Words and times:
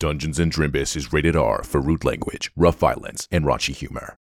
Dungeons 0.00 0.38
and 0.38 0.50
Drimbus 0.50 0.96
is 0.96 1.12
rated 1.12 1.36
R 1.36 1.62
for 1.62 1.78
rude 1.80 2.04
language, 2.06 2.50
rough 2.56 2.78
violence, 2.78 3.28
and 3.30 3.44
raunchy 3.44 3.74
humor. 3.74 4.16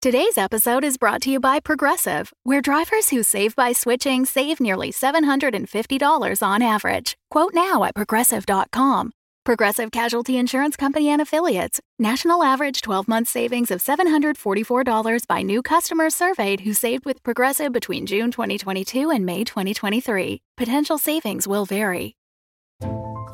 Today's 0.00 0.38
episode 0.38 0.84
is 0.84 0.96
brought 0.96 1.20
to 1.22 1.30
you 1.30 1.40
by 1.40 1.58
Progressive, 1.58 2.32
where 2.44 2.62
drivers 2.62 3.10
who 3.10 3.24
save 3.24 3.56
by 3.56 3.72
switching 3.72 4.24
save 4.24 4.60
nearly 4.60 4.92
$750 4.92 6.46
on 6.46 6.62
average. 6.62 7.16
Quote 7.28 7.52
now 7.52 7.82
at 7.82 7.96
progressive.com. 7.96 9.10
Progressive 9.44 9.90
Casualty 9.90 10.36
Insurance 10.36 10.76
Company 10.76 11.08
and 11.08 11.20
Affiliates. 11.20 11.80
National 11.98 12.44
average 12.44 12.80
12 12.80 13.08
month 13.08 13.26
savings 13.26 13.72
of 13.72 13.80
$744 13.80 15.26
by 15.26 15.42
new 15.42 15.60
customers 15.62 16.14
surveyed 16.14 16.60
who 16.60 16.72
saved 16.72 17.04
with 17.04 17.24
Progressive 17.24 17.72
between 17.72 18.06
June 18.06 18.30
2022 18.30 19.10
and 19.10 19.26
May 19.26 19.42
2023. 19.42 20.40
Potential 20.56 20.98
savings 20.98 21.48
will 21.48 21.64
vary. 21.64 22.14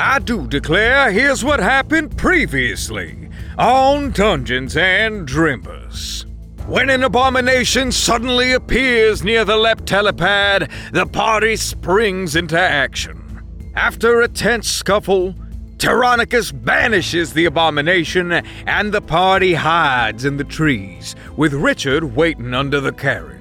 I 0.00 0.20
do 0.20 0.46
declare 0.46 1.10
here's 1.10 1.44
what 1.44 1.58
happened 1.58 2.16
previously 2.16 3.28
on 3.58 4.12
Dungeons 4.12 4.76
and 4.76 5.26
Drimbus. 5.26 6.24
When 6.68 6.88
an 6.88 7.02
abomination 7.02 7.90
suddenly 7.90 8.52
appears 8.52 9.24
near 9.24 9.44
the 9.44 9.56
leptelepad, 9.56 10.70
the 10.92 11.04
party 11.04 11.56
springs 11.56 12.36
into 12.36 12.56
action. 12.56 13.42
After 13.74 14.20
a 14.20 14.28
tense 14.28 14.68
scuffle, 14.68 15.34
Teronicus 15.78 16.52
banishes 16.52 17.32
the 17.32 17.46
abomination 17.46 18.30
and 18.68 18.92
the 18.92 19.00
party 19.00 19.54
hides 19.54 20.24
in 20.24 20.36
the 20.36 20.44
trees, 20.44 21.16
with 21.36 21.52
Richard 21.52 22.14
waiting 22.14 22.54
under 22.54 22.80
the 22.80 22.92
carriage. 22.92 23.37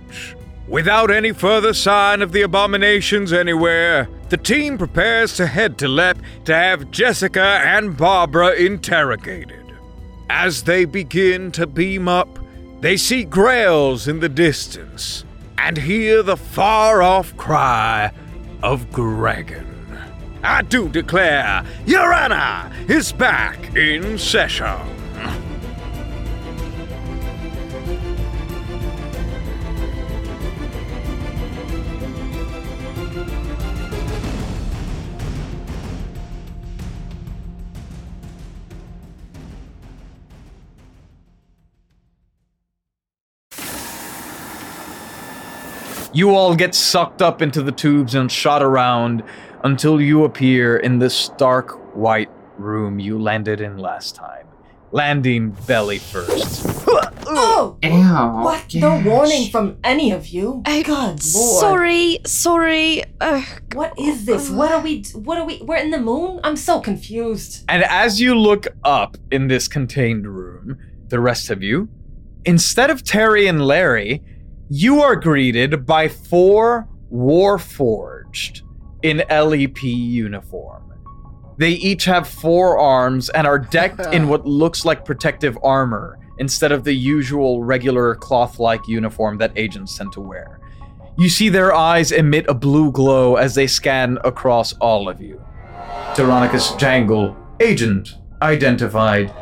Without 0.67 1.09
any 1.09 1.31
further 1.31 1.73
sign 1.73 2.21
of 2.21 2.33
the 2.33 2.41
abominations 2.41 3.31
anywhere, 3.31 4.09
the 4.27 4.35
team 4.37 4.77
prepares 4.77 5.33
to 5.37 5.47
head 5.47 5.77
to 5.77 5.87
Lep 5.87 6.17
to 6.43 6.53
have 6.53 6.91
Jessica 6.91 7.61
and 7.63 7.95
Barbara 7.95 8.51
interrogated. 8.51 9.73
As 10.29 10.63
they 10.63 10.83
begin 10.83 11.51
to 11.53 11.65
beam 11.65 12.09
up, 12.09 12.37
they 12.81 12.97
see 12.97 13.23
grails 13.23 14.09
in 14.09 14.19
the 14.19 14.27
distance 14.27 15.23
and 15.57 15.77
hear 15.77 16.21
the 16.21 16.37
far 16.37 17.01
off 17.01 17.35
cry 17.37 18.11
of 18.61 18.91
Dragon. 18.91 19.73
I 20.43 20.63
do 20.63 20.89
declare, 20.89 21.63
Your 21.85 22.13
Honor 22.13 22.71
is 22.89 23.13
back 23.13 23.73
in 23.75 24.17
session. 24.17 24.96
You 46.17 46.31
all 46.31 46.55
get 46.55 46.73
sucked 46.73 47.21
up 47.21 47.43
into 47.43 47.61
the 47.61 47.71
tubes 47.71 48.15
and 48.15 48.31
shot 48.31 48.63
around 48.63 49.21
until 49.63 50.01
you 50.01 50.23
appear 50.23 50.77
in 50.77 50.97
this 50.97 51.13
stark 51.13 51.95
white 51.95 52.31
room 52.57 52.99
you 52.99 53.21
landed 53.21 53.61
in 53.61 53.77
last 53.77 54.15
time, 54.15 54.47
landing 54.91 55.51
belly 55.67 55.99
first. 55.99 56.65
Oh! 57.29 57.77
Ew. 57.83 57.89
What? 57.91 58.73
No 58.73 59.01
warning 59.01 59.51
from 59.51 59.77
any 59.83 60.11
of 60.11 60.27
you. 60.27 60.63
I- 60.65 60.81
Good 60.81 60.95
lord. 60.95 61.21
Sorry, 61.21 62.19
sorry. 62.25 63.03
Ugh. 63.19 63.43
What 63.73 63.93
is 63.99 64.25
this? 64.25 64.49
What 64.49 64.71
are 64.71 64.79
we? 64.81 65.03
What 65.13 65.37
are 65.37 65.45
we? 65.45 65.61
We're 65.61 65.75
in 65.75 65.91
the 65.91 65.99
moon. 65.99 66.39
I'm 66.45 66.55
so 66.55 66.79
confused. 66.79 67.65
And 67.67 67.83
as 67.83 68.21
you 68.21 68.33
look 68.33 68.67
up 68.85 69.17
in 69.29 69.49
this 69.49 69.67
contained 69.67 70.25
room, 70.25 70.77
the 71.09 71.19
rest 71.19 71.49
of 71.51 71.61
you, 71.61 71.89
instead 72.45 72.89
of 72.89 73.03
Terry 73.03 73.45
and 73.45 73.61
Larry, 73.61 74.23
you 74.69 75.01
are 75.01 75.15
greeted 75.15 75.85
by 75.85 76.07
four 76.07 76.87
Warforged 77.11 78.61
in 79.01 79.23
LEP 79.29 79.83
uniform. 79.83 80.93
They 81.57 81.71
each 81.71 82.03
have 82.05 82.27
four 82.27 82.77
arms 82.77 83.29
and 83.29 83.47
are 83.47 83.59
decked 83.59 84.13
in 84.13 84.27
what 84.29 84.45
looks 84.45 84.83
like 84.83 85.05
protective 85.05 85.57
armor 85.63 86.19
instead 86.37 86.71
of 86.71 86.83
the 86.83 86.93
usual 86.93 87.63
regular 87.63 88.15
cloth 88.15 88.59
like 88.59 88.87
uniform 88.87 89.37
that 89.37 89.53
agents 89.55 89.97
tend 89.97 90.11
to 90.13 90.21
wear. 90.21 90.59
You 91.17 91.29
see 91.29 91.49
their 91.49 91.73
eyes 91.73 92.11
emit 92.11 92.45
a 92.47 92.53
blue 92.53 92.91
glow 92.91 93.37
as 93.37 93.55
they 93.55 93.67
scan 93.67 94.19
across 94.23 94.73
all 94.73 95.09
of 95.09 95.19
you. 95.21 95.41
Teronicus 96.13 96.77
Jangle, 96.77 97.35
agent 97.59 98.17
identified. 98.41 99.33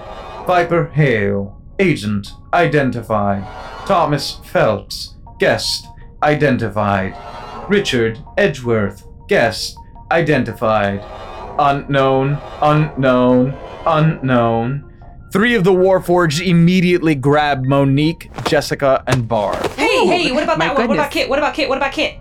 Viper 0.45 0.85
Hale, 0.93 1.61
agent 1.79 2.29
identified. 2.53 3.43
Thomas 3.85 4.39
Phelps, 4.45 5.14
guest 5.39 5.87
identified. 6.23 7.15
Richard 7.69 8.19
Edgeworth, 8.37 9.07
guest 9.27 9.77
identified. 10.11 11.03
Unknown, 11.57 12.37
unknown, 12.61 13.57
unknown. 13.85 14.91
Three 15.31 15.55
of 15.55 15.63
the 15.63 15.71
Warforged 15.71 16.45
immediately 16.45 17.15
grab 17.15 17.65
Monique, 17.65 18.29
Jessica, 18.45 19.03
and 19.07 19.27
Barb. 19.27 19.65
Hey, 19.71 20.05
hey, 20.05 20.31
what 20.31 20.43
about 20.43 20.57
my 20.57 20.67
that? 20.67 20.87
What 20.87 20.91
about. 20.91 21.11
Kit? 21.11 21.29
What 21.29 21.39
about 21.39 21.53
Kit? 21.53 21.69
What 21.69 21.77
about 21.77 21.91
Kit? 21.91 22.19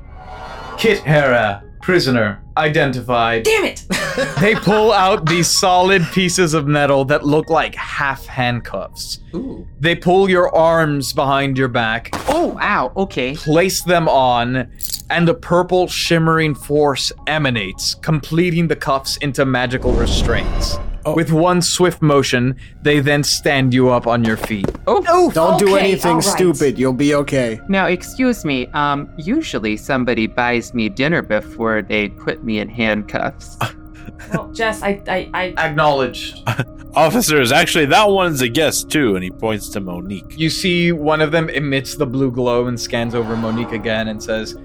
Kit 0.78 1.00
Hera, 1.00 1.62
prisoner 1.82 2.43
identified. 2.56 3.44
Damn 3.44 3.64
it! 3.64 3.84
they 4.40 4.54
pull 4.54 4.92
out 4.92 5.26
these 5.26 5.48
solid 5.48 6.02
pieces 6.12 6.54
of 6.54 6.66
metal 6.66 7.04
that 7.06 7.24
look 7.24 7.50
like 7.50 7.74
half 7.74 8.26
handcuffs. 8.26 9.20
Ooh. 9.34 9.66
They 9.80 9.94
pull 9.94 10.28
your 10.30 10.54
arms 10.54 11.12
behind 11.12 11.58
your 11.58 11.68
back, 11.68 12.10
Oh, 12.28 12.56
ow. 12.60 12.92
Okay. 12.96 13.34
place 13.36 13.82
them 13.82 14.08
on, 14.08 14.70
and 15.10 15.28
a 15.28 15.34
purple 15.34 15.88
shimmering 15.88 16.54
force 16.54 17.10
emanates, 17.26 17.94
completing 17.96 18.68
the 18.68 18.76
cuffs 18.76 19.16
into 19.18 19.44
magical 19.44 19.92
restraints. 19.92 20.78
With 21.14 21.32
one 21.32 21.60
swift 21.60 22.00
motion, 22.00 22.56
they 22.82 23.00
then 23.00 23.22
stand 23.22 23.74
you 23.74 23.90
up 23.90 24.06
on 24.06 24.24
your 24.24 24.36
feet. 24.36 24.70
Oh. 24.86 25.30
Don't 25.32 25.58
do 25.58 25.76
anything 25.76 26.16
alright. 26.16 26.24
stupid. 26.24 26.78
You'll 26.78 26.92
be 26.92 27.14
okay. 27.14 27.60
Now, 27.68 27.86
excuse 27.86 28.44
me. 28.44 28.68
Um, 28.68 29.12
usually 29.18 29.76
somebody 29.76 30.26
buys 30.26 30.72
me 30.72 30.88
dinner 30.88 31.22
before 31.22 31.82
they 31.82 32.08
put 32.08 32.44
me 32.44 32.58
in 32.58 32.68
handcuffs. 32.68 33.56
Well, 34.32 34.52
Jess, 34.52 34.82
I, 34.82 35.02
I, 35.08 35.30
I. 35.34 35.54
Acknowledged. 35.56 36.42
Officers, 36.94 37.52
actually, 37.52 37.86
that 37.86 38.08
one's 38.08 38.40
a 38.42 38.48
guest 38.48 38.90
too, 38.90 39.16
and 39.16 39.24
he 39.24 39.30
points 39.30 39.68
to 39.70 39.80
Monique. 39.80 40.38
You 40.38 40.50
see 40.50 40.92
one 40.92 41.20
of 41.20 41.32
them 41.32 41.48
emits 41.48 41.96
the 41.96 42.06
blue 42.06 42.30
glow 42.30 42.66
and 42.66 42.78
scans 42.78 43.14
over 43.14 43.36
Monique 43.36 43.72
again 43.72 44.08
and 44.08 44.22
says, 44.22 44.56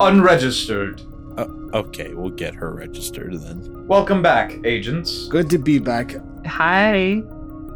Unregistered. 0.00 1.02
Uh, 1.36 1.46
okay, 1.74 2.14
we'll 2.14 2.30
get 2.30 2.54
her 2.54 2.74
registered 2.74 3.40
then. 3.40 3.86
Welcome 3.86 4.22
back, 4.22 4.58
agents. 4.64 5.28
Good 5.28 5.48
to 5.50 5.58
be 5.58 5.78
back. 5.78 6.16
Hi. 6.46 7.22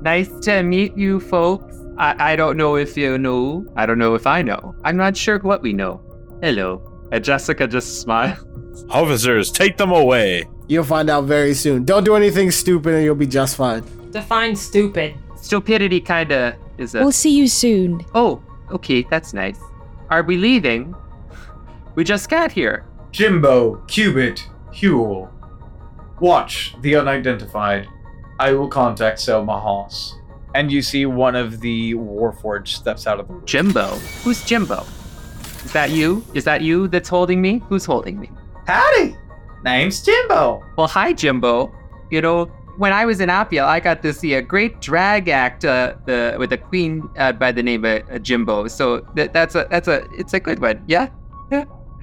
Nice 0.03 0.29
to 0.41 0.62
meet 0.62 0.97
you, 0.97 1.20
folks. 1.20 1.75
I, 1.99 2.32
I 2.32 2.37
don't 2.37 2.56
know 2.56 2.76
if 2.76 2.97
you 2.97 3.17
know. 3.19 3.67
I 3.76 3.87
don't 3.87 3.99
know 3.99 4.14
if 4.14 4.26
I 4.26 4.43
know. 4.43 4.75
I'm 4.85 4.97
not 4.97 5.17
sure 5.17 5.38
what 5.38 5.62
we 5.62 5.73
know. 5.73 6.00
Hello. 6.43 7.08
And 7.12 7.25
Jessica 7.25 7.67
just 7.67 8.00
smiled. 8.03 8.47
Officers, 8.91 9.50
take 9.50 9.79
them 9.79 9.91
away. 9.91 10.44
You'll 10.69 10.85
find 10.85 11.09
out 11.09 11.25
very 11.25 11.55
soon. 11.55 11.85
Don't 11.85 12.05
do 12.05 12.14
anything 12.14 12.50
stupid 12.50 12.94
and 12.94 13.05
you'll 13.05 13.14
be 13.14 13.26
just 13.26 13.56
fine. 13.56 13.85
Define 14.11 14.55
stupid. 14.55 15.14
Stupidity 15.41 16.00
kinda 16.00 16.56
is 16.76 16.94
a. 16.94 17.00
We'll 17.00 17.12
see 17.12 17.31
you 17.31 17.49
soon. 17.49 18.05
Oh, 18.14 18.43
okay, 18.70 19.06
that's 19.09 19.32
nice. 19.32 19.59
Are 20.11 20.23
we 20.23 20.37
leaving? 20.37 20.94
We 21.94 22.05
just 22.05 22.29
got 22.29 22.52
here. 22.52 22.85
Jimbo, 23.17 23.77
Cubit, 23.87 24.47
Huel. 24.75 25.31
Watch 26.21 26.77
the 26.83 26.97
unidentified. 26.97 27.89
I 28.39 28.53
will 28.53 28.69
contact 28.69 29.21
Selma 29.21 29.59
Haas. 29.59 30.15
And 30.55 30.71
you 30.71 30.83
see 30.83 31.07
one 31.07 31.35
of 31.35 31.61
the 31.61 31.95
Warforged 31.95 32.69
steps 32.69 33.07
out 33.07 33.19
of 33.19 33.27
the 33.27 33.33
room. 33.33 33.47
Jimbo? 33.47 33.87
Who's 34.23 34.45
Jimbo? 34.45 34.85
Is 35.65 35.73
that 35.73 35.93
you? 35.93 36.27
Is 36.35 36.45
that 36.45 36.61
you 36.61 36.89
that's 36.89 37.09
holding 37.09 37.41
me? 37.41 37.63
Who's 37.71 37.87
holding 37.87 38.21
me? 38.21 38.31
Howdy! 38.67 39.17
Name's 39.65 40.03
Jimbo. 40.03 40.62
Well, 40.77 40.87
hi, 40.87 41.15
Jimbo. 41.15 41.75
You 42.11 42.21
know, 42.21 42.45
when 42.77 42.93
I 42.93 43.07
was 43.07 43.21
in 43.21 43.31
Appia, 43.31 43.65
I 43.65 43.81
got 43.81 44.03
to 44.03 44.12
see 44.12 44.35
a 44.35 44.43
great 44.43 44.83
drag 44.83 45.31
act 45.31 45.65
uh, 45.65 45.95
the, 46.05 46.37
with 46.39 46.53
a 46.53 46.59
queen 46.59 47.09
uh, 47.17 47.33
by 47.33 47.51
the 47.51 47.62
name 47.62 47.87
of 47.87 48.03
uh, 48.11 48.19
Jimbo. 48.19 48.69
So 48.69 49.07
that, 49.15 49.33
that's 49.33 49.55
a 49.55 49.67
that's 49.71 49.89
a 49.89 50.07
it's 50.12 50.35
a 50.35 50.41
good 50.41 50.61
one. 50.61 50.85
Yeah, 50.87 51.05
yeah. 51.05 51.09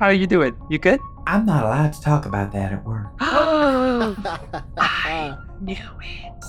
How 0.04 0.10
are 0.10 0.14
you 0.14 0.28
doing? 0.28 0.54
You 0.70 0.80
good? 0.80 1.00
I'm 1.28 1.46
not 1.46 1.64
allowed 1.64 1.94
to 1.94 2.02
talk 2.02 2.26
about 2.26 2.52
that 2.52 2.74
at 2.74 2.84
work. 2.84 3.08
I 3.22 5.38
knew 5.62 5.78
it. 6.02 6.46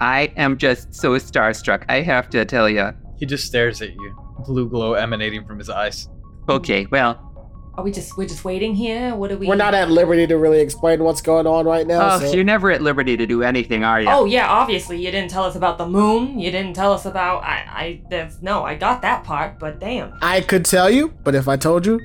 I 0.00 0.32
am 0.38 0.56
just 0.56 0.94
so 0.94 1.10
starstruck. 1.16 1.84
I 1.90 2.00
have 2.00 2.30
to 2.30 2.46
tell 2.46 2.70
you. 2.70 2.92
He 3.18 3.26
just 3.26 3.44
stares 3.44 3.82
at 3.82 3.92
you, 3.92 4.16
blue 4.46 4.70
glow 4.70 4.94
emanating 4.94 5.46
from 5.46 5.58
his 5.58 5.68
eyes. 5.68 6.08
Okay, 6.48 6.86
well, 6.90 7.20
Are 7.74 7.84
we 7.84 7.92
just 7.92 8.16
we're 8.16 8.26
just 8.26 8.42
waiting 8.42 8.74
here? 8.74 9.14
What 9.16 9.30
are 9.32 9.36
we? 9.36 9.48
We're 9.48 9.56
not 9.56 9.74
at 9.74 9.90
liberty 9.90 10.26
to 10.26 10.38
really 10.38 10.60
explain 10.60 11.04
what's 11.04 11.20
going 11.20 11.46
on 11.46 11.66
right 11.66 11.86
now. 11.86 12.14
oh, 12.14 12.20
so- 12.20 12.32
you're 12.32 12.42
never 12.42 12.70
at 12.70 12.80
liberty 12.80 13.18
to 13.18 13.26
do 13.26 13.42
anything, 13.42 13.84
are 13.84 14.00
you? 14.00 14.08
Oh 14.08 14.24
yeah, 14.24 14.48
obviously 14.48 14.96
you 14.96 15.10
didn't 15.10 15.30
tell 15.30 15.44
us 15.44 15.56
about 15.56 15.76
the 15.76 15.86
moon. 15.86 16.38
You 16.38 16.50
didn't 16.50 16.72
tell 16.72 16.94
us 16.94 17.04
about 17.04 17.44
I 17.44 17.66
I 17.68 18.02
there's 18.08 18.40
no 18.40 18.64
I 18.64 18.76
got 18.76 19.02
that 19.02 19.24
part, 19.24 19.58
but 19.58 19.78
damn. 19.78 20.14
I 20.22 20.40
could 20.40 20.64
tell 20.64 20.90
you, 20.90 21.12
but 21.22 21.34
if 21.34 21.48
I 21.48 21.58
told 21.58 21.84
you, 21.84 22.00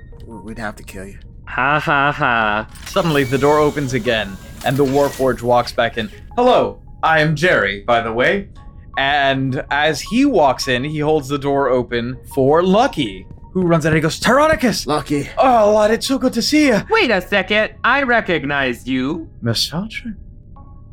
we'd 0.47 0.57
have 0.57 0.77
to 0.77 0.83
kill 0.83 1.05
you. 1.05 1.19
Ha 1.45 1.79
ha 1.79 2.11
ha. 2.11 2.67
Suddenly, 2.87 3.25
the 3.25 3.37
door 3.37 3.59
opens 3.59 3.93
again, 3.93 4.35
and 4.65 4.77
the 4.77 4.85
Warforge 4.85 5.41
walks 5.41 5.73
back 5.73 5.97
in. 5.97 6.09
Hello, 6.35 6.81
I 7.03 7.19
am 7.19 7.35
Jerry, 7.35 7.83
by 7.83 8.01
the 8.01 8.13
way. 8.13 8.49
And 8.97 9.63
as 9.69 10.01
he 10.01 10.25
walks 10.25 10.67
in, 10.67 10.83
he 10.83 10.99
holds 10.99 11.27
the 11.27 11.37
door 11.37 11.67
open 11.69 12.17
for 12.33 12.63
Lucky, 12.63 13.27
who 13.51 13.67
runs 13.67 13.85
out 13.85 13.89
and 13.89 13.97
he 13.97 14.01
goes, 14.01 14.19
Teronicus! 14.19 14.87
Lucky. 14.87 15.29
Oh, 15.37 15.73
lad, 15.75 15.91
it's 15.91 16.07
so 16.07 16.17
good 16.17 16.33
to 16.33 16.41
see 16.41 16.67
you. 16.67 16.81
Wait 16.89 17.11
a 17.11 17.21
second. 17.21 17.75
I 17.83 18.03
recognize 18.03 18.87
you. 18.87 19.29
Miss 19.41 19.69
Feltcher, 19.69 20.15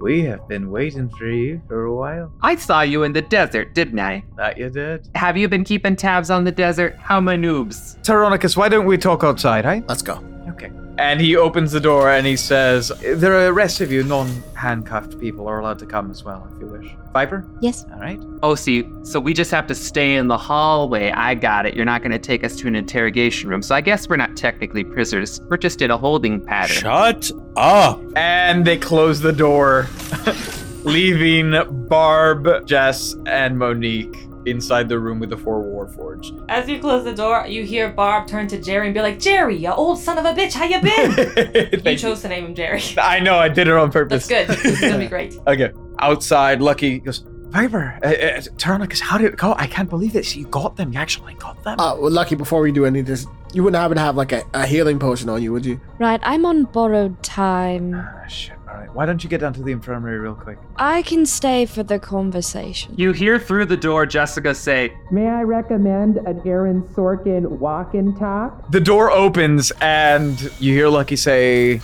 we 0.05 0.23
have 0.23 0.47
been 0.47 0.71
waiting 0.71 1.09
for 1.09 1.27
you 1.27 1.62
for 1.67 1.87
a 1.87 1.95
while. 1.95 2.31
I 2.43 2.56
saw 2.56 2.83
you 2.83 3.05
in 3.05 3.15
the 3.15 3.23
desert, 3.23 3.75
didn't 3.75 3.99
I? 3.99 4.23
That 4.37 4.59
you 4.59 4.69
did? 4.69 5.09
Have 5.15 5.39
you 5.39 5.49
been 5.49 5.65
keeping 5.65 5.97
tabs 5.97 6.29
on 6.29 6.45
the 6.45 6.53
desert? 6.53 6.99
How 6.99 7.23
my 7.23 7.37
noobs? 7.37 7.97
Teronicus, 8.03 8.55
why 8.55 8.69
don't 8.69 8.85
we 8.85 8.99
talk 8.99 9.25
outside, 9.25 9.65
eh? 9.65 9.81
Let's 9.89 10.03
go. 10.03 10.23
Okay. 10.51 10.71
And 10.99 11.20
he 11.20 11.37
opens 11.37 11.73
the 11.73 11.81
door 11.81 12.11
and 12.11 12.26
he 12.26 12.37
says, 12.37 12.93
There 13.00 13.35
are 13.35 13.44
The 13.44 13.52
rest 13.52 13.81
of 13.81 13.91
you 13.91 14.05
non 14.05 14.29
handcuffed 14.55 15.19
people 15.19 15.49
are 15.49 15.58
allowed 15.58 15.79
to 15.81 15.87
come 15.87 16.11
as 16.11 16.25
well 16.25 16.49
if 16.52 16.61
you 16.61 16.67
wish. 16.67 16.94
Viper? 17.12 17.44
Yes. 17.61 17.85
All 17.93 18.00
right. 18.00 18.20
Oh, 18.43 18.55
see, 18.55 18.88
so 19.02 19.20
we 19.20 19.35
just 19.35 19.50
have 19.50 19.67
to 19.69 19.75
stay 19.75 20.17
in 20.17 20.29
the 20.29 20.38
hallway. 20.38 21.11
I 21.11 21.35
got 21.35 21.64
it. 21.67 21.75
You're 21.75 21.85
not 21.85 22.00
going 22.02 22.12
to 22.12 22.19
take 22.19 22.43
us 22.43 22.56
to 22.56 22.69
an 22.69 22.75
interrogation 22.75 23.49
room. 23.49 23.62
So 23.62 23.75
I 23.75 23.81
guess 23.81 24.08
we're 24.08 24.17
not 24.17 24.37
technically 24.37 24.85
prisoners. 24.85 25.41
We're 25.49 25.56
just 25.56 25.81
in 25.82 25.91
a 25.91 25.96
holding 25.96 26.44
pattern. 26.44 26.76
Shut 26.76 27.31
up. 27.56 28.00
And 28.17 28.64
they 28.64 28.76
close 28.76 29.20
the 29.20 29.32
door, 29.32 29.88
leaving 30.85 31.55
Barb, 31.88 32.67
Jess, 32.67 33.14
and 33.26 33.58
Monique 33.58 34.17
inside 34.46 34.88
the 34.88 34.99
room 34.99 35.19
with 35.20 35.31
the 35.31 35.37
four 35.37 35.62
Warforged. 35.62 36.44
As 36.49 36.69
you 36.69 36.79
close 36.79 37.05
the 37.05 37.14
door, 37.14 37.46
you 37.46 37.64
hear 37.64 37.91
Barb 37.91 38.26
turn 38.26 38.49
to 38.49 38.61
Jerry 38.61 38.87
and 38.87 38.94
be 38.94 39.00
like, 39.00 39.19
Jerry, 39.19 39.56
you 39.56 39.70
old 39.70 39.99
son 39.99 40.19
of 40.19 40.25
a 40.25 40.32
bitch, 40.32 40.52
how 40.52 40.64
you 40.64 40.81
been? 40.81 41.81
you 41.85 41.96
chose 41.96 42.23
to 42.23 42.29
name 42.29 42.46
him 42.46 42.55
Jerry. 42.55 42.82
I 42.99 43.20
know, 43.20 43.37
I 43.37 43.49
did 43.49 43.69
it 43.69 43.75
on 43.75 43.91
purpose. 43.91 44.26
That's 44.26 44.49
good. 44.49 44.67
It's 44.67 44.81
gonna 44.81 44.99
be 44.99 45.06
great. 45.08 45.38
Okay. 45.46 45.73
Outside, 46.00 46.61
Lucky 46.61 46.99
goes, 46.99 47.25
Viper, 47.55 48.01
uh, 48.03 48.09
uh, 48.09 48.41
Teronicus, 48.59 48.99
how 48.99 49.17
did 49.17 49.33
it 49.33 49.37
go? 49.37 49.55
I 49.56 49.69
can't 49.69 49.89
believe 49.89 50.12
this. 50.12 50.35
You 50.35 50.45
got 50.49 50.75
them. 50.75 50.93
You 50.93 50.99
actually 50.99 51.35
got 51.35 51.62
them. 51.62 51.79
Uh, 51.79 51.95
well, 51.95 52.11
Lucky, 52.11 52.35
before 52.35 52.61
we 52.61 52.73
do 52.73 52.85
any 52.85 52.99
of 52.99 53.06
this, 53.06 53.29
you 53.53 53.62
wouldn't 53.62 53.81
happen 53.81 53.97
to 53.97 54.03
have 54.03 54.17
like 54.17 54.33
a, 54.33 54.43
a 54.55 54.67
healing 54.67 54.99
potion 54.99 55.29
on 55.29 55.41
you, 55.41 55.53
would 55.53 55.65
you? 55.65 55.81
Right, 56.01 56.19
I'm 56.25 56.45
on 56.47 56.65
borrowed 56.65 57.23
time. 57.23 57.95
Ah, 57.95 58.27
shit. 58.27 58.56
All 58.69 58.75
right. 58.75 58.93
Why 58.93 59.06
don't 59.06 59.23
you 59.23 59.31
get 59.31 59.41
down 59.41 59.53
to 59.53 59.62
the 59.62 59.71
infirmary 59.71 60.19
real 60.19 60.35
quick? 60.35 60.59
I 60.79 61.03
can 61.03 61.25
stay 61.27 61.65
for 61.65 61.85
the 61.85 62.01
conversation. 62.01 62.93
You 62.97 63.12
hear 63.12 63.39
through 63.39 63.67
the 63.67 63.77
door 63.77 64.05
Jessica 64.05 64.53
say, 64.53 64.93
May 65.12 65.29
I 65.29 65.43
recommend 65.43 66.17
an 66.17 66.43
Aaron 66.45 66.83
Sorkin 66.83 67.47
walk 67.47 67.95
and 67.95 68.19
talk? 68.19 68.69
The 68.73 68.81
door 68.81 69.12
opens 69.12 69.71
and 69.81 70.41
you 70.59 70.75
hear 70.75 70.89
Lucky 70.89 71.15
say, 71.15 71.77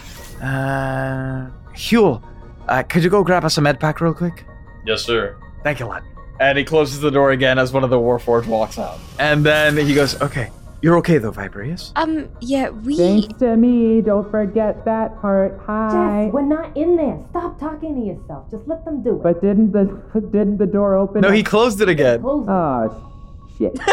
uh, 0.43 1.46
Huel, 1.76 2.20
uh, 2.67 2.82
could 2.82 3.05
you 3.05 3.11
go 3.11 3.22
grab 3.22 3.44
us 3.44 3.56
a 3.56 3.61
med 3.61 3.78
pack 3.78 4.00
real 4.00 4.14
quick? 4.14 4.44
Yes, 4.84 5.05
sir. 5.05 5.37
Thank 5.62 5.80
you, 5.80 5.86
lad. 5.86 6.02
And 6.38 6.56
he 6.56 6.64
closes 6.64 7.00
the 7.00 7.10
door 7.10 7.32
again 7.32 7.58
as 7.58 7.72
one 7.72 7.84
of 7.84 7.90
the 7.90 7.98
Warforged 7.98 8.46
walks 8.46 8.78
out. 8.78 8.98
And 9.18 9.44
then 9.44 9.76
he 9.76 9.94
goes, 9.94 10.20
okay, 10.22 10.50
you're 10.82 10.96
okay 10.96 11.18
though, 11.18 11.30
Viper, 11.30 11.62
yes? 11.62 11.92
Um, 11.96 12.30
yeah, 12.40 12.70
we. 12.70 12.96
Thanks 12.96 13.38
to 13.40 13.56
me. 13.56 14.00
Don't 14.00 14.30
forget 14.30 14.84
that 14.86 15.20
part. 15.20 15.60
Hi. 15.66 16.24
Jess, 16.24 16.32
we're 16.32 16.40
not 16.42 16.74
in 16.74 16.96
there. 16.96 17.22
Stop 17.30 17.60
talking 17.60 17.94
to 17.94 18.00
yourself. 18.00 18.50
Just 18.50 18.66
let 18.66 18.84
them 18.86 19.02
do 19.02 19.16
it. 19.16 19.22
But 19.22 19.42
didn't 19.42 19.72
the 19.72 19.84
didn't 20.32 20.56
the 20.56 20.66
door 20.66 20.96
open? 20.96 21.20
No, 21.20 21.30
he 21.30 21.42
closed 21.42 21.82
it 21.82 21.90
again. 21.90 22.22
Close 22.22 22.46
it. 22.46 22.50
Oh 22.50 23.12
shit. 23.58 23.78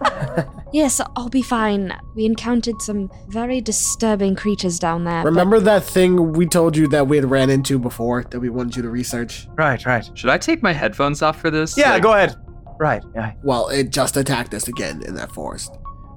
Yes, 0.72 1.00
I'll 1.16 1.28
be 1.30 1.42
fine. 1.42 1.96
We 2.16 2.26
encountered 2.26 2.82
some 2.82 3.10
very 3.28 3.60
disturbing 3.62 4.34
creatures 4.34 4.78
down 4.78 5.04
there. 5.04 5.22
but- 5.22 5.28
Remember 5.30 5.58
that 5.60 5.84
thing 5.84 6.32
we 6.32 6.44
told 6.44 6.76
you 6.76 6.86
that 6.88 7.06
we 7.06 7.16
had 7.16 7.30
ran 7.30 7.48
into 7.50 7.78
before 7.78 8.24
that 8.24 8.40
we 8.40 8.50
wanted 8.50 8.76
you 8.76 8.82
to 8.82 8.90
research? 8.90 9.48
Right, 9.54 9.82
right. 9.86 10.06
Should 10.14 10.28
I 10.28 10.36
take 10.38 10.62
my 10.62 10.72
headphones 10.72 11.22
off 11.22 11.40
for 11.40 11.50
this? 11.50 11.78
Yeah, 11.78 11.92
Like- 11.92 12.02
go 12.02 12.12
ahead. 12.12 12.36
Right, 12.78 13.02
yeah. 13.14 13.32
Well, 13.42 13.68
it 13.68 13.88
just 13.90 14.16
attacked 14.18 14.52
us 14.52 14.68
again 14.68 15.02
in 15.02 15.14
that 15.14 15.32
forest. 15.32 15.70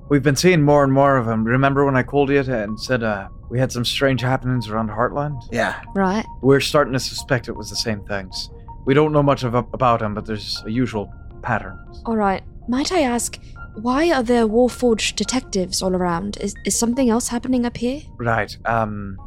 We've 0.10 0.24
been 0.24 0.36
seeing 0.36 0.62
more 0.64 0.84
and 0.84 0.92
more 0.92 1.16
of 1.16 1.26
them. 1.26 1.46
Remember 1.46 1.86
when 1.86 1.96
I 1.96 2.04
called 2.04 2.30
you 2.30 2.40
and 2.42 2.78
said 2.78 3.02
uh, 3.04 3.30
we 3.50 3.60
had 3.60 3.72
some 3.72 3.86
strange 3.86 4.20
happenings 4.20 4.68
around 4.68 4.90
Heartland? 4.90 5.42
Yeah. 5.54 5.80
Right. 5.96 6.26
We're 6.42 6.60
starting 6.60 6.92
to 6.94 7.00
suspect 7.00 7.48
it 7.48 7.56
was 7.56 7.70
the 7.70 7.76
same 7.78 8.04
things. 8.06 8.50
We 8.86 8.94
don't 8.94 9.14
know 9.14 9.24
much 9.24 9.44
of, 9.44 9.54
about 9.54 10.00
them, 10.00 10.16
but 10.16 10.26
there's 10.26 10.62
a 10.66 10.72
usual 10.72 11.14
pattern. 11.44 11.80
All 12.06 12.18
right. 12.18 12.44
Might 12.68 12.92
I 12.92 13.02
ask, 13.02 13.40
why 13.82 14.12
are 14.12 14.24
there 14.24 14.48
Warforged 14.48 15.16
detectives 15.16 15.82
all 15.82 15.96
around? 15.96 16.38
Is, 16.38 16.56
is 16.66 16.78
something 16.78 17.10
else 17.10 17.28
happening 17.28 17.66
up 17.66 17.78
here? 17.78 18.02
Right. 18.18 18.56
Um, 18.66 19.18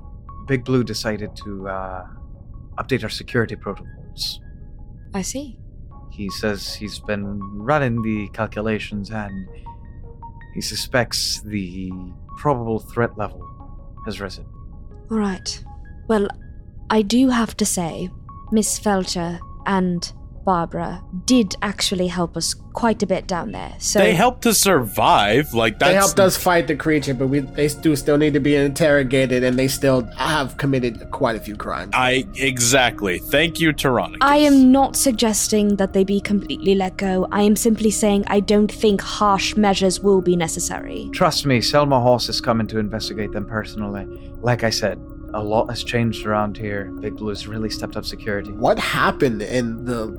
Big 0.46 0.64
Blue 0.64 0.84
decided 0.84 1.34
to 1.36 1.68
uh, 1.68 2.06
update 2.78 3.02
our 3.02 3.08
security 3.08 3.56
protocols. 3.56 4.40
I 5.14 5.22
see. 5.22 5.58
He 6.10 6.28
says 6.30 6.74
he's 6.74 6.98
been 6.98 7.40
running 7.56 8.02
the 8.02 8.28
calculations 8.28 9.10
and 9.10 9.48
he 10.54 10.60
suspects 10.60 11.40
the 11.42 11.90
probable 12.38 12.78
threat 12.78 13.16
level 13.16 13.42
has 14.04 14.20
risen. 14.20 14.44
All 15.10 15.18
right. 15.18 15.64
Well, 16.08 16.28
I 16.90 17.02
do 17.02 17.28
have 17.28 17.56
to 17.56 17.64
say, 17.64 18.10
Miss 18.50 18.78
Feltcher 18.78 19.38
and 19.66 20.12
Barbara 20.44 21.02
did 21.24 21.56
actually 21.62 22.08
help 22.08 22.36
us 22.36 22.54
quite 22.72 23.02
a 23.02 23.06
bit 23.06 23.26
down 23.26 23.52
there. 23.52 23.74
So 23.78 23.98
they 23.98 24.14
helped 24.14 24.46
us 24.46 24.58
survive. 24.58 25.54
Like 25.54 25.78
that's 25.78 25.90
They 25.90 25.94
helped 25.94 26.20
us 26.20 26.36
fight 26.36 26.66
the 26.66 26.76
creature, 26.76 27.14
but 27.14 27.28
we 27.28 27.40
they 27.40 27.68
do 27.68 27.94
still 27.96 28.18
need 28.18 28.34
to 28.34 28.40
be 28.40 28.56
interrogated, 28.56 29.44
and 29.44 29.58
they 29.58 29.68
still 29.68 30.02
have 30.16 30.56
committed 30.56 31.10
quite 31.10 31.36
a 31.36 31.40
few 31.40 31.56
crimes. 31.56 31.92
I 31.94 32.26
exactly. 32.36 33.18
Thank 33.18 33.60
you, 33.60 33.72
Teronicus. 33.72 34.18
I 34.20 34.38
am 34.38 34.72
not 34.72 34.96
suggesting 34.96 35.76
that 35.76 35.92
they 35.92 36.04
be 36.04 36.20
completely 36.20 36.74
let 36.74 36.96
go. 36.96 37.28
I 37.30 37.42
am 37.42 37.56
simply 37.56 37.90
saying 37.90 38.24
I 38.26 38.40
don't 38.40 38.72
think 38.72 39.00
harsh 39.00 39.56
measures 39.56 40.00
will 40.00 40.22
be 40.22 40.36
necessary. 40.36 41.08
Trust 41.12 41.46
me, 41.46 41.60
Selma 41.60 42.00
Haas 42.00 42.28
is 42.28 42.40
coming 42.40 42.66
to 42.68 42.78
investigate 42.78 43.32
them 43.32 43.46
personally. 43.46 44.06
Like 44.40 44.64
I 44.64 44.70
said, 44.70 44.98
a 45.34 45.42
lot 45.42 45.68
has 45.68 45.82
changed 45.82 46.26
around 46.26 46.56
here. 46.56 46.86
Big 47.00 47.16
Blue's 47.16 47.46
really 47.46 47.70
stepped 47.70 47.96
up 47.96 48.04
security. 48.04 48.52
What 48.52 48.78
happened 48.78 49.42
in 49.42 49.84
the 49.84 50.18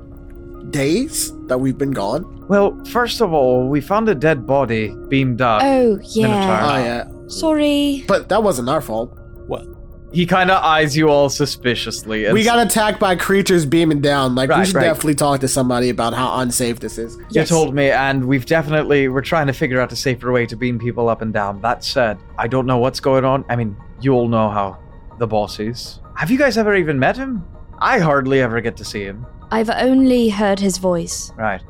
days 0.70 1.32
that 1.46 1.58
we've 1.58 1.78
been 1.78 1.90
gone? 1.92 2.46
Well, 2.48 2.78
first 2.86 3.20
of 3.20 3.32
all, 3.32 3.68
we 3.68 3.80
found 3.80 4.08
a 4.08 4.14
dead 4.14 4.46
body 4.46 4.94
beamed 5.08 5.40
up. 5.40 5.62
Oh, 5.62 5.94
Oh 5.96 5.98
yeah. 6.10 6.26
Ah, 6.28 6.78
yeah, 6.78 7.04
Sorry. 7.28 8.04
but 8.06 8.28
that 8.28 8.42
wasn't 8.42 8.68
our 8.68 8.80
fault. 8.80 9.16
What? 9.46 9.66
He 10.12 10.26
kind 10.26 10.48
of 10.50 10.62
eyes 10.62 10.96
you 10.96 11.08
all 11.08 11.28
suspiciously. 11.28 12.30
We 12.32 12.44
got 12.44 12.64
attacked 12.64 13.00
by 13.00 13.16
creatures 13.16 13.66
beaming 13.66 14.00
down. 14.00 14.36
Like 14.36 14.48
we 14.48 14.64
should 14.64 14.76
right. 14.76 14.84
definitely 14.84 15.16
talk 15.16 15.40
to 15.40 15.48
somebody 15.48 15.88
about 15.88 16.14
how 16.14 16.38
unsafe 16.38 16.78
this 16.78 16.98
is. 16.98 17.16
You 17.16 17.24
Yes. 17.30 17.48
told 17.48 17.74
me, 17.74 17.90
and 17.90 18.24
we've 18.26 18.46
definitely 18.46 19.08
we're 19.08 19.22
trying 19.22 19.48
to 19.48 19.52
figure 19.52 19.80
out 19.80 19.90
a 19.92 19.96
safer 19.96 20.30
way 20.30 20.46
to 20.46 20.54
beam 20.56 20.78
people 20.78 21.08
up 21.08 21.20
and 21.20 21.32
down. 21.32 21.60
That 21.62 21.82
said, 21.82 22.18
I 22.38 22.46
don't 22.46 22.64
know 22.66 22.78
what's 22.78 23.00
going 23.00 23.24
on. 23.24 23.44
I 23.48 23.56
mean, 23.56 23.76
you 24.00 24.12
all 24.12 24.28
know 24.28 24.48
how 24.50 24.78
the 25.18 25.26
boss 25.26 25.58
is. 25.58 25.98
Have 26.14 26.30
you 26.30 26.38
guys 26.38 26.56
ever 26.58 26.76
even 26.76 26.96
met 26.98 27.16
him? 27.16 27.44
I 27.84 27.98
hardly 27.98 28.40
ever 28.40 28.62
get 28.62 28.78
to 28.78 28.84
see 28.84 29.04
him. 29.04 29.26
I've 29.50 29.68
only 29.68 30.30
heard 30.30 30.58
his 30.58 30.78
voice. 30.78 31.30
Right. 31.36 31.60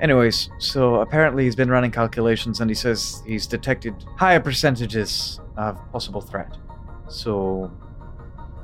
Anyways, 0.00 0.48
so 0.58 1.00
apparently 1.00 1.42
he's 1.42 1.56
been 1.56 1.68
running 1.68 1.90
calculations 1.90 2.60
and 2.60 2.70
he 2.70 2.76
says 2.76 3.24
he's 3.26 3.48
detected 3.48 3.92
higher 4.16 4.38
percentages 4.38 5.40
of 5.56 5.76
possible 5.90 6.20
threat. 6.20 6.56
So 7.08 7.72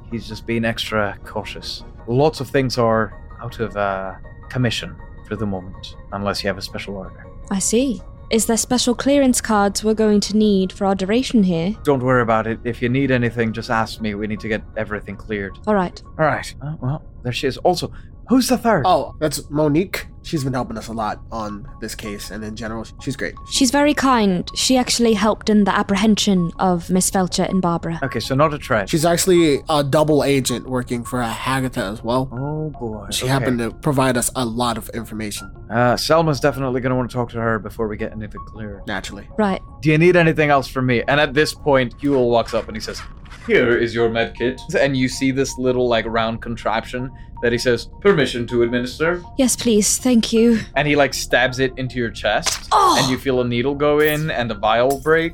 he's 0.08 0.28
just 0.28 0.46
being 0.46 0.64
extra 0.64 1.18
cautious. 1.24 1.82
Lots 2.06 2.38
of 2.38 2.48
things 2.48 2.78
are 2.78 3.12
out 3.42 3.58
of 3.58 3.76
uh, 3.76 4.14
commission 4.48 4.94
for 5.26 5.34
the 5.34 5.46
moment, 5.46 5.96
unless 6.12 6.44
you 6.44 6.48
have 6.48 6.58
a 6.58 6.62
special 6.62 6.96
order. 6.96 7.26
I 7.50 7.58
see. 7.58 8.02
Is 8.30 8.46
there 8.46 8.56
special 8.56 8.94
clearance 8.94 9.40
cards 9.40 9.82
we're 9.82 9.94
going 9.94 10.20
to 10.20 10.36
need 10.36 10.72
for 10.72 10.86
our 10.86 10.94
duration 10.94 11.42
here? 11.42 11.74
Don't 11.82 12.00
worry 12.00 12.22
about 12.22 12.46
it. 12.46 12.60
If 12.62 12.80
you 12.80 12.88
need 12.88 13.10
anything, 13.10 13.52
just 13.52 13.70
ask 13.70 14.00
me. 14.00 14.14
We 14.14 14.28
need 14.28 14.38
to 14.38 14.46
get 14.48 14.62
everything 14.76 15.16
cleared. 15.16 15.58
All 15.66 15.74
right. 15.74 16.00
All 16.16 16.26
right. 16.26 16.54
Uh, 16.62 16.76
well, 16.80 17.02
there 17.24 17.32
she 17.32 17.48
is. 17.48 17.56
Also, 17.58 17.92
who's 18.28 18.46
the 18.46 18.56
third? 18.56 18.84
Oh, 18.86 19.16
that's 19.18 19.50
Monique. 19.50 20.06
She's 20.22 20.44
been 20.44 20.52
helping 20.52 20.76
us 20.76 20.88
a 20.88 20.92
lot 20.92 21.20
on 21.32 21.66
this 21.80 21.94
case, 21.94 22.30
and 22.30 22.44
in 22.44 22.54
general, 22.54 22.84
she's 23.02 23.16
great. 23.16 23.34
She's 23.50 23.70
very 23.70 23.94
kind. 23.94 24.48
She 24.54 24.76
actually 24.76 25.14
helped 25.14 25.48
in 25.48 25.64
the 25.64 25.74
apprehension 25.74 26.50
of 26.58 26.90
Miss 26.90 27.10
Feltcher 27.10 27.48
and 27.48 27.62
Barbara. 27.62 27.98
Okay, 28.02 28.20
so 28.20 28.34
not 28.34 28.52
a 28.52 28.58
threat. 28.58 28.88
She's 28.90 29.04
actually 29.06 29.62
a 29.68 29.82
double 29.82 30.22
agent 30.22 30.68
working 30.68 31.04
for 31.04 31.22
Hagatha 31.22 31.90
as 31.92 32.04
well. 32.04 32.28
Oh 32.32 32.70
boy. 32.78 33.06
She 33.10 33.24
Okay. 33.24 33.32
happened 33.32 33.58
to 33.60 33.70
provide 33.70 34.16
us 34.16 34.30
a 34.36 34.44
lot 34.44 34.76
of 34.76 34.88
information, 34.90 35.50
Uh, 35.70 35.96
Selma's 35.96 36.40
definitely 36.40 36.80
going 36.80 36.90
to 36.90 36.96
want 36.96 37.10
to 37.10 37.14
talk 37.16 37.30
to 37.30 37.40
her 37.40 37.58
before 37.58 37.88
we 37.88 37.96
get 37.96 38.12
anything 38.12 38.40
clear. 38.46 38.82
naturally. 38.86 39.28
Right. 39.38 39.62
Do 39.82 39.90
you 39.90 39.98
need 39.98 40.16
anything 40.16 40.50
else 40.50 40.66
from 40.68 40.86
me? 40.86 41.02
And 41.08 41.20
at 41.20 41.32
this 41.32 41.54
point, 41.54 41.96
Huel 42.00 42.28
walks 42.28 42.52
up 42.54 42.66
and 42.68 42.76
he 42.76 42.80
says, 42.80 43.00
Here 43.46 43.76
is 43.76 43.94
your 43.94 44.08
med 44.10 44.36
kit. 44.36 44.60
And 44.78 44.96
you 44.96 45.08
see 45.08 45.30
this 45.30 45.58
little, 45.58 45.88
like, 45.88 46.04
round 46.06 46.42
contraption 46.42 47.10
that 47.42 47.52
he 47.52 47.58
says, 47.58 47.88
Permission 48.00 48.46
to 48.48 48.62
administer. 48.62 49.22
Yes, 49.38 49.56
please. 49.56 49.98
Thank 49.98 50.32
you. 50.32 50.60
And 50.76 50.86
he, 50.86 50.96
like, 50.96 51.14
stabs 51.14 51.58
it 51.58 51.72
into 51.76 51.96
your 51.96 52.10
chest. 52.10 52.68
Oh! 52.72 52.98
And 53.00 53.10
you 53.10 53.18
feel 53.18 53.40
a 53.40 53.44
needle 53.44 53.74
go 53.74 54.00
in 54.00 54.30
and 54.30 54.50
a 54.50 54.54
vial 54.54 55.00
break 55.00 55.32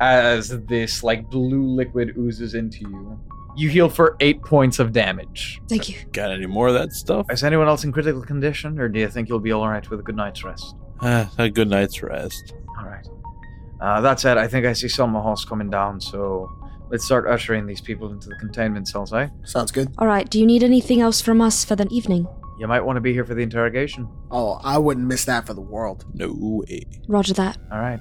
as 0.00 0.48
this, 0.66 1.02
like, 1.02 1.28
blue 1.30 1.66
liquid 1.66 2.16
oozes 2.16 2.54
into 2.54 2.80
you. 2.80 3.18
You 3.56 3.68
heal 3.68 3.88
for 3.88 4.16
eight 4.20 4.42
points 4.42 4.78
of 4.78 4.92
damage. 4.92 5.60
Thank 5.68 5.88
you. 5.88 5.96
Got 6.12 6.32
any 6.32 6.46
more 6.46 6.68
of 6.68 6.74
that 6.74 6.92
stuff? 6.92 7.26
Is 7.30 7.44
anyone 7.44 7.68
else 7.68 7.84
in 7.84 7.92
critical 7.92 8.22
condition, 8.22 8.80
or 8.80 8.88
do 8.88 8.98
you 8.98 9.08
think 9.08 9.28
you'll 9.28 9.38
be 9.38 9.52
alright 9.52 9.88
with 9.88 10.00
a 10.00 10.02
good 10.02 10.16
night's 10.16 10.42
rest? 10.42 10.74
Uh, 11.00 11.26
a 11.38 11.48
good 11.48 11.68
night's 11.68 12.02
rest. 12.02 12.54
All 12.78 12.84
right. 12.84 13.06
Uh, 13.80 14.00
that 14.00 14.18
said, 14.18 14.38
I 14.38 14.48
think 14.48 14.66
I 14.66 14.72
see 14.72 14.88
Selma 14.88 15.22
Haas 15.22 15.44
coming 15.44 15.70
down, 15.70 16.00
so 16.00 16.50
let's 16.90 17.04
start 17.04 17.26
ushering 17.26 17.66
these 17.66 17.80
people 17.80 18.10
into 18.12 18.28
the 18.28 18.36
containment 18.36 18.88
cells, 18.88 19.12
eh? 19.12 19.28
Sounds 19.44 19.72
good. 19.72 19.88
All 19.98 20.06
right. 20.06 20.28
Do 20.28 20.38
you 20.38 20.46
need 20.46 20.62
anything 20.62 21.00
else 21.00 21.20
from 21.20 21.40
us 21.40 21.64
for 21.64 21.76
the 21.76 21.86
evening? 21.90 22.26
You 22.58 22.68
might 22.68 22.82
want 22.82 22.96
to 22.96 23.00
be 23.00 23.12
here 23.12 23.24
for 23.24 23.34
the 23.34 23.42
interrogation. 23.42 24.08
Oh, 24.30 24.60
I 24.62 24.78
wouldn't 24.78 25.06
miss 25.06 25.24
that 25.24 25.46
for 25.46 25.54
the 25.54 25.60
world. 25.60 26.04
No 26.14 26.32
way. 26.36 26.84
Roger 27.08 27.34
that. 27.34 27.58
All 27.72 27.80
right. 27.80 27.98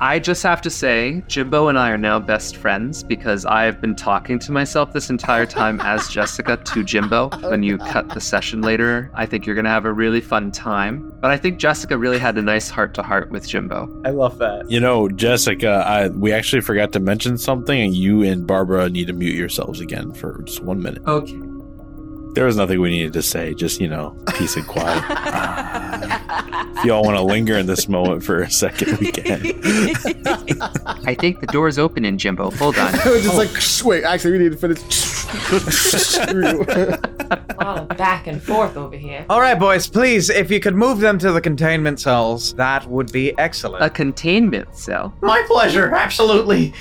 I 0.00 0.18
just 0.18 0.42
have 0.42 0.60
to 0.62 0.68
say, 0.68 1.22
Jimbo 1.26 1.68
and 1.68 1.78
I 1.78 1.90
are 1.90 1.96
now 1.96 2.18
best 2.18 2.58
friends 2.58 3.02
because 3.02 3.46
I 3.46 3.62
have 3.64 3.80
been 3.80 3.96
talking 3.96 4.38
to 4.40 4.52
myself 4.52 4.92
this 4.92 5.08
entire 5.08 5.46
time 5.46 5.80
as 5.80 6.08
Jessica 6.10 6.58
to 6.58 6.84
Jimbo. 6.84 7.30
When 7.48 7.62
you 7.62 7.78
oh, 7.80 7.90
cut 7.90 8.10
the 8.10 8.20
session 8.20 8.60
later, 8.60 9.10
I 9.14 9.24
think 9.24 9.46
you're 9.46 9.54
going 9.54 9.64
to 9.64 9.70
have 9.70 9.86
a 9.86 9.92
really 9.92 10.20
fun 10.20 10.50
time. 10.50 11.14
But 11.20 11.30
I 11.30 11.38
think 11.38 11.58
Jessica 11.58 11.96
really 11.96 12.18
had 12.18 12.36
a 12.36 12.42
nice 12.42 12.68
heart 12.68 12.92
to 12.94 13.02
heart 13.02 13.30
with 13.30 13.48
Jimbo. 13.48 14.02
I 14.04 14.10
love 14.10 14.36
that. 14.38 14.70
You 14.70 14.80
know, 14.80 15.08
Jessica, 15.08 15.82
I 15.86 16.08
we 16.08 16.30
actually 16.30 16.60
forgot 16.60 16.92
to 16.92 17.00
mention 17.00 17.38
something, 17.38 17.80
and 17.80 17.94
you 17.94 18.22
and 18.22 18.46
Barbara 18.46 18.90
need 18.90 19.06
to 19.06 19.14
mute 19.14 19.34
yourselves 19.34 19.80
again 19.80 20.12
for 20.12 20.42
just 20.42 20.62
one 20.62 20.82
minute. 20.82 21.02
Okay. 21.06 21.40
There 22.34 22.44
was 22.44 22.58
nothing 22.58 22.82
we 22.82 22.90
needed 22.90 23.14
to 23.14 23.22
say, 23.22 23.54
just, 23.54 23.80
you 23.80 23.88
know, 23.88 24.14
peace 24.34 24.56
and 24.56 24.66
quiet. 24.66 25.02
if 26.38 26.84
y'all 26.84 27.02
want 27.02 27.16
to 27.16 27.22
linger 27.22 27.56
in 27.56 27.66
this 27.66 27.88
moment 27.88 28.22
for 28.22 28.42
a 28.42 28.50
second, 28.50 28.98
we 28.98 29.12
can. 29.12 29.40
I 31.06 31.14
think 31.18 31.40
the 31.40 31.48
door's 31.50 31.78
open 31.78 32.04
in 32.04 32.18
Jimbo. 32.18 32.50
Hold 32.52 32.78
on. 32.78 32.94
I 33.00 33.10
was 33.10 33.22
just 33.22 33.36
like, 33.36 33.54
"Shh, 33.56 33.82
wait, 33.82 34.04
actually, 34.04 34.32
we 34.32 34.38
need 34.38 34.52
to 34.52 34.58
finish. 34.58 34.78
Screw 34.80 36.48
you. 36.48 36.62
A 36.68 37.56
lot 37.58 37.78
of 37.78 37.88
back 37.96 38.26
and 38.26 38.40
forth 38.42 38.76
over 38.76 38.96
here. 38.96 39.26
All 39.28 39.40
right, 39.40 39.58
boys, 39.58 39.88
please, 39.88 40.30
if 40.30 40.50
you 40.50 40.60
could 40.60 40.74
move 40.74 41.00
them 41.00 41.18
to 41.18 41.32
the 41.32 41.40
containment 41.40 42.00
cells, 42.00 42.54
that 42.54 42.86
would 42.86 43.10
be 43.10 43.36
excellent. 43.38 43.82
A 43.82 43.90
containment 43.90 44.76
cell. 44.76 45.14
My 45.22 45.42
pleasure, 45.48 45.94
absolutely. 45.94 46.72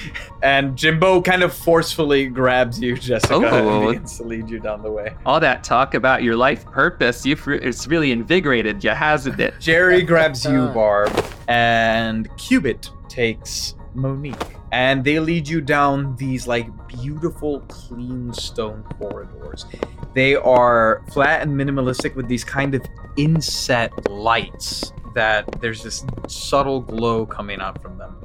And 0.46 0.78
Jimbo 0.78 1.24
kind 1.24 1.42
of 1.42 1.52
forcefully 1.56 2.28
grabs 2.28 2.80
you, 2.80 2.96
Jessica, 2.96 3.34
Oh. 3.34 3.80
and 3.82 3.88
begins 3.88 4.18
to 4.18 4.24
lead 4.24 4.48
you 4.48 4.60
down 4.60 4.84
the 4.84 4.92
way. 4.92 5.16
All 5.26 5.40
that 5.40 5.64
talk 5.64 5.96
about 5.96 6.22
your 6.22 6.36
life 6.36 6.66
purpose, 6.68 7.26
you've 7.26 7.48
re- 7.48 7.60
it's 7.60 7.88
really 7.88 8.12
invigorated 8.12 8.84
you, 8.84 8.92
hasn't 8.92 9.40
it? 9.40 9.56
Jerry 9.60 10.04
grabs 10.04 10.46
you, 10.46 10.62
uh-huh. 10.62 10.74
Barb, 10.76 11.26
and 11.48 12.30
Cubit 12.38 12.92
takes 13.10 13.74
Monique. 13.96 14.36
And 14.72 15.04
they 15.04 15.20
lead 15.20 15.48
you 15.48 15.62
down 15.62 16.16
these 16.18 16.46
like 16.46 16.68
beautiful, 16.88 17.62
clean 17.62 18.32
stone 18.32 18.84
corridors. 19.00 19.66
They 20.14 20.36
are 20.36 21.02
flat 21.12 21.42
and 21.42 21.60
minimalistic 21.60 22.14
with 22.14 22.28
these 22.28 22.44
kind 22.44 22.76
of 22.76 22.86
inset 23.18 24.12
lights 24.12 24.94
that 25.16 25.60
there's 25.60 25.82
this 25.82 26.06
subtle 26.28 26.82
glow 26.82 27.26
coming 27.26 27.62
out 27.62 27.82
from 27.82 27.98
them. 27.98 28.16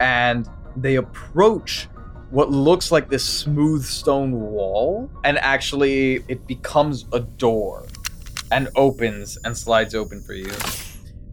And 0.00 0.46
they 0.76 0.96
approach 0.96 1.88
what 2.30 2.50
looks 2.50 2.90
like 2.90 3.08
this 3.08 3.24
smooth 3.24 3.84
stone 3.84 4.32
wall, 4.32 5.10
and 5.24 5.38
actually 5.38 6.24
it 6.28 6.46
becomes 6.46 7.06
a 7.12 7.20
door 7.20 7.86
and 8.50 8.68
opens 8.76 9.38
and 9.44 9.56
slides 9.56 9.94
open 9.94 10.20
for 10.22 10.34
you. 10.34 10.50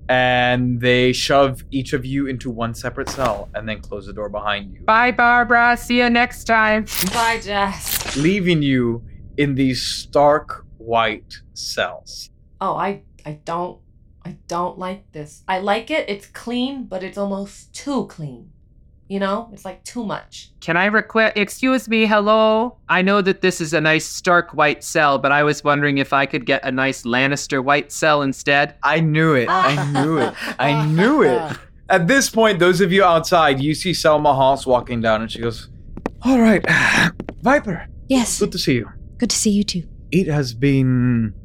And 0.09 0.79
they 0.81 1.13
shove 1.13 1.63
each 1.71 1.93
of 1.93 2.05
you 2.05 2.27
into 2.27 2.49
one 2.49 2.73
separate 2.75 3.09
cell 3.09 3.49
and 3.55 3.67
then 3.67 3.81
close 3.81 4.05
the 4.05 4.13
door 4.13 4.29
behind 4.29 4.73
you, 4.73 4.81
Bye, 4.81 5.11
Barbara. 5.11 5.77
See 5.77 5.99
you 5.99 6.09
next 6.09 6.43
time. 6.43 6.85
Bye, 7.13 7.39
Jess. 7.41 8.15
leaving 8.17 8.61
you 8.61 9.03
in 9.37 9.55
these 9.55 9.81
stark 9.81 10.65
white 10.77 11.41
cells. 11.53 12.29
Oh, 12.59 12.75
I 12.75 13.03
I 13.25 13.39
don't 13.45 13.79
I 14.25 14.37
don't 14.47 14.77
like 14.77 15.11
this. 15.13 15.43
I 15.47 15.59
like 15.59 15.89
it. 15.89 16.09
It's 16.09 16.27
clean, 16.27 16.85
but 16.85 17.03
it's 17.03 17.17
almost 17.17 17.73
too 17.73 18.05
clean. 18.07 18.51
You 19.13 19.19
know, 19.19 19.47
it's 19.53 19.63
like 19.63 19.83
too 19.83 20.03
much. 20.03 20.49
Can 20.59 20.75
I 20.75 20.85
request? 20.87 21.37
Excuse 21.37 21.87
me, 21.87 22.07
hello. 22.07 22.77
I 22.89 23.03
know 23.03 23.21
that 23.21 23.41
this 23.41 23.61
is 23.61 23.71
a 23.71 23.79
nice 23.79 24.07
Stark 24.07 24.55
white 24.55 24.83
cell, 24.83 25.19
but 25.19 25.31
I 25.31 25.43
was 25.43 25.63
wondering 25.63 25.99
if 25.99 26.13
I 26.13 26.25
could 26.25 26.47
get 26.47 26.65
a 26.65 26.71
nice 26.71 27.03
Lannister 27.03 27.63
white 27.63 27.91
cell 27.91 28.23
instead. 28.23 28.73
I 28.81 29.01
knew 29.01 29.35
it. 29.35 29.49
I 29.49 29.91
knew 29.91 30.17
it. 30.17 30.33
I 30.57 30.83
knew 30.87 31.21
it. 31.21 31.57
At 31.89 32.07
this 32.07 32.27
point, 32.31 32.57
those 32.57 32.81
of 32.81 32.91
you 32.91 33.03
outside, 33.03 33.61
you 33.61 33.75
see 33.75 33.93
Selma 33.93 34.33
Haas 34.33 34.65
walking 34.65 34.99
down 34.99 35.21
and 35.21 35.31
she 35.31 35.41
goes, 35.41 35.69
All 36.23 36.39
right, 36.41 36.65
Viper, 37.43 37.85
Yes. 38.09 38.39
good 38.39 38.51
to 38.53 38.57
see 38.57 38.73
you. 38.73 38.89
Good 39.19 39.29
to 39.29 39.35
see 39.35 39.51
you 39.51 39.63
too. 39.63 39.83
It 40.09 40.25
has 40.25 40.55
been 40.55 41.35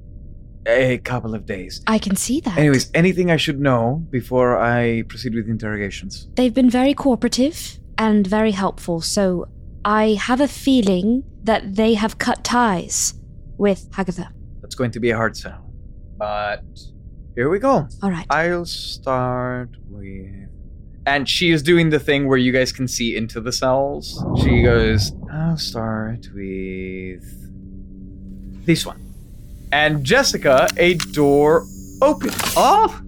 a 0.68 0.98
couple 0.98 1.34
of 1.34 1.46
days. 1.46 1.82
I 1.87 1.98
can 1.98 2.14
see 2.16 2.40
that. 2.42 2.56
Anyways, 2.58 2.90
anything 2.94 3.30
I 3.30 3.37
should 3.37 3.60
know 3.60 4.06
before 4.10 4.58
I 4.58 5.02
proceed 5.08 5.34
with 5.34 5.48
interrogations? 5.48 6.28
They've 6.34 6.54
been 6.54 6.70
very 6.70 6.94
cooperative 6.94 7.78
and 7.96 8.26
very 8.26 8.52
helpful, 8.52 9.00
so 9.00 9.48
I 9.84 10.18
have 10.20 10.40
a 10.40 10.48
feeling 10.48 11.25
that 11.44 11.75
they 11.76 11.94
have 11.94 12.18
cut 12.18 12.44
ties 12.44 13.14
with 13.56 13.90
Hagatha. 13.90 14.28
That's 14.60 14.75
going 14.75 14.90
to 14.92 15.00
be 15.00 15.10
a 15.10 15.16
hard 15.16 15.37
sell. 15.37 15.72
But 16.18 16.62
here 17.34 17.48
we 17.48 17.58
go. 17.58 17.88
All 18.02 18.10
right. 18.10 18.26
I'll 18.30 18.66
start 18.66 19.70
with. 19.88 20.48
And 21.06 21.26
she 21.26 21.50
is 21.50 21.62
doing 21.62 21.88
the 21.88 21.98
thing 21.98 22.28
where 22.28 22.37
you 22.37 22.52
guys 22.52 22.70
can 22.70 22.87
see 22.87 23.16
into 23.16 23.40
the 23.40 23.52
cells. 23.52 24.22
She 24.42 24.62
goes, 24.62 25.12
I'll 25.32 25.56
start 25.56 26.28
with 26.34 27.25
this 28.66 28.84
one. 28.84 29.07
And 29.72 30.04
Jessica, 30.04 30.68
a 30.76 30.94
door 30.94 31.66
opens. 32.00 32.34
Oh! 32.56 33.00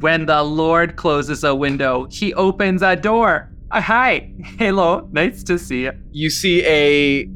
When 0.00 0.26
the 0.26 0.42
Lord 0.42 0.96
closes 0.96 1.44
a 1.44 1.54
window, 1.54 2.06
he 2.10 2.34
opens 2.34 2.82
a 2.82 2.94
door. 2.94 3.50
Uh, 3.70 3.80
hi. 3.80 4.32
Hello. 4.58 5.08
Nice 5.12 5.42
to 5.44 5.58
see 5.58 5.84
you. 5.84 5.92
You 6.12 6.30
see 6.30 6.64
a 6.64 7.26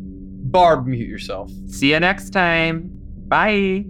Barb 0.51 0.87
mute 0.87 1.09
yourself. 1.09 1.51
See 1.67 1.93
you 1.93 2.01
next 2.01 2.31
time. 2.31 2.91
Bye. 3.29 3.85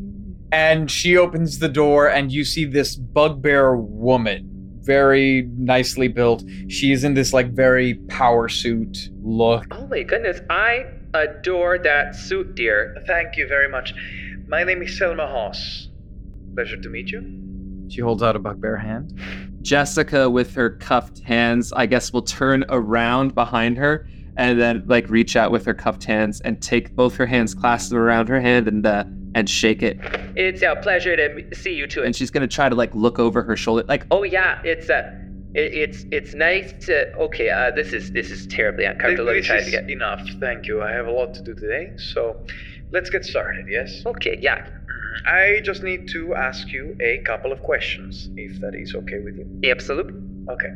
And 0.51 0.91
she 0.91 1.17
opens 1.17 1.59
the 1.59 1.69
door, 1.69 2.09
and 2.09 2.33
you 2.33 2.45
see 2.45 2.65
this 2.65 2.97
bugbear 2.97 3.77
woman, 3.77 4.49
very 4.81 5.49
nicely 5.57 6.09
built. 6.09 6.43
She 6.69 6.91
is 6.91 7.05
in 7.05 7.15
this 7.15 7.33
like 7.33 7.53
very 7.53 7.95
power 8.09 8.49
suit 8.49 9.11
look. 9.23 9.67
Oh 9.71 9.87
my 9.89 10.03
goodness, 10.03 10.41
I 10.49 10.87
adore 11.15 11.79
that 11.79 12.17
suit, 12.17 12.55
dear. 12.55 12.97
Thank 13.07 13.37
you 13.37 13.47
very 13.47 13.69
much. 13.69 13.93
My 14.49 14.65
name 14.65 14.81
is 14.81 14.97
Selma 14.97 15.27
Haas. 15.27 15.89
Pleasure 16.55 16.79
to 16.79 16.89
meet 16.89 17.11
you. 17.11 17.23
She 17.91 18.01
holds 18.01 18.23
out 18.23 18.35
a 18.35 18.39
bugbear 18.39 18.79
hand. 18.79 19.13
Jessica, 19.61 20.31
with 20.31 20.55
her 20.55 20.71
cuffed 20.71 21.19
hands, 21.19 21.71
I 21.75 21.85
guess 21.85 22.15
will 22.15 22.23
turn 22.23 22.65
around 22.71 23.35
behind 23.35 23.77
her 23.77 24.09
and 24.39 24.59
then 24.59 24.85
like 24.87 25.11
reach 25.11 25.37
out 25.37 25.51
with 25.51 25.67
her 25.67 25.75
cuffed 25.75 26.05
hands 26.05 26.41
and 26.41 26.63
take 26.63 26.97
both 26.97 27.15
her 27.17 27.27
hands, 27.27 27.55
clasp 27.55 27.91
them 27.91 27.99
around 27.99 28.31
her 28.31 28.41
hand, 28.41 28.69
and 28.69 28.87
uh, 28.87 29.05
and 29.35 29.51
shake 29.51 29.83
it. 29.83 29.99
It's 30.35 30.63
a 30.63 30.77
pleasure 30.77 31.15
to 31.15 31.55
see 31.55 31.75
you 31.75 31.87
too. 31.87 32.03
And 32.03 32.17
she's 32.17 32.31
gonna 32.31 32.49
try 32.49 32.71
to 32.71 32.75
like 32.75 32.95
look 32.95 33.19
over 33.19 33.43
her 33.43 33.57
shoulder, 33.57 33.85
like, 33.87 34.07
oh 34.11 34.23
yeah, 34.23 34.63
it's 34.65 34.89
uh, 34.89 35.13
it, 35.55 35.75
it's 35.75 36.05
it's 36.11 36.35
nice 36.35 36.73
to. 36.87 37.13
Okay, 37.17 37.51
uh, 37.51 37.71
this 37.73 37.93
is 37.93 38.13
this 38.13 38.31
is 38.31 38.47
terribly 38.47 38.85
uncomfortable. 38.85 39.27
Let 39.27 39.37
me 39.37 39.43
try 39.43 39.63
to 39.63 39.71
get. 39.71 39.91
enough. 39.91 40.27
Thank 40.41 40.67
you. 40.67 40.83
I 40.83 40.93
have 40.93 41.07
a 41.07 41.13
lot 41.13 41.35
to 41.35 41.43
do 41.43 41.55
today, 41.55 41.93
so 41.97 42.47
let's 42.91 43.11
get 43.11 43.25
started. 43.25 43.67
Yes. 43.69 44.03
Okay, 44.07 44.39
yeah. 44.41 44.59
Mm-hmm. 44.59 45.29
I 45.29 45.61
just 45.63 45.83
need 45.83 46.09
to 46.09 46.35
ask 46.35 46.69
you 46.69 46.97
a 47.01 47.19
couple 47.25 47.53
of 47.53 47.63
questions, 47.63 48.29
if 48.37 48.61
that 48.61 48.75
is 48.75 48.95
okay 48.95 49.19
with 49.25 49.37
you. 49.37 49.71
Absolutely. 49.71 50.15
Okay. 50.51 50.73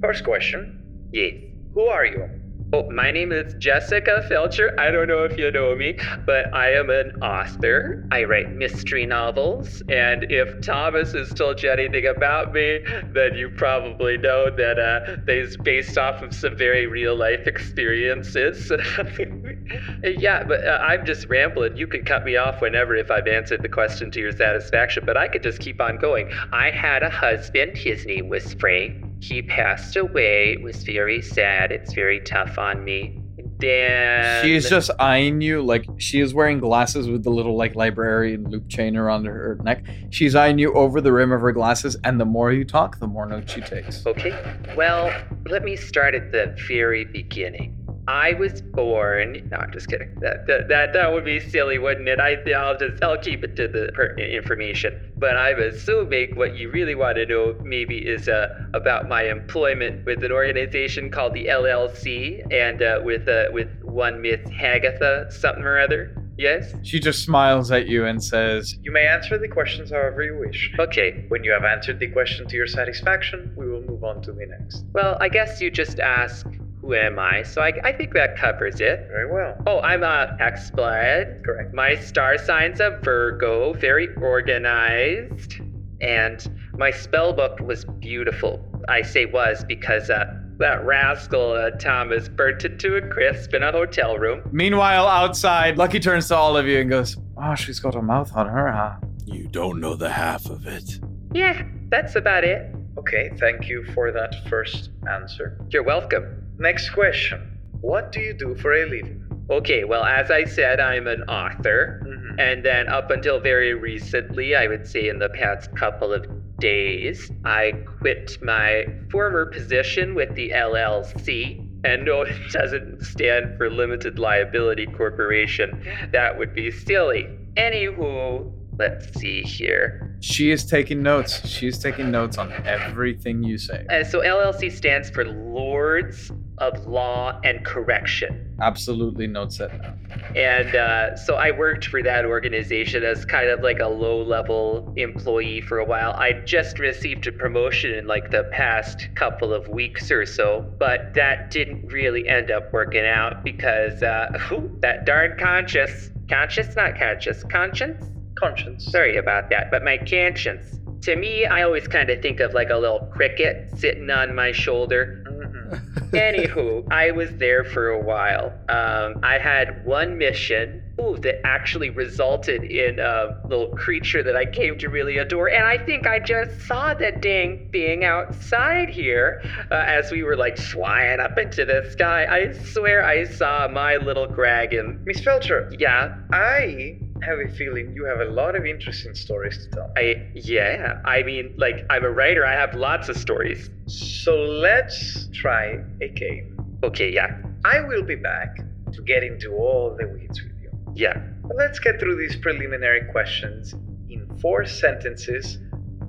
First 0.00 0.24
question 0.24 0.82
Yes. 1.12 1.32
Who 1.74 1.86
are 1.86 2.04
you? 2.04 2.28
Oh, 2.72 2.90
my 2.90 3.12
name 3.12 3.30
is 3.30 3.54
Jessica 3.60 4.24
Feltcher. 4.28 4.76
I 4.76 4.90
don't 4.90 5.06
know 5.06 5.22
if 5.22 5.38
you 5.38 5.52
know 5.52 5.76
me, 5.76 5.96
but 6.26 6.52
I 6.52 6.72
am 6.72 6.90
an 6.90 7.12
author. 7.22 8.04
I 8.10 8.24
write 8.24 8.56
mystery 8.56 9.06
novels, 9.06 9.82
and 9.88 10.26
if 10.30 10.62
Thomas 10.62 11.12
has 11.12 11.32
told 11.32 11.62
you 11.62 11.70
anything 11.70 12.06
about 12.06 12.52
me, 12.52 12.80
then 13.12 13.34
you 13.34 13.50
probably 13.50 14.18
know 14.18 14.50
that 14.50 14.80
uh, 14.80 15.16
they's 15.24 15.56
based 15.56 15.96
off 15.96 16.22
of 16.22 16.34
some 16.34 16.56
very 16.56 16.88
real 16.88 17.14
life 17.14 17.46
experiences. 17.46 18.72
yeah, 20.02 20.42
but 20.42 20.66
uh, 20.66 20.78
I'm 20.82 21.06
just 21.06 21.28
rambling. 21.28 21.76
You 21.76 21.86
can 21.86 22.04
cut 22.04 22.24
me 22.24 22.36
off 22.36 22.60
whenever 22.60 22.96
if 22.96 23.12
I've 23.12 23.28
answered 23.28 23.62
the 23.62 23.68
question 23.68 24.10
to 24.10 24.20
your 24.20 24.32
satisfaction, 24.32 25.04
but 25.06 25.16
I 25.16 25.28
could 25.28 25.44
just 25.44 25.60
keep 25.60 25.80
on 25.80 25.98
going. 25.98 26.32
I 26.52 26.72
had 26.72 27.04
a 27.04 27.10
husband. 27.10 27.76
His 27.76 28.04
name 28.06 28.28
was 28.28 28.54
Frank. 28.54 29.15
He 29.20 29.42
passed 29.42 29.96
away. 29.96 30.52
It 30.52 30.62
was 30.62 30.82
very 30.84 31.22
sad. 31.22 31.72
It's 31.72 31.92
very 31.94 32.20
tough 32.20 32.58
on 32.58 32.84
me. 32.84 33.20
Then 33.58 34.44
She's 34.44 34.68
just 34.68 34.90
eyeing 34.98 35.40
you 35.40 35.62
like 35.62 35.86
she 35.96 36.20
is 36.20 36.34
wearing 36.34 36.58
glasses 36.58 37.08
with 37.08 37.24
the 37.24 37.30
little 37.30 37.56
like 37.56 37.74
librarian 37.74 38.44
loop 38.50 38.68
chain 38.68 38.96
around 38.96 39.24
her 39.24 39.58
neck. 39.62 39.84
She's 40.10 40.34
eyeing 40.34 40.58
you 40.58 40.74
over 40.74 41.00
the 41.00 41.12
rim 41.12 41.32
of 41.32 41.40
her 41.40 41.52
glasses, 41.52 41.96
and 42.04 42.20
the 42.20 42.26
more 42.26 42.52
you 42.52 42.64
talk, 42.64 42.98
the 42.98 43.06
more 43.06 43.24
notes 43.24 43.52
she 43.52 43.62
takes. 43.62 44.04
Okay. 44.06 44.38
Well, 44.76 45.10
let 45.46 45.64
me 45.64 45.74
start 45.76 46.14
at 46.14 46.32
the 46.32 46.54
very 46.68 47.04
beginning. 47.04 47.85
I 48.08 48.34
was 48.34 48.62
born. 48.62 49.48
No, 49.50 49.56
I'm 49.56 49.72
just 49.72 49.88
kidding. 49.88 50.14
That 50.20 50.46
that 50.46 50.68
that, 50.68 50.92
that 50.92 51.12
would 51.12 51.24
be 51.24 51.40
silly, 51.40 51.78
wouldn't 51.78 52.08
it? 52.08 52.20
I 52.20 52.36
I'll 52.52 52.78
just 52.78 53.02
I'll 53.02 53.18
keep 53.18 53.42
it 53.42 53.56
to 53.56 53.68
the 53.68 53.90
pertinent 53.94 54.32
information. 54.32 55.12
But 55.16 55.36
I'm 55.36 55.60
assuming 55.60 56.36
what 56.36 56.56
you 56.56 56.70
really 56.70 56.94
want 56.94 57.16
to 57.16 57.26
know 57.26 57.56
maybe 57.62 57.98
is 57.98 58.28
uh, 58.28 58.48
about 58.74 59.08
my 59.08 59.24
employment 59.24 60.04
with 60.06 60.22
an 60.22 60.32
organization 60.32 61.10
called 61.10 61.34
the 61.34 61.46
LLC 61.46 62.40
and 62.52 62.80
uh, 62.82 63.00
with 63.02 63.28
uh, 63.28 63.46
with 63.52 63.68
one 63.82 64.20
Miss 64.22 64.40
Hagatha 64.50 65.32
something 65.32 65.64
or 65.64 65.78
other. 65.78 66.22
Yes. 66.38 66.74
She 66.82 67.00
just 67.00 67.24
smiles 67.24 67.70
at 67.70 67.86
you 67.86 68.04
and 68.04 68.22
says, 68.22 68.76
You 68.82 68.92
may 68.92 69.06
answer 69.06 69.38
the 69.38 69.48
questions 69.48 69.90
however 69.90 70.22
you 70.22 70.38
wish. 70.38 70.70
Okay. 70.78 71.24
When 71.28 71.44
you 71.44 71.50
have 71.52 71.64
answered 71.64 71.98
the 71.98 72.08
question 72.08 72.46
to 72.46 72.56
your 72.56 72.66
satisfaction, 72.66 73.52
we 73.56 73.68
will 73.68 73.80
move 73.82 74.04
on 74.04 74.20
to 74.22 74.32
the 74.32 74.46
next. 74.46 74.84
Well, 74.92 75.16
I 75.20 75.28
guess 75.28 75.60
you 75.60 75.70
just 75.70 75.98
ask, 75.98 76.46
who 76.86 76.94
am 76.94 77.18
I? 77.18 77.42
So 77.42 77.62
I, 77.62 77.72
I 77.82 77.92
think 77.92 78.14
that 78.14 78.36
covers 78.36 78.80
it. 78.80 79.08
Very 79.08 79.30
well. 79.30 79.56
Oh, 79.66 79.80
I'm 79.80 80.04
a 80.04 80.36
Hexblood. 80.40 81.44
Correct. 81.44 81.74
My 81.74 81.96
star 81.96 82.38
sign's 82.38 82.78
a 82.78 83.00
Virgo, 83.02 83.72
very 83.72 84.14
organized. 84.16 85.60
And 86.00 86.46
my 86.78 86.92
spell 86.92 87.32
book 87.32 87.58
was 87.60 87.84
beautiful. 87.98 88.64
I 88.88 89.02
say 89.02 89.26
was 89.26 89.64
because 89.66 90.10
uh, 90.10 90.26
that 90.58 90.84
rascal 90.84 91.52
uh, 91.52 91.70
Thomas 91.70 92.28
burnt 92.28 92.64
it 92.64 92.78
to 92.80 92.96
a 92.96 93.08
crisp 93.08 93.52
in 93.54 93.64
a 93.64 93.72
hotel 93.72 94.16
room. 94.16 94.48
Meanwhile, 94.52 95.08
outside, 95.08 95.78
Lucky 95.78 95.98
turns 95.98 96.28
to 96.28 96.36
all 96.36 96.56
of 96.56 96.66
you 96.66 96.80
and 96.80 96.90
goes, 96.90 97.16
Oh, 97.36 97.56
she's 97.56 97.80
got 97.80 97.96
a 97.96 98.02
mouth 98.02 98.30
on 98.36 98.46
her, 98.46 98.70
huh? 98.70 98.96
You 99.24 99.48
don't 99.48 99.80
know 99.80 99.96
the 99.96 100.10
half 100.10 100.46
of 100.46 100.66
it. 100.66 101.00
Yeah, 101.34 101.64
that's 101.88 102.14
about 102.14 102.44
it. 102.44 102.72
Okay, 102.96 103.30
thank 103.40 103.68
you 103.68 103.84
for 103.92 104.12
that 104.12 104.48
first 104.48 104.90
answer. 105.10 105.58
You're 105.70 105.82
welcome. 105.82 106.45
Next 106.58 106.90
question. 106.90 107.58
What 107.80 108.12
do 108.12 108.20
you 108.20 108.32
do 108.32 108.54
for 108.56 108.72
a 108.74 108.86
living? 108.86 109.22
Okay, 109.50 109.84
well, 109.84 110.04
as 110.04 110.30
I 110.30 110.44
said, 110.44 110.80
I'm 110.80 111.06
an 111.06 111.22
author. 111.24 112.00
Mhm. 112.04 112.40
And 112.40 112.64
then 112.64 112.88
up 112.88 113.10
until 113.10 113.38
very 113.38 113.74
recently, 113.74 114.56
I 114.56 114.66
would 114.66 114.86
say 114.86 115.08
in 115.08 115.18
the 115.18 115.28
past 115.28 115.74
couple 115.76 116.12
of 116.12 116.26
days, 116.58 117.30
I 117.44 117.72
quit 118.00 118.38
my 118.42 118.86
former 119.10 119.46
position 119.46 120.14
with 120.14 120.34
the 120.34 120.50
LLC. 120.52 121.62
And 121.84 122.04
no, 122.04 122.22
it 122.22 122.34
doesn't 122.52 123.02
stand 123.02 123.56
for 123.56 123.70
Limited 123.70 124.18
Liability 124.18 124.86
Corporation. 124.86 125.80
That 126.10 126.36
would 126.38 126.54
be 126.54 126.70
silly. 126.70 127.28
Anywho, 127.56 128.50
let's 128.78 129.12
see 129.18 129.42
here. 129.42 130.16
She 130.20 130.50
is 130.50 130.64
taking 130.64 131.02
notes. 131.02 131.46
She's 131.46 131.78
taking 131.78 132.10
notes 132.10 132.38
on 132.38 132.52
everything 132.64 133.42
you 133.42 133.58
say. 133.58 133.86
Uh, 133.90 134.04
so 134.04 134.20
LLC 134.20 134.72
stands 134.72 135.10
for 135.10 135.24
Lords 135.24 136.30
of 136.58 136.86
Law 136.86 137.38
and 137.44 137.64
Correction. 137.64 138.54
Absolutely 138.60 139.26
notes 139.26 139.58
down. 139.58 139.98
And 140.34 140.74
uh, 140.74 141.16
so 141.16 141.34
I 141.34 141.50
worked 141.50 141.86
for 141.86 142.02
that 142.02 142.24
organization 142.24 143.04
as 143.04 143.24
kind 143.24 143.50
of 143.50 143.60
like 143.60 143.80
a 143.80 143.88
low 143.88 144.22
level 144.22 144.92
employee 144.96 145.60
for 145.60 145.78
a 145.78 145.84
while. 145.84 146.12
I 146.12 146.32
just 146.32 146.78
received 146.78 147.26
a 147.26 147.32
promotion 147.32 147.92
in 147.92 148.06
like 148.06 148.30
the 148.30 148.44
past 148.52 149.08
couple 149.14 149.52
of 149.52 149.68
weeks 149.68 150.10
or 150.10 150.24
so, 150.24 150.66
but 150.78 151.12
that 151.14 151.50
didn't 151.50 151.86
really 151.88 152.26
end 152.28 152.50
up 152.50 152.72
working 152.72 153.04
out 153.04 153.44
because 153.44 154.02
uh, 154.02 154.28
that 154.80 155.04
darn 155.04 155.38
conscious, 155.38 156.10
conscious, 156.28 156.74
not 156.74 156.98
conscious, 156.98 157.44
conscience? 157.44 158.15
Conscience. 158.36 158.90
Sorry 158.90 159.16
about 159.16 159.50
that, 159.50 159.70
but 159.70 159.82
my 159.82 159.98
conscience. 159.98 160.78
To 161.02 161.16
me, 161.16 161.46
I 161.46 161.62
always 161.62 161.86
kind 161.86 162.10
of 162.10 162.20
think 162.20 162.40
of 162.40 162.52
like 162.54 162.70
a 162.70 162.76
little 162.76 163.10
cricket 163.12 163.70
sitting 163.76 164.10
on 164.10 164.34
my 164.34 164.52
shoulder. 164.52 165.22
Anywho, 166.12 166.90
I 166.92 167.10
was 167.10 167.30
there 167.36 167.64
for 167.64 167.90
a 167.90 168.00
while. 168.00 168.52
Um, 168.68 169.20
I 169.22 169.38
had 169.38 169.84
one 169.84 170.16
mission 170.18 170.82
ooh, 171.00 171.16
that 171.18 171.46
actually 171.46 171.90
resulted 171.90 172.64
in 172.64 172.98
a 172.98 173.40
little 173.48 173.68
creature 173.76 174.22
that 174.22 174.36
I 174.36 174.46
came 174.46 174.78
to 174.78 174.88
really 174.88 175.18
adore. 175.18 175.48
And 175.48 175.64
I 175.64 175.78
think 175.84 176.06
I 176.06 176.18
just 176.18 176.60
saw 176.66 176.94
the 176.94 177.12
dang 177.12 177.68
thing 177.70 178.04
outside 178.04 178.88
here 178.88 179.42
uh, 179.70 179.74
as 179.74 180.10
we 180.10 180.22
were 180.22 180.36
like 180.36 180.56
flying 180.56 181.20
up 181.20 181.38
into 181.38 181.64
the 181.64 181.88
sky. 181.90 182.26
I 182.26 182.52
swear 182.52 183.04
I 183.04 183.24
saw 183.24 183.68
my 183.68 183.96
little 183.96 184.26
dragon. 184.26 185.02
Miss 185.04 185.20
Feltcher, 185.20 185.74
Yeah, 185.78 186.16
I 186.32 186.98
have 187.22 187.38
a 187.38 187.48
feeling 187.52 187.92
you 187.92 188.04
have 188.04 188.20
a 188.20 188.30
lot 188.30 188.56
of 188.56 188.66
interesting 188.66 189.14
stories 189.14 189.58
to 189.64 189.70
tell. 189.70 189.92
I, 189.96 190.28
yeah. 190.34 191.00
I 191.04 191.22
mean, 191.22 191.54
like, 191.56 191.84
I'm 191.90 192.04
a 192.04 192.10
writer, 192.10 192.44
I 192.44 192.52
have 192.52 192.74
lots 192.74 193.08
of 193.08 193.16
stories. 193.16 193.70
So 193.86 194.34
let's 194.36 195.28
try 195.32 195.78
a 196.00 196.08
game. 196.08 196.56
Okay, 196.84 197.12
yeah, 197.12 197.38
I 197.64 197.80
will 197.80 198.02
be 198.02 198.16
back 198.16 198.56
to 198.92 199.02
get 199.02 199.22
into 199.22 199.52
all 199.52 199.96
the 199.98 200.06
weeds 200.08 200.42
with 200.42 200.52
you. 200.62 200.70
yeah. 200.94 201.16
But 201.42 201.56
let's 201.56 201.78
get 201.78 202.00
through 202.00 202.16
these 202.16 202.36
preliminary 202.36 203.10
questions 203.12 203.74
in 204.08 204.28
four 204.40 204.64
sentences 204.66 205.58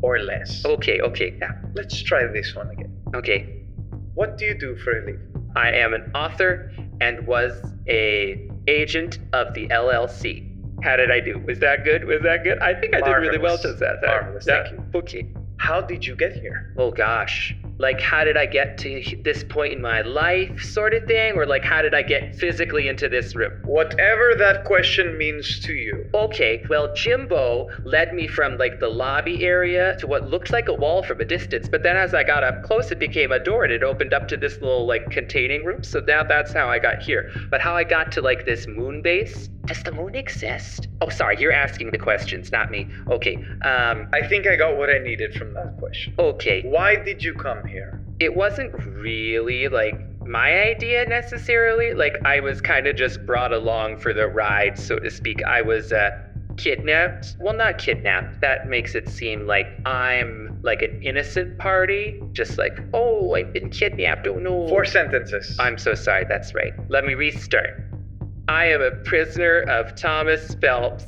or 0.02 0.20
less. 0.20 0.66
Okay, 0.66 1.02
okay, 1.02 1.38
yeah. 1.40 1.54
Let's 1.74 2.02
try 2.02 2.26
this 2.28 2.56
one 2.56 2.70
again. 2.70 2.96
Okay. 3.16 3.64
What 4.14 4.38
do 4.38 4.46
you 4.46 4.58
do 4.58 4.76
for 4.78 5.00
a 5.00 5.06
living? 5.06 5.52
I 5.56 5.72
am 5.72 5.94
an 5.94 6.12
author 6.16 6.72
and 7.02 7.26
was 7.28 7.54
a 7.88 8.50
agent 8.68 9.20
of 9.34 9.54
the 9.54 9.68
LLC. 9.68 10.47
How 10.88 10.96
did 10.96 11.12
I 11.12 11.20
do? 11.20 11.38
Was 11.46 11.60
that 11.60 11.84
good? 11.84 12.06
Was 12.06 12.22
that 12.22 12.46
good? 12.46 12.60
I 12.60 12.74
think 12.74 12.96
I 12.96 13.02
did 13.02 13.12
really 13.12 13.38
well 13.38 13.58
to 13.58 13.74
that. 13.74 13.98
Marvelous, 14.02 14.48
Yeah. 14.48 14.64
thank 14.64 14.72
you. 14.78 15.00
Okay. 15.00 15.28
How 15.58 15.82
did 15.82 16.08
you 16.08 16.16
get 16.16 16.32
here? 16.32 16.74
Oh 16.78 16.92
gosh. 16.92 17.54
Like, 17.80 18.00
how 18.02 18.24
did 18.24 18.38
I 18.38 18.46
get 18.48 18.78
to 18.80 19.04
this 19.24 19.44
point 19.44 19.74
in 19.74 19.82
my 19.82 20.02
life, 20.02 20.64
sort 20.64 20.96
of 20.96 21.04
thing? 21.06 21.34
Or, 21.36 21.46
like, 21.46 21.64
how 21.64 21.84
did 21.84 21.94
I 21.94 22.02
get 22.02 22.34
physically 22.36 22.88
into 22.88 23.08
this 23.08 23.36
room? 23.36 23.52
Whatever 23.66 24.34
that 24.36 24.64
question 24.66 25.16
means 25.16 25.60
to 25.60 25.74
you. 25.74 26.10
Okay, 26.16 26.64
well, 26.70 26.92
Jimbo 26.96 27.68
led 27.84 28.16
me 28.16 28.28
from 28.28 28.58
like 28.58 28.80
the 28.80 28.88
lobby 28.88 29.44
area 29.46 29.96
to 29.98 30.08
what 30.08 30.28
looked 30.28 30.50
like 30.52 30.70
a 30.70 30.74
wall 30.74 31.04
from 31.04 31.22
a 31.22 31.26
distance, 31.26 31.68
but 31.70 31.84
then 31.84 31.98
as 31.98 32.16
I 32.16 32.24
got 32.24 32.44
up 32.44 32.64
close, 32.64 32.90
it 32.92 32.98
became 32.98 33.32
a 33.32 33.38
door 33.38 33.64
and 33.64 33.72
it 33.72 33.84
opened 33.84 34.12
up 34.14 34.28
to 34.30 34.38
this 34.38 34.54
little 34.54 34.88
like 34.88 35.12
containing 35.12 35.64
room. 35.64 35.84
So 35.84 36.00
now 36.00 36.24
that's 36.24 36.54
how 36.54 36.68
I 36.70 36.80
got 36.80 37.04
here. 37.04 37.30
But 37.52 37.62
how 37.62 37.76
I 37.76 37.84
got 37.84 38.12
to 38.14 38.22
like 38.22 38.46
this 38.46 38.66
moon 38.66 39.04
base? 39.04 39.50
Does 39.68 39.84
the 39.84 39.92
moon 39.92 40.16
exist? 40.16 40.88
Oh, 41.02 41.10
sorry, 41.10 41.36
you're 41.40 41.52
asking 41.52 41.92
the 41.92 41.98
questions, 41.98 42.54
not 42.54 42.72
me. 42.72 42.88
Okay, 43.12 43.36
um, 43.66 44.08
I 44.14 44.26
think 44.26 44.48
I 44.48 44.56
got 44.56 44.78
what 44.78 44.90
I 44.90 44.98
needed 44.98 45.34
from 45.36 45.54
that 45.56 45.78
question. 45.78 46.16
okay. 46.18 46.62
Why 46.64 46.96
did 46.96 47.22
you 47.22 47.34
come 47.34 47.68
here? 47.68 48.02
It 48.22 48.34
wasn't 48.34 48.74
really 48.82 49.68
like 49.68 50.00
my 50.26 50.62
idea 50.62 51.06
necessarily. 51.06 51.94
Like 51.94 52.16
I 52.24 52.40
was 52.40 52.62
kind 52.62 52.88
of 52.88 52.96
just 52.96 53.26
brought 53.26 53.52
along 53.52 53.98
for 53.98 54.14
the 54.14 54.28
ride, 54.28 54.80
so 54.80 55.00
to 55.00 55.12
speak. 55.12 55.44
I 55.44 55.62
was 55.62 55.92
uh, 55.92 56.12
kidnapped. 56.58 57.36
Well, 57.40 57.54
not 57.54 57.78
kidnapped. 57.78 58.40
That 58.42 58.70
makes 58.70 58.96
it 58.96 59.10
seem 59.10 59.48
like 59.48 59.68
I'm 59.86 60.60
like 60.64 60.82
an 60.82 61.02
innocent 61.04 61.58
party. 61.60 62.22
Just 62.32 62.58
like, 62.58 62.78
oh, 62.94 63.36
I've 63.36 63.52
been 63.52 63.70
kidnapped. 63.70 64.28
Oh 64.28 64.40
no. 64.40 64.68
Four 64.70 64.86
sentences. 64.86 65.58
I'm 65.60 65.78
so 65.78 65.94
sorry. 65.94 66.26
That's 66.28 66.54
right. 66.54 66.74
Let 66.90 67.06
me 67.06 67.14
restart. 67.14 67.84
I 68.50 68.66
am 68.68 68.82
a 68.82 68.92
prisoner 68.92 69.64
of 69.64 69.96
Thomas 69.96 70.56
Phelps 70.56 71.06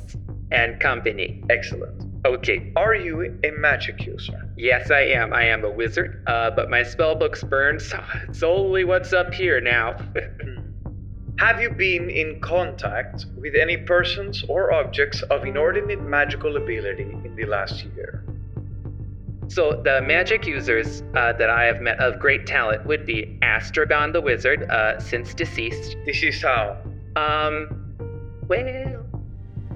and 0.50 0.78
Company. 0.78 1.42
Excellent. 1.48 2.04
Okay. 2.26 2.70
Are 2.76 2.94
you 2.94 3.38
a 3.44 3.50
magic 3.52 4.04
user? 4.04 4.46
Yes, 4.58 4.90
I 4.90 5.00
am. 5.00 5.32
I 5.32 5.44
am 5.44 5.64
a 5.64 5.70
wizard, 5.70 6.22
uh, 6.26 6.50
but 6.50 6.68
my 6.68 6.82
spell 6.82 7.14
book's 7.14 7.42
burned, 7.42 7.80
so 7.80 8.02
it's 8.28 8.42
only 8.42 8.84
what's 8.84 9.14
up 9.14 9.32
here 9.32 9.58
now. 9.58 9.96
Have 11.38 11.62
you 11.62 11.70
been 11.70 12.10
in 12.10 12.42
contact 12.42 13.24
with 13.38 13.54
any 13.54 13.78
persons 13.78 14.44
or 14.46 14.74
objects 14.74 15.22
of 15.22 15.46
inordinate 15.46 16.02
magical 16.02 16.58
ability 16.58 17.04
in 17.24 17.34
the 17.34 17.46
last 17.46 17.82
year? 17.96 18.22
So 19.48 19.80
the 19.82 20.02
magic 20.02 20.46
users 20.46 21.02
uh, 21.16 21.32
that 21.32 21.48
I 21.48 21.64
have 21.64 21.80
met 21.80 21.98
of 22.00 22.20
great 22.20 22.46
talent 22.46 22.84
would 22.84 23.06
be 23.06 23.38
Astragon 23.40 24.12
the 24.12 24.20
Wizard, 24.20 24.70
uh, 24.70 25.00
since 25.00 25.32
deceased. 25.32 25.96
Deceased 26.04 26.42
how? 26.42 26.76
Um, 27.16 27.68
well, 28.48 29.04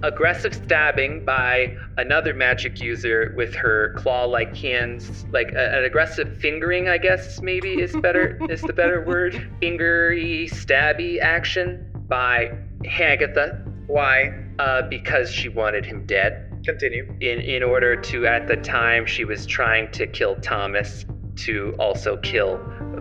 aggressive 0.02 0.54
stabbing 0.54 1.24
by 1.24 1.74
another 1.96 2.34
magic 2.34 2.80
user 2.80 3.32
with 3.36 3.54
her 3.54 3.94
claw-like 3.96 4.54
hands, 4.56 5.24
like 5.32 5.52
a- 5.52 5.78
an 5.78 5.84
aggressive 5.84 6.36
fingering, 6.38 6.88
I 6.88 6.98
guess 6.98 7.40
maybe 7.40 7.80
is 7.80 7.94
better 7.96 8.38
is 8.50 8.60
the 8.60 8.72
better 8.72 9.02
word. 9.04 9.34
Fingery, 9.62 10.48
stabby 10.50 11.20
action 11.20 11.86
by 12.08 12.52
Hagatha. 12.84 13.64
Why? 13.86 14.32
Uh, 14.58 14.82
because 14.82 15.30
she 15.30 15.48
wanted 15.48 15.84
him 15.84 16.04
dead. 16.06 16.50
Continue. 16.64 17.04
In 17.20 17.40
in 17.40 17.62
order 17.62 17.96
to, 17.96 18.26
at 18.26 18.46
the 18.46 18.56
time, 18.56 19.04
she 19.06 19.24
was 19.24 19.46
trying 19.46 19.90
to 19.92 20.06
kill 20.06 20.36
Thomas 20.36 21.04
to 21.36 21.74
also 21.78 22.16
kill 22.18 22.58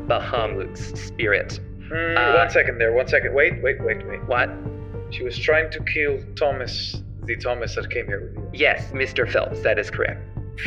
Bahamut's 0.07 0.99
spirit. 1.01 1.59
Mm, 1.93 2.17
Uh, 2.17 2.37
one 2.37 2.49
second 2.49 2.77
there, 2.79 2.91
one 2.91 3.07
second. 3.07 3.33
Wait, 3.33 3.61
wait, 3.61 3.81
wait, 3.83 4.05
wait. 4.07 4.23
What? 4.25 4.49
She 5.11 5.23
was 5.23 5.37
trying 5.37 5.69
to 5.71 5.79
kill 5.83 6.19
Thomas, 6.35 7.03
the 7.23 7.35
Thomas 7.35 7.75
that 7.75 7.89
came 7.91 8.07
here 8.07 8.21
with 8.21 8.35
you. 8.35 8.49
Yes, 8.53 8.91
Mr. 8.91 9.29
Phelps, 9.31 9.61
that 9.61 9.77
is 9.77 9.91
correct. 9.91 10.19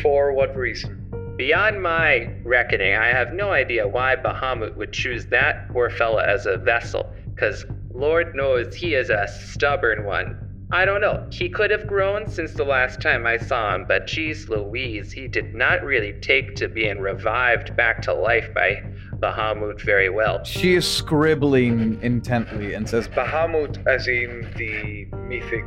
For 0.03 0.33
what 0.33 0.55
reason? 0.57 1.03
Beyond 1.37 1.83
my 1.83 2.31
reckoning, 2.45 2.95
I 2.95 3.09
have 3.09 3.33
no 3.33 3.51
idea 3.53 3.87
why 3.87 4.17
Bahamut 4.17 4.77
would 4.77 4.93
choose 4.93 5.27
that 5.27 5.69
poor 5.71 5.91
fella 5.91 6.25
as 6.25 6.47
a 6.47 6.57
vessel, 6.57 7.13
because 7.35 7.65
Lord 7.93 8.35
knows 8.35 8.75
he 8.75 8.95
is 8.95 9.11
a 9.11 9.27
stubborn 9.29 10.05
one. 10.07 10.39
I 10.73 10.85
don't 10.85 11.01
know. 11.01 11.27
He 11.31 11.49
could 11.49 11.71
have 11.71 11.87
grown 11.87 12.29
since 12.29 12.53
the 12.53 12.65
last 12.65 13.01
time 13.01 13.27
I 13.27 13.37
saw 13.37 13.75
him, 13.75 13.85
but 13.87 14.07
geez 14.07 14.49
Louise, 14.49 15.13
he 15.13 15.29
did 15.29 15.55
not 15.55 15.85
really 15.85 16.13
take 16.15 16.57
to 16.57 16.69
being 16.69 16.99
revived 17.01 17.77
back 17.77 18.03
to 18.03 18.15
life 18.15 18.53
by 18.55 18.83
Bahamut 19.21 19.81
very 19.83 20.11
well. 20.11 20.45
She 20.45 20.75
is 20.75 20.87
scribbling 20.87 21.99
intently 22.03 22.75
and 22.75 22.89
says, 22.89 23.09
Bahamut, 23.09 23.87
as 23.87 24.09
in 24.09 24.49
the 24.57 25.07
mythic 25.17 25.65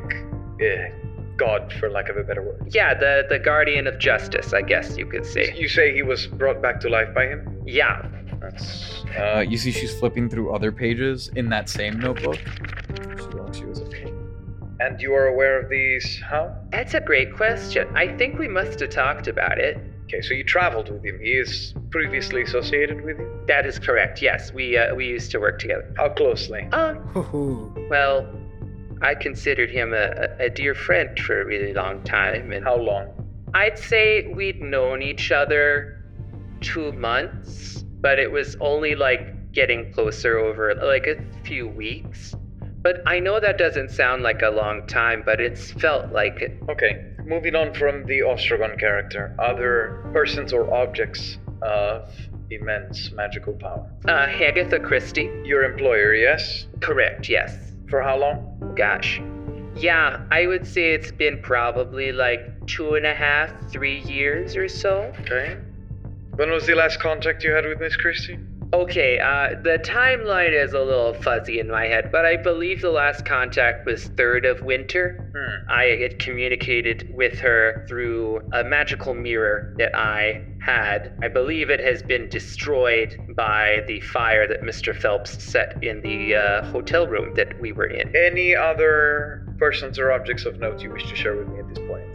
eh, 0.60 0.90
god, 1.36 1.72
for 1.80 1.90
lack 1.90 2.08
of 2.08 2.16
a 2.16 2.22
better 2.22 2.42
word. 2.42 2.70
Yeah, 2.70 2.94
the, 2.94 3.26
the 3.28 3.38
guardian 3.38 3.86
of 3.86 3.98
justice, 3.98 4.52
I 4.52 4.62
guess 4.62 4.96
you 4.96 5.06
could 5.06 5.26
say. 5.26 5.54
You 5.56 5.68
say 5.68 5.94
he 5.94 6.02
was 6.02 6.26
brought 6.26 6.62
back 6.62 6.80
to 6.80 6.88
life 6.88 7.12
by 7.14 7.26
him? 7.26 7.62
Yeah. 7.66 8.06
That's. 8.40 9.04
uh, 9.18 9.44
you 9.46 9.58
see 9.58 9.70
she's 9.70 9.98
flipping 9.98 10.28
through 10.28 10.54
other 10.54 10.72
pages 10.72 11.30
in 11.36 11.48
that 11.50 11.68
same 11.68 11.98
notebook. 11.98 12.38
She 12.38 13.24
looks 13.36 13.58
you 13.58 13.70
as 13.70 13.80
okay. 13.82 14.12
And 14.80 15.00
you 15.00 15.12
are 15.14 15.26
aware 15.26 15.60
of 15.60 15.68
these 15.68 16.20
how? 16.20 16.56
That's 16.72 16.94
a 16.94 17.00
great 17.00 17.34
question. 17.34 17.88
I 17.94 18.16
think 18.16 18.38
we 18.38 18.48
must 18.48 18.80
have 18.80 18.88
talked 18.90 19.28
about 19.28 19.58
it. 19.58 19.78
Okay, 20.10 20.22
so 20.22 20.34
you 20.34 20.42
traveled 20.42 20.90
with 20.90 21.04
him. 21.04 21.20
He 21.22 21.34
is 21.34 21.72
previously 21.90 22.42
associated 22.42 23.04
with 23.04 23.16
you? 23.20 23.44
That 23.46 23.64
is 23.64 23.78
correct. 23.78 24.20
Yes, 24.20 24.52
we 24.52 24.76
uh, 24.76 24.92
we 24.92 25.06
used 25.06 25.30
to 25.30 25.38
work 25.38 25.60
together. 25.60 25.94
How 25.96 26.08
closely? 26.08 26.68
Uh, 26.72 26.94
well, 27.88 28.28
I 29.02 29.14
considered 29.14 29.70
him 29.70 29.94
a, 29.94 30.26
a, 30.40 30.46
a 30.46 30.50
dear 30.50 30.74
friend 30.74 31.16
for 31.16 31.40
a 31.42 31.44
really 31.44 31.72
long 31.72 32.02
time, 32.02 32.50
and 32.50 32.64
How 32.64 32.76
long? 32.76 33.06
I'd 33.54 33.78
say 33.78 34.26
we'd 34.34 34.60
known 34.60 35.00
each 35.00 35.30
other 35.30 36.04
two 36.60 36.90
months, 36.90 37.84
but 38.00 38.18
it 38.18 38.32
was 38.32 38.56
only 38.60 38.96
like 38.96 39.52
getting 39.52 39.92
closer 39.92 40.38
over 40.38 40.74
like 40.74 41.06
a 41.06 41.22
few 41.44 41.68
weeks. 41.68 42.34
But 42.82 43.02
I 43.06 43.20
know 43.20 43.38
that 43.38 43.58
doesn't 43.58 43.90
sound 43.90 44.24
like 44.24 44.42
a 44.42 44.50
long 44.50 44.86
time, 44.88 45.22
but 45.24 45.40
it's 45.40 45.70
felt 45.70 46.12
like 46.12 46.40
it. 46.40 46.58
Okay, 46.68 47.09
moving 47.30 47.54
on 47.54 47.72
from 47.72 48.04
the 48.06 48.18
Ostrogon 48.18 48.76
character, 48.78 49.34
other 49.38 50.04
persons 50.12 50.52
or 50.52 50.74
objects 50.74 51.38
of 51.62 52.12
immense 52.50 53.12
magical 53.12 53.52
power. 53.52 53.88
Uh, 54.08 54.26
Hagatha 54.26 54.84
Christie. 54.84 55.30
Your 55.44 55.62
employer, 55.62 56.12
yes? 56.12 56.66
Correct, 56.80 57.28
yes. 57.28 57.56
For 57.88 58.02
how 58.02 58.18
long? 58.18 58.74
Gosh. 58.76 59.22
Yeah, 59.76 60.20
I 60.32 60.48
would 60.48 60.66
say 60.66 60.92
it's 60.92 61.12
been 61.12 61.40
probably 61.40 62.10
like 62.10 62.66
two 62.66 62.94
and 62.96 63.06
a 63.06 63.14
half, 63.14 63.50
three 63.70 64.00
years 64.00 64.56
or 64.56 64.68
so. 64.68 65.12
Okay. 65.20 65.56
When 66.34 66.50
was 66.50 66.66
the 66.66 66.74
last 66.74 66.98
contact 66.98 67.44
you 67.44 67.52
had 67.52 67.64
with 67.64 67.78
Miss 67.78 67.94
Christie? 67.94 68.38
Okay, 68.72 69.18
uh, 69.18 69.60
the 69.62 69.80
timeline 69.84 70.52
is 70.52 70.74
a 70.74 70.80
little 70.80 71.12
fuzzy 71.12 71.58
in 71.58 71.68
my 71.68 71.86
head, 71.86 72.12
but 72.12 72.24
I 72.24 72.36
believe 72.36 72.80
the 72.80 72.90
last 72.90 73.24
contact 73.24 73.84
was 73.84 74.08
3rd 74.10 74.48
of 74.48 74.62
winter. 74.62 75.28
Hmm. 75.34 75.72
I 75.72 75.98
had 76.00 76.20
communicated 76.20 77.10
with 77.12 77.40
her 77.40 77.84
through 77.88 78.42
a 78.52 78.62
magical 78.62 79.12
mirror 79.12 79.74
that 79.78 79.96
I 79.96 80.44
had. 80.64 81.12
I 81.20 81.26
believe 81.26 81.68
it 81.68 81.80
has 81.80 82.00
been 82.02 82.28
destroyed 82.28 83.18
by 83.36 83.82
the 83.88 84.00
fire 84.00 84.46
that 84.46 84.62
Mr. 84.62 84.94
Phelps 84.94 85.42
set 85.42 85.82
in 85.82 86.00
the 86.02 86.36
uh, 86.36 86.64
hotel 86.66 87.08
room 87.08 87.34
that 87.34 87.60
we 87.60 87.72
were 87.72 87.86
in. 87.86 88.14
Any 88.14 88.54
other 88.54 89.48
persons 89.58 89.98
or 89.98 90.12
objects 90.12 90.44
of 90.44 90.60
note 90.60 90.80
you 90.80 90.92
wish 90.92 91.08
to 91.08 91.16
share 91.16 91.36
with 91.36 91.48
me 91.48 91.58
at 91.58 91.68
this 91.68 91.78
point? 91.78 92.09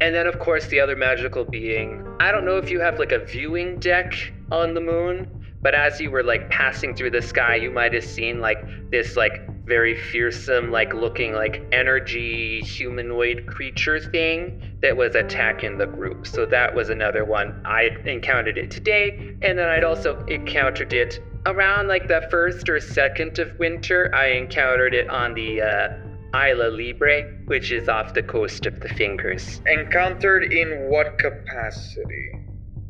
And 0.00 0.14
then, 0.14 0.26
of 0.26 0.38
course, 0.38 0.66
the 0.68 0.80
other 0.80 0.94
magical 0.96 1.44
being. 1.44 2.06
I 2.20 2.30
don't 2.30 2.44
know 2.44 2.56
if 2.56 2.70
you 2.70 2.80
have 2.80 2.98
like 2.98 3.12
a 3.12 3.24
viewing 3.24 3.80
deck 3.80 4.14
on 4.52 4.74
the 4.74 4.80
moon, 4.80 5.44
but 5.60 5.74
as 5.74 6.00
you 6.00 6.10
were 6.10 6.22
like 6.22 6.48
passing 6.50 6.94
through 6.94 7.10
the 7.10 7.22
sky, 7.22 7.56
you 7.56 7.70
might 7.70 7.92
have 7.94 8.04
seen 8.04 8.40
like 8.40 8.58
this 8.90 9.16
like 9.16 9.48
very 9.66 9.96
fearsome, 9.96 10.70
like 10.70 10.94
looking 10.94 11.32
like 11.32 11.62
energy 11.72 12.60
humanoid 12.60 13.46
creature 13.46 13.98
thing 13.98 14.62
that 14.82 14.96
was 14.96 15.14
attacking 15.14 15.78
the 15.78 15.86
group. 15.86 16.26
So 16.26 16.46
that 16.46 16.74
was 16.74 16.90
another 16.90 17.24
one. 17.24 17.60
I 17.64 17.90
encountered 18.06 18.56
it 18.56 18.70
today, 18.70 19.36
and 19.42 19.58
then 19.58 19.68
I'd 19.68 19.84
also 19.84 20.24
encountered 20.26 20.92
it 20.92 21.20
around 21.44 21.88
like 21.88 22.08
the 22.08 22.26
first 22.30 22.68
or 22.68 22.78
second 22.78 23.38
of 23.38 23.58
winter. 23.58 24.14
I 24.14 24.28
encountered 24.28 24.94
it 24.94 25.10
on 25.10 25.34
the 25.34 25.60
uh, 25.60 26.07
Isla 26.34 26.70
Libre, 26.70 27.22
which 27.46 27.70
is 27.70 27.88
off 27.88 28.14
the 28.14 28.22
coast 28.22 28.66
of 28.66 28.80
the 28.80 28.88
Fingers. 28.88 29.60
Encountered 29.66 30.52
in 30.52 30.88
what 30.90 31.18
capacity? 31.18 32.32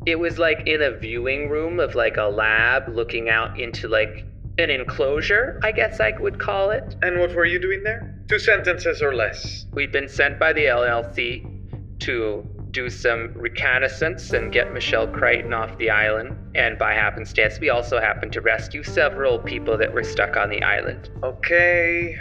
It 0.05 0.17
was 0.17 0.37
like 0.37 0.67
in 0.67 0.81
a 0.81 0.91
viewing 0.91 1.49
room 1.49 1.79
of 1.79 1.95
like 1.95 2.17
a 2.17 2.23
lab 2.23 2.89
looking 2.89 3.29
out 3.29 3.59
into 3.59 3.87
like 3.87 4.25
an 4.57 4.69
enclosure, 4.69 5.59
I 5.63 5.71
guess 5.71 5.99
I 5.99 6.11
would 6.19 6.39
call 6.39 6.71
it. 6.71 6.95
And 7.01 7.19
what 7.19 7.33
were 7.33 7.45
you 7.45 7.59
doing 7.59 7.83
there? 7.83 8.13
Two 8.27 8.39
sentences 8.39 9.01
or 9.01 9.15
less. 9.15 9.65
We'd 9.73 9.91
been 9.91 10.09
sent 10.09 10.37
by 10.37 10.53
the 10.53 10.65
LLC 10.65 11.99
to 11.99 12.45
do 12.71 12.89
some 12.89 13.33
reconnaissance 13.33 14.31
and 14.31 14.51
get 14.51 14.73
Michelle 14.73 15.07
Crichton 15.07 15.53
off 15.53 15.77
the 15.77 15.89
island. 15.89 16.37
And 16.55 16.77
by 16.77 16.93
happenstance, 16.93 17.59
we 17.59 17.69
also 17.69 17.99
happened 17.99 18.33
to 18.33 18.41
rescue 18.41 18.83
several 18.83 19.39
people 19.39 19.77
that 19.77 19.93
were 19.93 20.03
stuck 20.03 20.37
on 20.37 20.49
the 20.49 20.61
island. 20.61 21.09
Okay, 21.23 22.17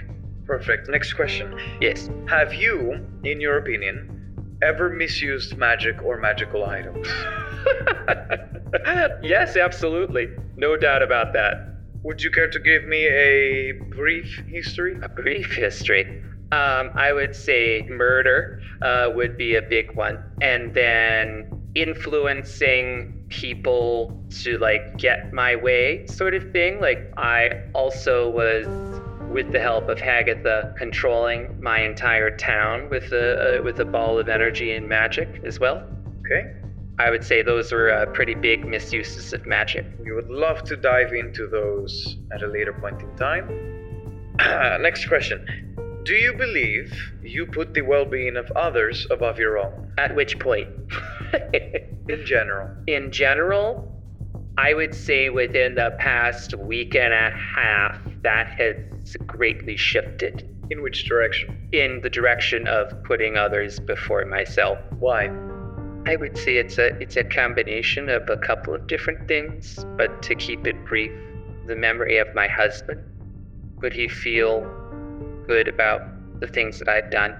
perfect. 0.49 0.89
Next 0.89 1.13
question. 1.13 1.57
Yes. 1.81 2.11
Have 2.29 2.55
you, 2.55 3.07
in 3.23 3.41
your 3.41 3.59
opinion, 3.59 4.57
ever 4.63 4.91
misused 4.91 5.57
magic 5.57 6.03
or 6.03 6.19
magical 6.19 6.65
items? 6.65 7.07
yes, 9.23 9.57
absolutely. 9.57 10.29
No 10.57 10.77
doubt 10.77 11.03
about 11.03 11.33
that. 11.35 11.77
Would 12.03 12.23
you 12.23 12.31
care 12.31 12.51
to 12.51 12.59
give 12.59 12.85
me 12.87 13.07
a 13.07 13.73
brief 13.73 14.43
history? 14.49 14.99
A 15.03 15.09
brief 15.09 15.53
history. 15.53 16.23
Um, 16.51 16.91
I 16.95 17.13
would 17.13 17.37
say 17.37 17.87
murder 17.91 18.63
uh, 18.81 19.11
would 19.15 19.37
be 19.37 19.57
a 19.57 19.63
big 19.63 19.95
one, 19.95 20.19
and 20.41 20.73
then 20.73 21.51
influencing 21.75 23.27
people 23.29 24.19
to 24.43 24.59
like 24.59 24.97
get 24.97 25.33
my 25.33 25.57
way, 25.57 26.07
sort 26.07 26.35
of 26.35 26.51
thing. 26.53 26.81
Like 26.81 27.13
I 27.19 27.65
also 27.75 28.31
was, 28.31 28.67
with 29.33 29.53
the 29.53 29.61
help 29.61 29.89
of 29.89 29.99
Hagatha, 29.99 30.77
controlling 30.77 31.61
my 31.63 31.81
entire 31.81 32.37
town 32.37 32.89
with 32.91 33.13
a 33.13 33.59
uh, 33.59 33.63
with 33.63 33.81
a 33.81 33.85
ball 33.85 34.19
of 34.19 34.29
energy 34.29 34.73
and 34.73 34.89
magic 34.89 35.29
as 35.45 35.61
well. 35.61 35.85
Okay. 36.21 36.55
I 37.01 37.11
would 37.11 37.25
say 37.25 37.43
those 37.43 37.71
were 37.71 37.93
uh, 37.93 38.07
pretty 38.07 38.35
big 38.35 38.67
misuses 38.67 39.33
of 39.33 39.47
magic. 39.47 39.87
We 40.03 40.11
would 40.13 40.29
love 40.29 40.65
to 40.65 40.77
dive 40.77 41.13
into 41.13 41.47
those 41.47 42.17
at 42.33 42.43
a 42.43 42.49
later 42.49 42.73
point 42.73 43.01
in 43.01 43.15
time. 43.17 43.47
Next 44.83 45.07
question. 45.07 45.69
Do 46.05 46.15
you 46.15 46.33
believe 46.33 46.93
you 47.23 47.47
put 47.47 47.75
the 47.75 47.83
well 47.83 48.05
being 48.05 48.37
of 48.37 48.51
others 48.57 49.07
above 49.11 49.39
your 49.39 49.59
own? 49.59 49.93
At 49.99 50.17
which 50.17 50.39
point? 50.39 50.69
In 52.09 52.25
general. 52.25 52.71
In 52.87 53.13
general, 53.13 53.93
I 54.57 54.75
would 54.75 54.95
say 54.95 55.29
within 55.29 55.75
the 55.77 55.95
past 55.99 56.55
week 56.55 56.97
and 56.97 57.13
a 57.13 57.31
half, 57.31 58.01
that 58.23 58.49
has 58.59 58.77
greatly 59.27 59.77
shifted. 59.77 60.49
In 60.71 60.83
which 60.83 61.09
direction? 61.09 61.69
In 61.73 62.01
the 62.03 62.11
direction 62.11 62.67
of 62.67 63.03
putting 63.05 63.37
others 63.37 63.81
before 63.81 64.25
myself. 64.27 64.79
Why? 64.99 65.31
I 66.07 66.17
would 66.17 66.37
say 66.37 66.57
it's 66.57 66.79
a 66.79 66.89
it's 66.99 67.17
a 67.17 67.25
combination 67.25 68.09
of 68.09 68.29
a 68.29 68.37
couple 68.37 68.75
of 68.75 68.87
different 68.87 69.27
things, 69.29 69.85
but 69.97 70.23
to 70.23 70.35
keep 70.35 70.67
it 70.67 70.77
brief, 70.87 71.13
the 71.67 71.77
memory 71.77 72.19
of 72.19 72.29
my 72.35 72.49
husband, 72.49 73.01
would 73.81 73.93
he 73.93 74.09
feel 74.09 74.61
good 75.47 75.69
about 75.69 76.03
the 76.41 76.47
things 76.47 76.79
that 76.79 76.89
I've 76.89 77.11
done 77.11 77.35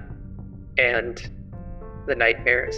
and 0.77 1.29
the 2.07 2.15
nightmares? 2.15 2.75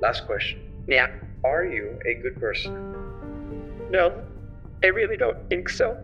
Last 0.00 0.26
question. 0.26 0.60
Yeah. 0.86 1.08
Are 1.44 1.64
you 1.64 1.98
a 2.06 2.14
good 2.14 2.40
person? 2.40 2.94
No, 3.90 4.22
I 4.82 4.88
really 4.88 5.16
don't 5.16 5.48
think 5.48 5.68
so. 5.68 5.96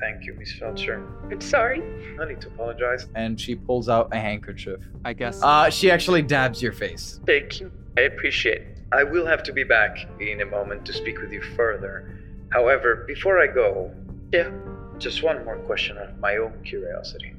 Thank 0.00 0.24
you, 0.24 0.34
Miss 0.34 0.52
Feltcher. 0.52 1.04
I'm 1.32 1.40
sorry. 1.40 1.80
No 2.16 2.24
need 2.24 2.40
to 2.42 2.48
apologize. 2.48 3.06
And 3.14 3.40
she 3.40 3.54
pulls 3.56 3.88
out 3.88 4.08
a 4.12 4.18
handkerchief. 4.18 4.80
I 5.04 5.12
guess. 5.12 5.40
Uh, 5.42 5.70
she 5.70 5.90
actually 5.90 6.22
dabs 6.22 6.62
your 6.62 6.72
face. 6.72 7.20
Thank 7.26 7.60
you. 7.60 7.72
I 7.96 8.02
appreciate 8.02 8.62
it. 8.62 8.78
I 8.92 9.02
will 9.04 9.26
have 9.26 9.42
to 9.44 9.52
be 9.52 9.64
back 9.64 9.96
in 10.20 10.40
a 10.40 10.46
moment 10.46 10.84
to 10.86 10.92
speak 10.92 11.20
with 11.20 11.32
you 11.32 11.42
further. 11.42 12.10
However, 12.50 13.04
before 13.06 13.40
I 13.40 13.46
go, 13.48 13.92
Yeah. 14.32 14.50
just 14.98 15.22
one 15.22 15.44
more 15.44 15.56
question 15.58 15.98
out 15.98 16.08
of 16.10 16.18
my 16.18 16.36
own 16.36 16.52
curiosity. 16.64 17.34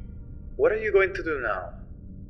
What 0.57 0.71
are 0.71 0.77
you 0.79 0.91
going 0.91 1.13
to 1.13 1.23
do 1.23 1.39
now? 1.41 1.69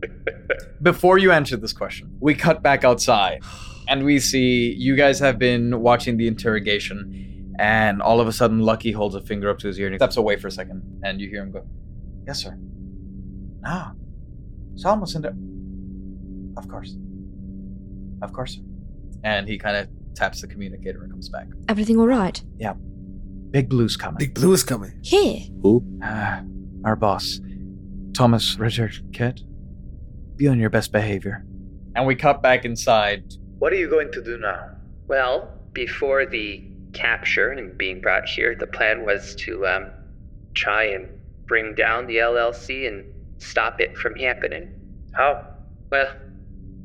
Before 0.82 1.18
you 1.18 1.32
answer 1.32 1.58
this 1.58 1.74
question, 1.74 2.16
we 2.22 2.34
cut 2.36 2.62
back 2.64 2.84
outside 2.86 3.42
and 3.88 4.06
we 4.06 4.20
see 4.20 4.72
you 4.72 4.96
guys 4.96 5.20
have 5.20 5.38
been 5.40 5.82
watching 5.82 6.16
the 6.18 6.28
interrogation, 6.28 7.29
and 7.60 8.02
all 8.02 8.22
of 8.22 8.28
a 8.28 8.32
sudden, 8.32 8.60
Lucky 8.60 8.92
holds 8.94 9.16
a 9.16 9.22
finger 9.22 9.50
up 9.50 9.60
to 9.60 9.68
his 9.68 9.78
ear 9.78 9.88
and 9.88 9.94
he 9.94 9.98
steps 10.00 10.16
away 10.16 10.38
for 10.38 10.48
a 10.48 10.52
second, 10.52 10.82
and 11.04 11.20
you 11.20 11.28
hear 11.30 11.44
him 11.44 11.52
go, 11.52 11.66
Yes, 12.26 12.42
sir. 12.42 12.58
Ah, 13.66 13.92
Selma's 14.76 15.14
in 15.16 15.22
there. 15.22 15.36
Of 16.58 16.70
course. 16.70 16.96
Of 18.22 18.32
course, 18.32 18.56
sir. 18.56 18.62
And 19.24 19.48
he 19.48 19.58
kind 19.58 19.76
of 19.76 19.90
taps 20.16 20.40
the 20.42 20.48
communicator 20.48 21.04
and 21.04 21.12
comes 21.12 21.28
back. 21.28 21.48
Everything 21.68 22.00
all 22.00 22.08
right? 22.08 22.42
Yeah. 22.58 22.74
Big 23.52 23.68
Blue's 23.68 23.98
coming. 23.98 24.20
Big 24.20 24.36
Blue 24.36 24.54
is 24.54 24.64
coming. 24.64 24.98
Here. 25.04 25.42
Who? 25.62 25.84
Ah, 26.02 26.44
our 26.86 26.96
boss, 26.96 27.42
Thomas 28.14 28.58
Richard 28.58 28.94
Kidd. 29.12 29.42
Be 30.38 30.48
on 30.48 30.60
your 30.60 30.70
best 30.70 30.94
behavior. 30.94 31.46
And 31.96 32.06
we 32.08 32.16
cut 32.16 32.42
back 32.42 32.64
inside. 32.64 33.34
What 33.58 33.74
are 33.74 33.76
you 33.76 33.90
going 33.90 34.12
to 34.14 34.24
do 34.24 34.38
now? 34.38 34.70
Well, 35.08 35.52
before 35.74 36.26
the 36.26 36.69
capture 36.94 37.52
and 37.52 37.78
being 37.78 38.02
brought 38.02 38.28
here, 38.28 38.56
the 38.56 38.68
plan 38.68 39.06
was 39.06 39.36
to 39.36 39.66
um, 39.68 39.92
try 40.54 40.84
and 40.86 41.08
bring 41.46 41.76
down 41.76 42.08
the 42.08 42.18
LLC 42.18 42.88
and 42.88 43.04
stop 43.38 43.80
it 43.82 43.98
from 43.98 44.16
happening. 44.16 44.70
How? 45.14 45.46
Well, 45.92 46.12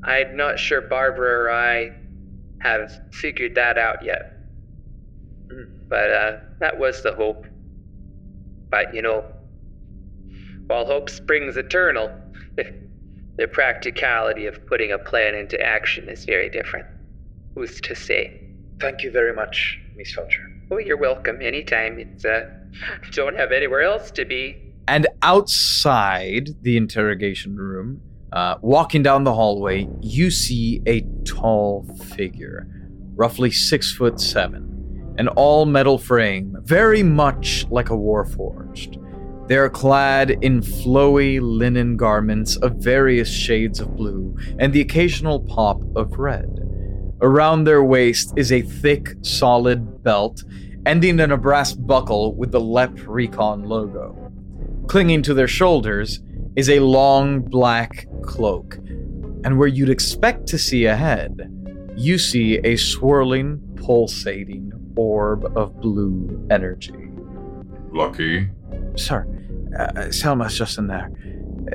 I'm 0.02 0.36
not 0.36 0.58
sure 0.58 0.80
Barbara 0.80 1.44
or 1.44 1.50
I 1.50 1.92
have 2.60 2.92
figured 3.12 3.54
that 3.54 3.78
out 3.78 4.04
yet. 4.04 4.32
But 5.88 6.10
uh, 6.10 6.36
that 6.60 6.78
was 6.78 7.02
the 7.02 7.12
hope. 7.12 7.46
But 8.70 8.94
you 8.94 9.02
know, 9.02 9.24
while 10.66 10.86
hope 10.86 11.10
springs 11.10 11.56
eternal, 11.56 12.10
the 13.36 13.46
practicality 13.48 14.46
of 14.46 14.66
putting 14.66 14.92
a 14.92 14.98
plan 14.98 15.34
into 15.34 15.60
action 15.60 16.08
is 16.08 16.24
very 16.24 16.48
different. 16.48 16.86
Who's 17.54 17.80
to 17.82 17.94
say? 17.94 18.43
Thank 18.80 19.02
you 19.02 19.10
very 19.10 19.34
much, 19.34 19.78
Miss 19.96 20.14
Feltcher. 20.14 20.50
Oh, 20.70 20.78
you're 20.78 20.96
welcome 20.96 21.40
anytime. 21.42 21.98
It's 21.98 22.24
uh, 22.24 22.50
don't 23.12 23.36
have 23.36 23.52
anywhere 23.52 23.82
else 23.82 24.10
to 24.12 24.24
be. 24.24 24.56
And 24.88 25.06
outside 25.22 26.50
the 26.62 26.76
interrogation 26.76 27.56
room, 27.56 28.02
uh, 28.32 28.56
walking 28.60 29.02
down 29.02 29.24
the 29.24 29.32
hallway, 29.32 29.88
you 30.00 30.30
see 30.30 30.82
a 30.86 31.02
tall 31.24 31.86
figure, 32.16 32.66
roughly 33.14 33.50
six 33.50 33.92
foot 33.92 34.20
seven, 34.20 35.14
an 35.18 35.28
all 35.28 35.64
metal 35.64 35.98
frame, 35.98 36.56
very 36.62 37.02
much 37.02 37.64
like 37.70 37.90
a 37.90 37.94
warforged. 37.94 39.00
They 39.46 39.56
are 39.56 39.70
clad 39.70 40.30
in 40.42 40.60
flowy 40.60 41.38
linen 41.40 41.96
garments 41.96 42.56
of 42.56 42.76
various 42.76 43.30
shades 43.30 43.78
of 43.78 43.94
blue 43.94 44.36
and 44.58 44.72
the 44.72 44.80
occasional 44.80 45.40
pop 45.40 45.80
of 45.94 46.18
red. 46.18 46.63
Around 47.24 47.64
their 47.64 47.82
waist 47.82 48.34
is 48.36 48.52
a 48.52 48.60
thick, 48.60 49.14
solid 49.22 50.02
belt 50.02 50.44
ending 50.84 51.18
in 51.20 51.30
a 51.30 51.38
brass 51.38 51.72
buckle 51.72 52.34
with 52.34 52.52
the 52.52 52.60
LEP 52.60 52.98
Recon 53.06 53.64
logo. 53.64 54.30
Clinging 54.88 55.22
to 55.22 55.32
their 55.32 55.48
shoulders 55.48 56.20
is 56.54 56.68
a 56.68 56.80
long 56.80 57.40
black 57.40 58.06
cloak, 58.22 58.76
and 59.42 59.58
where 59.58 59.68
you'd 59.68 59.88
expect 59.88 60.46
to 60.48 60.58
see 60.58 60.84
a 60.84 60.94
head, 60.94 61.50
you 61.96 62.18
see 62.18 62.58
a 62.58 62.76
swirling, 62.76 63.58
pulsating 63.76 64.70
orb 64.94 65.50
of 65.56 65.80
blue 65.80 66.46
energy. 66.50 67.08
Lucky. 67.90 68.50
Sir, 68.96 69.26
uh, 69.78 70.10
Selma's 70.10 70.58
just 70.58 70.76
in 70.76 70.88
there. 70.88 71.10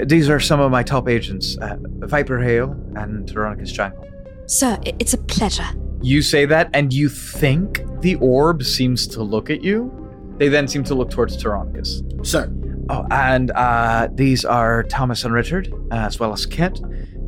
These 0.06 0.30
are 0.30 0.40
some 0.40 0.60
of 0.60 0.70
my 0.70 0.84
top 0.84 1.10
agents 1.10 1.58
uh, 1.58 1.78
Viper 2.02 2.40
Hale 2.40 2.80
and 2.96 3.28
Veronica 3.28 3.66
Strangle. 3.66 4.09
Sir, 4.50 4.80
it's 4.84 5.14
a 5.14 5.18
pleasure. 5.20 5.68
You 6.02 6.24
say 6.24 6.46
that, 6.46 6.72
and 6.74 6.92
you 6.92 7.08
think 7.08 7.84
the 8.02 8.16
orb 8.16 8.64
seems 8.64 9.06
to 9.10 9.22
look 9.22 9.52
at 9.52 9.64
you. 9.64 9.92
They 10.38 10.48
then 10.48 10.68
seem 10.68 10.84
to 10.86 10.96
look 10.96 11.12
towards 11.12 11.38
Teronicus. 11.38 12.02
Sir. 12.26 12.52
Oh, 12.90 13.06
and 13.12 13.52
uh, 13.52 14.08
these 14.14 14.46
are 14.46 14.82
Thomas 14.84 15.24
and 15.24 15.36
Richard, 15.36 15.72
as 15.92 16.20
well 16.20 16.34
as 16.34 16.48
Kent. 16.48 16.82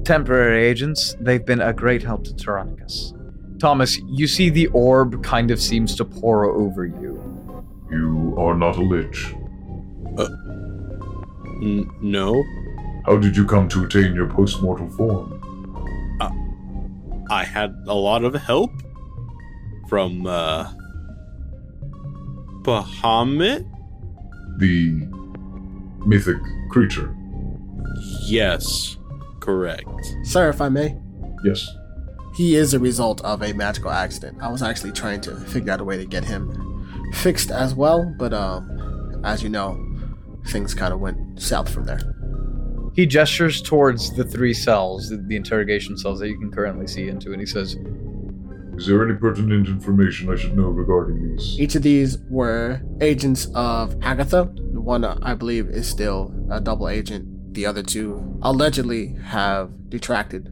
Temporary 0.03 0.65
agents. 0.65 1.15
They've 1.19 1.45
been 1.45 1.61
a 1.61 1.73
great 1.73 2.01
help 2.01 2.23
to 2.23 2.33
Teronicus. 2.33 3.13
Thomas, 3.59 3.99
you 4.07 4.25
see 4.25 4.49
the 4.49 4.65
orb 4.67 5.23
kind 5.23 5.51
of 5.51 5.61
seems 5.61 5.95
to 5.97 6.05
pour 6.05 6.45
over 6.45 6.87
you. 6.87 7.21
You 7.91 8.33
are 8.39 8.55
not 8.55 8.77
a 8.77 8.81
lich. 8.81 9.35
Uh, 10.17 10.27
n- 11.61 11.87
no. 12.01 12.43
How 13.05 13.17
did 13.17 13.37
you 13.37 13.45
come 13.45 13.69
to 13.69 13.83
attain 13.85 14.15
your 14.15 14.27
post-mortal 14.27 14.89
form? 14.89 15.40
I 17.31 17.45
had 17.45 17.73
a 17.87 17.95
lot 17.95 18.23
of 18.25 18.33
help 18.35 18.71
from 19.89 20.27
uh 20.27 20.71
Bahamut. 22.63 23.65
The 24.59 25.07
mythic 26.05 26.37
creature. 26.69 27.15
Yes, 28.25 28.97
correct. 29.39 29.87
Sir, 30.23 30.49
if 30.49 30.61
I 30.61 30.69
may, 30.69 30.95
Yes. 31.43 31.67
he 32.35 32.55
is 32.55 32.73
a 32.73 32.79
result 32.79 33.21
of 33.21 33.41
a 33.41 33.53
magical 33.53 33.89
accident. 33.91 34.37
I 34.41 34.49
was 34.51 34.61
actually 34.61 34.91
trying 34.91 35.21
to 35.21 35.35
figure 35.35 35.71
out 35.73 35.81
a 35.81 35.83
way 35.83 35.97
to 35.97 36.05
get 36.05 36.23
him 36.25 37.09
fixed 37.13 37.49
as 37.51 37.73
well, 37.73 38.13
but 38.19 38.33
um, 38.33 39.21
as 39.23 39.41
you 39.41 39.49
know, 39.49 39.79
things 40.47 40.73
kind 40.73 40.93
of 40.93 40.99
went 40.99 41.41
south 41.41 41.69
from 41.73 41.85
there. 41.85 41.99
He 42.93 43.05
gestures 43.05 43.61
towards 43.61 44.15
the 44.15 44.23
three 44.23 44.53
cells, 44.53 45.09
the, 45.09 45.17
the 45.17 45.35
interrogation 45.35 45.97
cells 45.97 46.19
that 46.19 46.27
you 46.27 46.37
can 46.37 46.51
currently 46.51 46.87
see 46.87 47.07
into, 47.07 47.31
and 47.31 47.39
he 47.39 47.45
says, 47.45 47.77
Is 48.75 48.87
there 48.87 49.07
any 49.07 49.17
pertinent 49.17 49.67
information 49.67 50.29
I 50.29 50.35
should 50.35 50.57
know 50.57 50.67
regarding 50.67 51.29
these? 51.29 51.57
Each 51.59 51.75
of 51.75 51.83
these 51.83 52.17
were 52.29 52.81
agents 52.99 53.47
of 53.55 53.95
Agatha. 54.01 54.51
The 54.73 54.81
one 54.81 55.05
I 55.05 55.33
believe 55.35 55.69
is 55.69 55.87
still 55.87 56.33
a 56.51 56.59
double 56.59 56.89
agent. 56.89 57.53
The 57.53 57.65
other 57.65 57.83
two 57.83 58.39
allegedly 58.41 59.15
have 59.23 59.89
detracted 59.89 60.49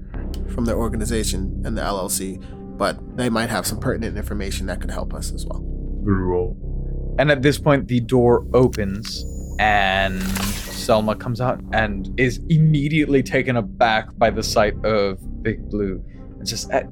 from 0.49 0.65
their 0.65 0.77
organization 0.77 1.61
and 1.65 1.77
the 1.77 1.81
LLC, 1.81 2.43
but 2.77 3.17
they 3.17 3.29
might 3.29 3.49
have 3.49 3.65
some 3.67 3.79
pertinent 3.79 4.17
information 4.17 4.65
that 4.67 4.79
could 4.79 4.91
help 4.91 5.13
us 5.13 5.31
as 5.33 5.45
well. 5.45 5.63
Very 6.03 6.27
well. 6.27 6.55
And 7.19 7.31
at 7.31 7.41
this 7.41 7.57
point, 7.57 7.89
the 7.89 7.99
door 7.99 8.45
opens, 8.53 9.25
and 9.59 10.21
Selma 10.79 11.15
comes 11.15 11.41
out 11.41 11.61
and 11.73 12.09
is 12.19 12.39
immediately 12.49 13.21
taken 13.21 13.57
aback 13.57 14.17
by 14.17 14.29
the 14.29 14.41
sight 14.41 14.73
of 14.85 15.19
Big 15.43 15.69
Blue 15.69 16.03
and 16.39 16.47
says, 16.47 16.69
uh, 16.71 16.83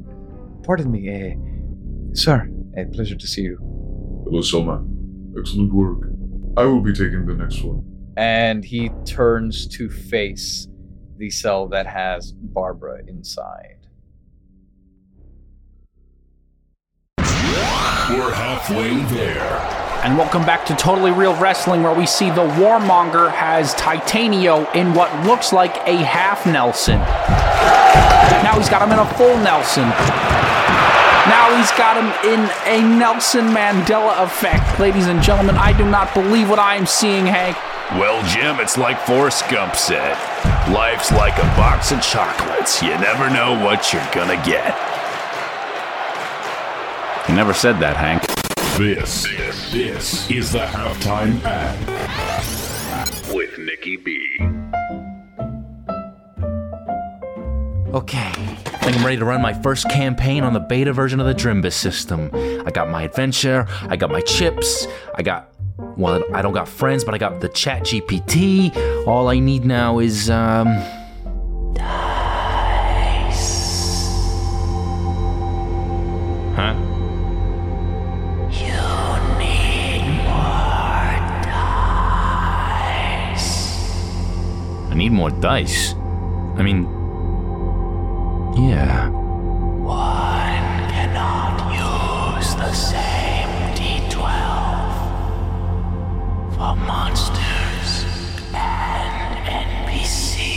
Pardon 0.64 0.92
me, 0.92 1.10
uh, 1.10 2.14
sir, 2.14 2.50
a 2.78 2.86
pleasure 2.86 3.16
to 3.16 3.28
see 3.28 3.44
you. 3.44 3.58
Hello, 4.26 4.42
Selma. 4.42 4.86
Excellent 5.40 5.74
work. 5.74 6.10
I 6.58 6.66
will 6.66 6.82
be 6.82 6.92
taking 6.92 7.26
the 7.26 7.34
next 7.34 7.64
one. 7.64 7.84
And 8.18 8.66
he 8.66 8.90
turns 9.06 9.68
to 9.78 9.90
face 9.90 10.68
the 11.18 11.30
cell 11.30 11.68
that 11.70 11.88
has 11.88 12.34
Barbara 12.34 13.00
inside. 13.08 13.88
We're 18.10 18.34
halfway 18.34 18.96
there. 19.16 19.87
And 20.08 20.18
welcome 20.18 20.46
back 20.46 20.66
to 20.68 20.76
Totally 20.78 21.12
Real 21.12 21.36
Wrestling, 21.36 21.84
where 21.84 21.94
we 21.94 22.06
see 22.06 22.30
the 22.30 22.48
Warmonger 22.56 23.30
has 23.30 23.74
Titanio 23.76 24.74
in 24.74 24.94
what 24.94 25.12
looks 25.26 25.52
like 25.52 25.76
a 25.86 25.98
half 25.98 26.46
Nelson. 26.46 26.98
Now 28.42 28.54
he's 28.56 28.70
got 28.70 28.82
him 28.82 28.94
in 28.94 29.00
a 29.00 29.14
full 29.16 29.36
Nelson. 29.44 29.84
Now 31.28 31.52
he's 31.60 31.70
got 31.72 32.00
him 32.00 32.08
in 32.24 32.40
a 32.68 32.98
Nelson 32.98 33.48
Mandela 33.48 34.24
effect. 34.24 34.80
Ladies 34.80 35.08
and 35.08 35.22
gentlemen, 35.22 35.58
I 35.58 35.78
do 35.78 35.84
not 35.84 36.14
believe 36.14 36.50
what 36.50 36.58
I 36.58 36.78
am 36.78 36.86
seeing, 36.86 37.26
Hank. 37.26 37.58
Well, 38.00 38.26
Jim, 38.30 38.62
it's 38.62 38.78
like 38.78 38.98
Forrest 39.02 39.50
Gump 39.50 39.76
said 39.76 40.16
life's 40.72 41.12
like 41.12 41.38
a 41.38 41.48
box 41.60 41.92
of 41.92 42.02
chocolates. 42.02 42.82
You 42.82 42.92
never 42.92 43.30
know 43.30 43.62
what 43.62 43.92
you're 43.92 44.10
gonna 44.16 44.42
get. 44.46 44.72
You 47.28 47.36
never 47.36 47.54
said 47.54 47.82
that, 47.82 47.98
Hank. 47.98 48.24
This, 48.78 49.26
this 49.72 50.30
is 50.32 50.52
the 50.52 50.60
halftime 50.60 51.44
ad. 51.44 51.78
With 53.34 53.58
Nikki 53.58 53.98
B. 53.98 54.38
Okay, 57.94 58.18
I 58.18 58.34
think 58.34 58.98
I'm 58.98 59.06
ready 59.06 59.18
to 59.18 59.26
run 59.26 59.42
my 59.42 59.54
first 59.54 59.90
campaign 59.90 60.44
on 60.44 60.54
the 60.54 60.60
beta 60.60 60.94
version 60.94 61.20
of 61.20 61.26
the 61.26 61.34
Drimbus 61.34 61.74
system. 61.74 62.30
I 62.66 62.72
got 62.72 62.90
my 62.90 63.04
adventure, 63.04 63.66
I 63.90 63.98
got 63.98 64.10
my 64.10 64.22
chips, 64.22 64.88
I 65.16 65.22
got. 65.22 65.50
Well, 65.96 66.24
I 66.34 66.42
don't 66.42 66.54
got 66.54 66.68
friends, 66.68 67.04
but 67.04 67.14
I 67.14 67.18
got 67.18 67.42
the 67.42 67.50
chat 67.50 67.84
GPT. 67.84 69.06
All 69.08 69.28
I 69.30 69.40
need 69.40 69.66
now 69.66 70.00
is, 70.00 70.30
um. 70.30 70.68
Need 85.10 85.16
more 85.16 85.32
dice. 85.32 85.94
I 86.58 86.64
mean, 86.64 86.84
yeah. 88.58 89.10
One 89.10 90.90
cannot 90.92 91.72
use 91.72 92.56
the 92.56 92.74
same 92.74 93.48
D12 93.76 94.20
for 96.56 96.76
monsters 96.76 98.06
and 98.54 99.38
NPCs. 99.88 100.50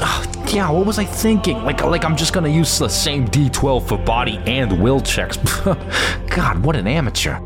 Ah, 0.00 0.24
yeah, 0.48 0.70
what 0.70 0.86
was 0.86 0.98
I 0.98 1.04
thinking? 1.04 1.62
Like, 1.62 1.82
like 1.82 2.04
I'm 2.04 2.16
just 2.16 2.32
gonna 2.32 2.48
use 2.48 2.78
the 2.78 2.88
same 2.88 3.28
D12 3.28 3.86
for 3.86 3.98
body 3.98 4.38
and 4.46 4.80
will 4.82 5.00
checks. 5.00 5.36
God, 6.28 6.64
what 6.64 6.76
an 6.76 6.86
amateur. 6.86 7.38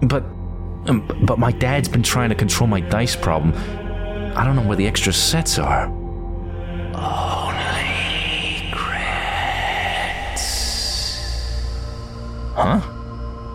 But, 0.00 0.24
um, 0.86 1.06
but 1.26 1.38
my 1.38 1.52
dad's 1.52 1.88
been 1.88 2.02
trying 2.02 2.30
to 2.30 2.34
control 2.34 2.66
my 2.66 2.80
dice 2.80 3.14
problem. 3.14 3.52
I 4.34 4.44
don't 4.44 4.56
know 4.56 4.62
where 4.62 4.76
the 4.76 4.86
extra 4.86 5.12
sets 5.12 5.58
are. 5.58 5.86
Only 6.94 8.70
crits. 8.72 10.40
Huh? 12.54 12.80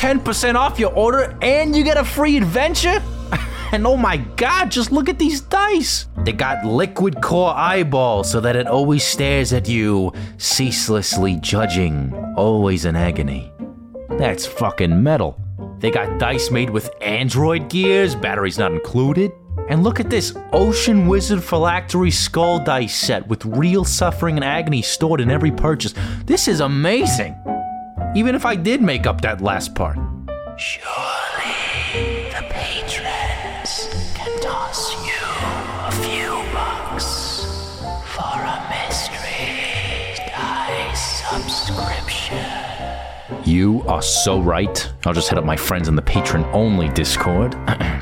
10% 0.00 0.54
off 0.54 0.78
your 0.78 0.94
order 0.94 1.36
and 1.42 1.76
you 1.76 1.84
get 1.84 1.98
a 1.98 2.04
free 2.04 2.38
adventure? 2.38 3.02
and 3.72 3.86
oh 3.86 3.98
my 3.98 4.16
god, 4.16 4.70
just 4.70 4.90
look 4.90 5.10
at 5.10 5.18
these 5.18 5.42
dice! 5.42 6.06
They 6.24 6.32
got 6.32 6.64
liquid 6.64 7.20
core 7.20 7.54
eyeballs 7.54 8.30
so 8.30 8.40
that 8.40 8.56
it 8.56 8.66
always 8.66 9.04
stares 9.04 9.52
at 9.52 9.68
you, 9.68 10.10
ceaselessly 10.38 11.36
judging, 11.42 12.14
always 12.34 12.86
in 12.86 12.96
agony. 12.96 13.52
That's 14.08 14.46
fucking 14.46 15.02
metal. 15.02 15.38
They 15.80 15.90
got 15.90 16.18
dice 16.18 16.50
made 16.50 16.70
with 16.70 16.88
android 17.02 17.68
gears, 17.68 18.14
batteries 18.14 18.56
not 18.56 18.72
included. 18.72 19.32
And 19.68 19.82
look 19.82 20.00
at 20.00 20.08
this 20.08 20.34
Ocean 20.54 21.08
Wizard 21.08 21.44
Phylactery 21.44 22.10
Skull 22.10 22.58
Dice 22.64 22.98
set 22.98 23.28
with 23.28 23.44
real 23.44 23.84
suffering 23.84 24.36
and 24.36 24.44
agony 24.44 24.80
stored 24.80 25.20
in 25.20 25.30
every 25.30 25.50
purchase. 25.50 25.92
This 26.24 26.48
is 26.48 26.60
amazing! 26.60 27.36
Even 28.14 28.34
if 28.34 28.44
I 28.44 28.56
did 28.56 28.82
make 28.82 29.06
up 29.06 29.20
that 29.20 29.40
last 29.40 29.74
part. 29.74 29.96
Surely 30.58 30.90
the 32.30 32.44
patrons 32.50 33.88
can 34.14 34.40
toss 34.40 34.92
you 35.06 35.12
a 35.86 35.92
few 36.02 36.30
bucks 36.52 37.78
for 38.06 38.34
a 38.34 38.66
mystery 38.68 40.16
dice 40.26 41.22
subscription. 41.30 42.44
You 43.44 43.82
are 43.82 44.02
so 44.02 44.40
right. 44.40 44.92
I'll 45.06 45.14
just 45.14 45.28
hit 45.28 45.38
up 45.38 45.44
my 45.44 45.56
friends 45.56 45.86
in 45.86 45.94
the 45.94 46.02
patron 46.02 46.44
only 46.46 46.88
Discord. 46.88 47.54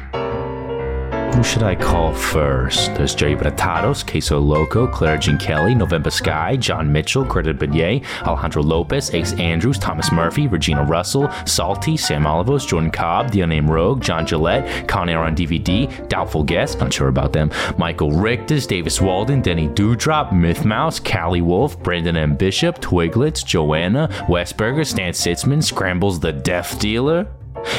Who 1.39 1.45
should 1.45 1.63
I 1.63 1.77
call 1.77 2.13
first? 2.13 2.93
There's 2.97 3.15
Jerry 3.15 3.37
Bratados, 3.37 4.05
Queso 4.05 4.41
Loco, 4.41 4.89
Clara 4.89 5.17
Jean 5.17 5.39
Kelly, 5.39 5.73
November 5.73 6.11
Sky, 6.11 6.57
John 6.57 6.91
Mitchell, 6.91 7.23
Greta 7.23 7.55
Benet, 7.55 8.03
Alejandro 8.25 8.61
Lopez, 8.61 9.15
Ace 9.15 9.35
Andrews, 9.35 9.79
Thomas 9.79 10.11
Murphy, 10.11 10.49
Regina 10.49 10.83
Russell, 10.83 11.31
Salty, 11.45 11.97
Sam 11.97 12.25
Olivos, 12.25 12.67
Jordan 12.67 12.91
Cobb, 12.91 13.31
The 13.31 13.43
Unnamed 13.43 13.69
Rogue, 13.69 14.03
John 14.03 14.27
Gillette, 14.27 14.89
Con 14.89 15.09
Air 15.09 15.21
on 15.21 15.37
DVD, 15.37 16.09
Doubtful 16.09 16.43
Guest, 16.43 16.81
not 16.81 16.93
sure 16.93 17.07
about 17.07 17.33
them, 17.33 17.53
Michael 17.79 18.11
Richters, 18.11 18.67
Davis 18.67 19.01
Walden, 19.01 19.41
Denny 19.41 19.69
Dewdrop, 19.69 20.33
Myth 20.33 20.65
Mouse, 20.65 20.99
Callie 20.99 21.41
Wolf, 21.41 21.81
Brandon 21.85 22.17
M. 22.17 22.35
Bishop, 22.35 22.81
Twiglets, 22.81 23.45
Joanna, 23.45 24.09
Westberger, 24.27 24.85
Stan 24.85 25.13
Sitzman, 25.13 25.63
Scrambles 25.63 26.19
the 26.19 26.33
Death 26.33 26.81
Dealer, 26.81 27.29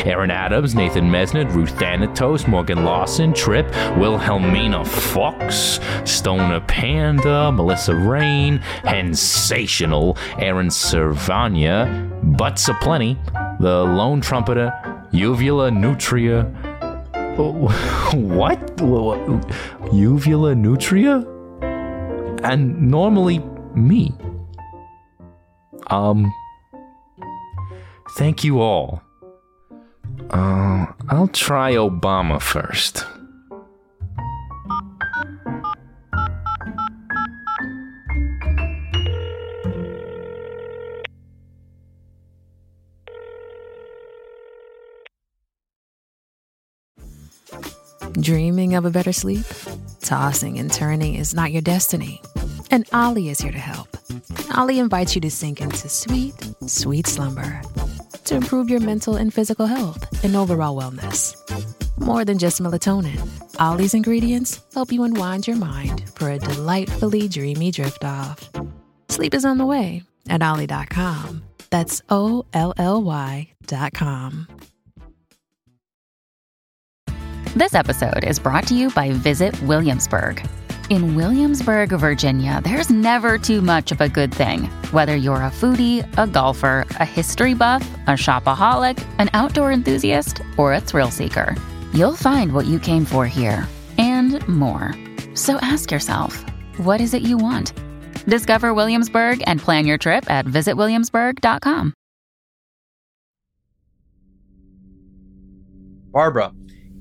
Aaron 0.05 0.31
Adams, 0.31 0.75
Nathan 0.75 1.05
Mesnard, 1.09 1.53
Ruth 1.53 1.77
Thanatos, 1.77 2.47
Morgan 2.47 2.83
Lawson, 2.83 3.33
Trip, 3.33 3.67
Wilhelmina 3.97 4.85
Fox, 4.85 5.79
Stoner 6.05 6.59
Panda, 6.61 7.51
Melissa 7.51 7.95
Rain, 7.95 8.61
Sensational, 8.83 10.17
Aaron 10.37 10.67
Servania, 10.67 12.37
Butts 12.37 12.67
Aplenty, 12.67 13.17
The 13.59 13.83
Lone 13.83 14.21
Trumpeter, 14.21 14.71
Uvula 15.11 15.71
Nutria. 15.71 16.45
What? 18.13 18.81
Uvula 18.81 20.55
Nutria? 20.55 21.25
And 22.43 22.89
normally 22.89 23.39
me. 23.75 24.13
Um. 25.87 26.31
Thank 28.17 28.43
you 28.43 28.59
all. 28.59 29.01
Uh, 30.29 30.85
I'll 31.09 31.27
try 31.27 31.73
Obama 31.73 32.41
first. 32.41 33.05
Dreaming 48.19 48.75
of 48.75 48.85
a 48.85 48.89
better 48.89 49.13
sleep? 49.13 49.45
Tossing 50.01 50.59
and 50.59 50.71
turning 50.71 51.15
is 51.15 51.33
not 51.33 51.51
your 51.51 51.61
destiny. 51.61 52.21
And 52.71 52.87
Olly 52.93 53.29
is 53.29 53.39
here 53.39 53.51
to 53.51 53.57
help. 53.57 53.97
Olly 54.57 54.79
invites 54.79 55.15
you 55.15 55.21
to 55.21 55.31
sink 55.31 55.61
into 55.61 55.89
sweet, 55.89 56.35
sweet 56.67 57.07
slumber 57.07 57.61
to 58.29 58.35
improve 58.35 58.69
your 58.69 58.79
mental 58.79 59.15
and 59.15 59.33
physical 59.33 59.65
health 59.65 60.23
and 60.23 60.35
overall 60.35 60.79
wellness. 60.79 61.35
More 61.99 62.23
than 62.23 62.37
just 62.37 62.61
melatonin, 62.61 63.19
Olly's 63.59 63.93
ingredients 63.93 64.61
help 64.73 64.91
you 64.91 65.03
unwind 65.03 65.47
your 65.47 65.57
mind 65.57 66.09
for 66.15 66.29
a 66.29 66.37
delightfully 66.39 67.27
dreamy 67.27 67.71
drift 67.71 68.05
off. 68.05 68.49
Sleep 69.09 69.33
is 69.33 69.45
on 69.45 69.57
the 69.57 69.65
way 69.65 70.03
at 70.29 70.43
Olly.com. 70.43 71.43
That's 71.71 72.01
O 72.09 72.45
L 72.53 72.73
L 72.77 73.01
Y.com. 73.03 74.47
This 77.55 77.73
episode 77.73 78.23
is 78.23 78.37
brought 78.37 78.67
to 78.67 78.75
you 78.75 78.91
by 78.91 79.11
Visit 79.11 79.59
Williamsburg. 79.63 80.47
In 80.89 81.13
Williamsburg, 81.13 81.89
Virginia, 81.89 82.61
there's 82.63 82.89
never 82.89 83.37
too 83.37 83.61
much 83.61 83.91
of 83.91 84.01
a 84.01 84.09
good 84.09 84.33
thing. 84.33 84.63
Whether 84.89 85.15
you're 85.15 85.43
a 85.43 85.51
foodie, 85.51 86.03
a 86.17 86.25
golfer, 86.25 86.83
a 86.91 87.05
history 87.05 87.53
buff, 87.53 87.87
a 88.07 88.11
shopaholic, 88.11 88.97
an 89.19 89.29
outdoor 89.33 89.71
enthusiast, 89.71 90.41
or 90.57 90.73
a 90.73 90.81
thrill 90.81 91.11
seeker, 91.11 91.55
you'll 91.93 92.15
find 92.15 92.53
what 92.53 92.65
you 92.65 92.79
came 92.79 93.05
for 93.05 93.27
here 93.27 93.67
and 93.99 94.45
more. 94.47 94.95
So 95.35 95.57
ask 95.57 95.91
yourself, 95.91 96.43
what 96.77 96.99
is 97.01 97.13
it 97.13 97.21
you 97.21 97.37
want? 97.37 97.71
Discover 98.25 98.73
Williamsburg 98.73 99.43
and 99.45 99.59
plan 99.59 99.85
your 99.85 99.99
trip 99.99 100.27
at 100.27 100.47
visitwilliamsburg.com. 100.47 101.93
Barbara, 106.11 106.51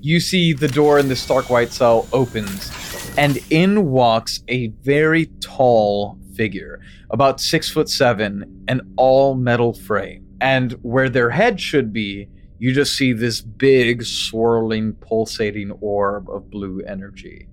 you 0.00 0.20
see 0.20 0.52
the 0.52 0.68
door 0.68 0.98
in 0.98 1.08
the 1.08 1.16
Stark 1.16 1.48
White 1.48 1.72
cell 1.72 2.06
opens, 2.12 2.70
and 3.16 3.38
in 3.50 3.90
walks 3.90 4.42
a 4.48 4.68
very 4.82 5.26
tall 5.40 6.18
figure, 6.34 6.80
about 7.10 7.40
six 7.40 7.70
foot 7.70 7.88
seven, 7.88 8.64
an 8.68 8.80
all 8.96 9.34
metal 9.34 9.72
frame. 9.72 10.24
And 10.40 10.72
where 10.82 11.08
their 11.08 11.30
head 11.30 11.60
should 11.60 11.92
be, 11.92 12.28
you 12.58 12.72
just 12.72 12.94
see 12.96 13.12
this 13.12 13.40
big, 13.40 14.04
swirling, 14.04 14.92
pulsating 14.94 15.72
orb 15.80 16.28
of 16.30 16.50
blue 16.50 16.80
energy. 16.86 17.48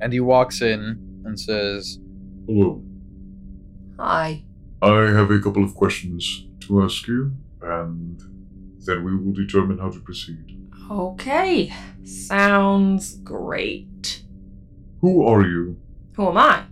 And 0.00 0.12
he 0.12 0.20
walks 0.20 0.60
in 0.62 1.22
and 1.24 1.38
says, 1.38 1.98
Hello. 2.46 2.82
Hi. 3.98 4.44
I 4.80 5.10
have 5.10 5.30
a 5.30 5.40
couple 5.40 5.64
of 5.64 5.74
questions 5.74 6.46
to 6.60 6.82
ask 6.82 7.06
you. 7.08 7.32
and 7.62 8.20
then 8.86 9.04
we 9.04 9.14
will 9.16 9.32
determine 9.32 9.78
how 9.78 9.90
to 9.90 10.00
proceed. 10.00 10.56
Okay, 10.90 11.72
sounds 12.04 13.16
great. 13.16 14.22
Who 15.00 15.24
are 15.24 15.42
you? 15.42 15.76
Who 16.16 16.28
am 16.28 16.36
I? 16.36 16.64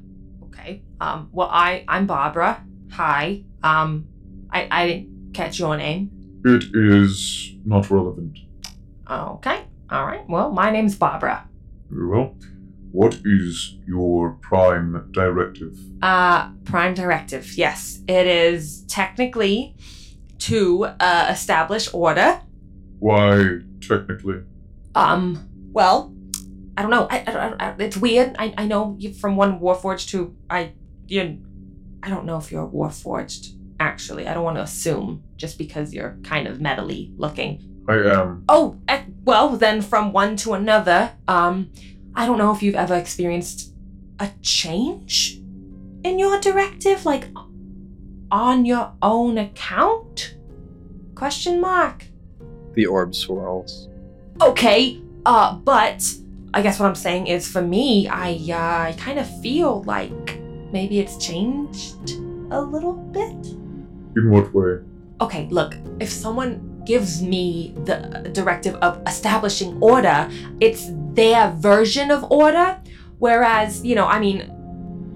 Okay. 0.45 0.83
Um. 1.01 1.29
Well, 1.33 1.49
I 1.51 1.85
I'm 1.89 2.07
Barbara. 2.07 2.65
Hi. 2.93 3.45
Um. 3.63 4.07
I 4.51 4.69
I 4.71 4.87
didn't 4.89 5.33
catch 5.33 5.59
your 5.59 5.77
name. 5.77 6.11
It 6.45 6.65
is 6.75 7.53
not 7.65 7.91
relevant. 7.91 8.39
Okay. 9.11 9.65
All 9.91 10.07
right. 10.07 10.29
Well, 10.29 10.51
my 10.51 10.71
name's 10.71 10.97
Barbara. 10.97 11.49
Very 11.91 12.09
well. 12.09 12.35
What 12.93 13.21
is 13.25 13.77
your 13.87 14.39
prime 14.41 15.09
directive? 15.13 15.79
Uh, 16.03 16.51
prime 16.65 16.95
directive. 16.95 17.57
Yes, 17.57 18.01
it 18.09 18.27
is 18.27 18.85
technically 18.89 19.77
to 20.39 20.85
uh, 20.85 21.29
establish 21.31 21.93
order. 21.93 22.41
Why, 22.99 23.59
technically? 23.81 24.43
Um. 24.95 25.49
Well, 25.73 26.16
I 26.77 26.83
don't 26.83 26.91
know. 26.91 27.07
I, 27.11 27.25
I, 27.27 27.69
I, 27.69 27.75
it's 27.79 27.97
weird. 27.97 28.37
I, 28.39 28.55
I 28.59 28.67
know 28.67 28.97
you 28.99 29.13
from 29.13 29.37
one 29.37 29.61
Warforged 29.61 30.11
to 30.11 30.37
I. 30.51 30.73
You. 31.07 31.43
I 32.03 32.09
don't 32.09 32.27
know 32.27 32.37
if 32.39 32.53
you're 32.53 32.67
Warforged. 32.67 33.55
Actually, 33.79 34.27
I 34.27 34.35
don't 34.35 34.45
want 34.45 34.57
to 34.57 34.63
assume 34.63 35.23
just 35.37 35.59
because 35.59 35.93
you're 35.93 36.17
kind 36.23 36.47
of 36.47 36.59
metally 36.59 37.13
looking. 37.17 37.85
I 37.89 37.95
am. 37.95 38.45
Oh, 38.49 38.79
eh, 38.89 39.05
well, 39.25 39.57
then 39.57 39.81
from 39.81 40.13
one 40.13 40.37
to 40.37 40.55
another, 40.55 41.13
um, 41.29 41.71
I 42.15 42.27
don't 42.27 42.39
know 42.39 42.53
if 42.53 42.63
you've 42.63 42.75
ever 42.75 42.95
experienced 42.95 43.73
a 44.19 44.31
change 44.41 45.41
in 46.03 46.19
your 46.19 46.41
directive, 46.41 47.05
like 47.05 47.29
on 48.31 48.65
your 48.65 48.93
own 49.03 49.39
account? 49.39 50.37
Question 51.15 51.61
mark. 51.61 52.07
The 52.75 52.87
orb 52.87 53.15
swirls. 53.15 53.89
Okay, 54.41 55.01
uh, 55.25 55.55
but 55.57 56.05
I 56.57 56.63
guess 56.63 56.81
what 56.81 56.87
I'm 56.87 56.95
saying 56.95 57.27
is 57.27 57.47
for 57.47 57.61
me, 57.61 58.09
I, 58.09 58.33
uh, 58.49 58.89
I 58.89 58.95
kind 58.97 59.19
of 59.19 59.29
feel 59.43 59.83
like 59.83 60.41
maybe 60.73 61.01
it's 61.01 61.19
changed 61.19 62.13
a 62.51 62.61
little 62.61 62.95
bit. 62.95 63.47
In 64.17 64.31
what 64.31 64.55
way? 64.55 64.81
okay, 65.21 65.47
look, 65.51 65.77
if 66.01 66.11
someone 66.11 66.83
gives 66.85 67.23
me 67.23 67.75
the 67.85 68.31
directive 68.33 68.75
of 68.77 69.01
establishing 69.07 69.77
order, 69.83 70.31
it's 70.61 70.89
their 71.15 71.51
version 71.53 72.11
of 72.11 72.31
order. 72.31 72.79
Whereas, 73.19 73.85
you 73.85 73.95
know, 73.95 74.07
I 74.07 74.21
mean, 74.21 74.53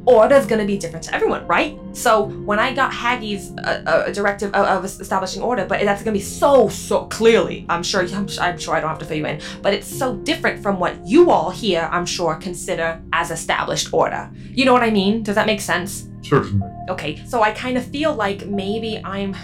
order 0.06 0.34
is 0.34 0.46
going 0.46 0.60
to 0.60 0.66
be 0.66 0.78
different 0.78 1.04
to 1.04 1.14
everyone, 1.14 1.46
right? 1.46 1.78
So 1.92 2.24
when 2.24 2.58
I 2.58 2.72
got 2.74 2.92
Haggy's 2.92 3.52
uh, 3.58 3.82
uh, 3.86 4.12
directive 4.12 4.54
of, 4.54 4.66
of 4.66 4.84
establishing 4.84 5.42
order, 5.42 5.66
but 5.66 5.80
that's 5.80 6.02
going 6.02 6.14
to 6.14 6.18
be 6.18 6.24
so, 6.24 6.68
so 6.68 7.04
clearly, 7.06 7.66
I'm 7.68 7.82
sure, 7.82 8.02
I'm, 8.02 8.28
I'm 8.40 8.58
sure 8.58 8.74
I 8.74 8.80
don't 8.80 8.88
have 8.88 8.98
to 9.00 9.04
fill 9.04 9.18
you 9.18 9.26
in, 9.26 9.40
but 9.62 9.74
it's 9.74 9.86
so 9.86 10.16
different 10.16 10.62
from 10.62 10.78
what 10.78 11.06
you 11.06 11.30
all 11.30 11.50
here, 11.50 11.88
I'm 11.92 12.06
sure, 12.06 12.34
consider 12.36 13.00
as 13.12 13.30
established 13.30 13.92
order. 13.92 14.30
You 14.50 14.64
know 14.64 14.72
what 14.72 14.82
I 14.82 14.90
mean? 14.90 15.22
Does 15.22 15.34
that 15.34 15.46
make 15.46 15.60
sense? 15.60 16.08
Certainly. 16.22 16.66
Okay, 16.88 17.22
so 17.26 17.42
I 17.42 17.52
kind 17.52 17.76
of 17.76 17.86
feel 17.86 18.14
like 18.14 18.46
maybe 18.46 19.00
I'm. 19.04 19.36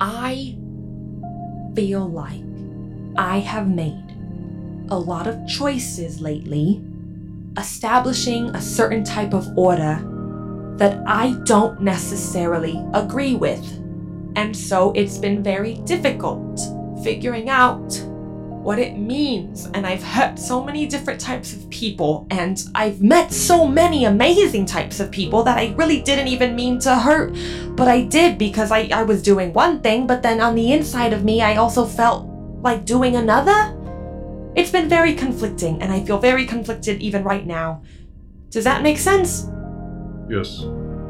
I 0.00 0.56
feel 1.74 2.08
like 2.08 2.42
I 3.16 3.38
have 3.38 3.68
made 3.68 4.04
a 4.90 4.98
lot 4.98 5.26
of 5.26 5.46
choices 5.48 6.20
lately, 6.20 6.82
establishing 7.58 8.48
a 8.50 8.60
certain 8.60 9.04
type 9.04 9.34
of 9.34 9.46
order 9.56 10.02
that 10.76 11.02
I 11.06 11.32
don't 11.44 11.80
necessarily 11.80 12.82
agree 12.92 13.34
with. 13.34 13.64
And 14.36 14.54
so 14.54 14.92
it's 14.92 15.18
been 15.18 15.42
very 15.42 15.74
difficult 15.84 16.60
figuring 17.02 17.48
out 17.48 17.98
what 18.66 18.78
it 18.80 18.98
means. 18.98 19.66
And 19.66 19.86
I've 19.86 20.02
hurt 20.02 20.38
so 20.38 20.62
many 20.62 20.86
different 20.86 21.20
types 21.20 21.54
of 21.54 21.70
people, 21.70 22.26
and 22.30 22.62
I've 22.74 23.00
met 23.00 23.32
so 23.32 23.66
many 23.66 24.04
amazing 24.04 24.66
types 24.66 24.98
of 24.98 25.12
people 25.12 25.44
that 25.44 25.56
I 25.56 25.72
really 25.76 26.02
didn't 26.02 26.26
even 26.26 26.56
mean 26.56 26.80
to 26.80 26.96
hurt. 26.96 27.36
But 27.76 27.86
I 27.86 28.02
did 28.02 28.38
because 28.38 28.72
I, 28.72 28.88
I 28.92 29.04
was 29.04 29.22
doing 29.22 29.52
one 29.52 29.80
thing, 29.80 30.06
but 30.06 30.20
then 30.22 30.40
on 30.40 30.56
the 30.56 30.72
inside 30.72 31.12
of 31.12 31.24
me, 31.24 31.42
I 31.42 31.56
also 31.56 31.86
felt 31.86 32.26
like 32.60 32.84
doing 32.84 33.14
another. 33.14 33.75
It's 34.56 34.70
been 34.70 34.88
very 34.88 35.14
conflicting, 35.14 35.82
and 35.82 35.92
I 35.92 36.02
feel 36.02 36.18
very 36.18 36.46
conflicted 36.46 37.00
even 37.02 37.22
right 37.22 37.46
now. 37.46 37.82
Does 38.50 38.64
that 38.64 38.82
make 38.82 38.98
sense? 38.98 39.48
Yes. 40.30 40.62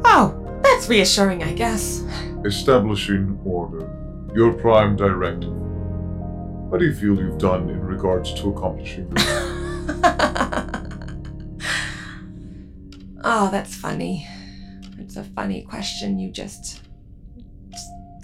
Oh, 0.05 0.35
that's 0.63 0.89
reassuring, 0.89 1.45
I 1.45 1.53
guess. 1.53 2.03
Establishing 2.45 3.39
order. 3.45 3.89
Your 4.35 4.53
prime 4.53 4.97
directive. 4.97 5.53
What 5.53 6.81
do 6.81 6.87
you 6.87 6.95
feel 6.95 7.15
you've 7.17 7.39
done 7.39 7.71
in 7.71 7.81
regards 7.81 8.35
to 8.35 8.51
accomplishing 8.51 9.09
this? 9.11 9.25
Oh, 13.29 13.49
that's 13.51 13.75
funny. 13.75 14.25
It's 14.99 15.17
a 15.17 15.25
funny 15.25 15.63
question 15.63 16.17
you 16.21 16.31
just 16.31 16.83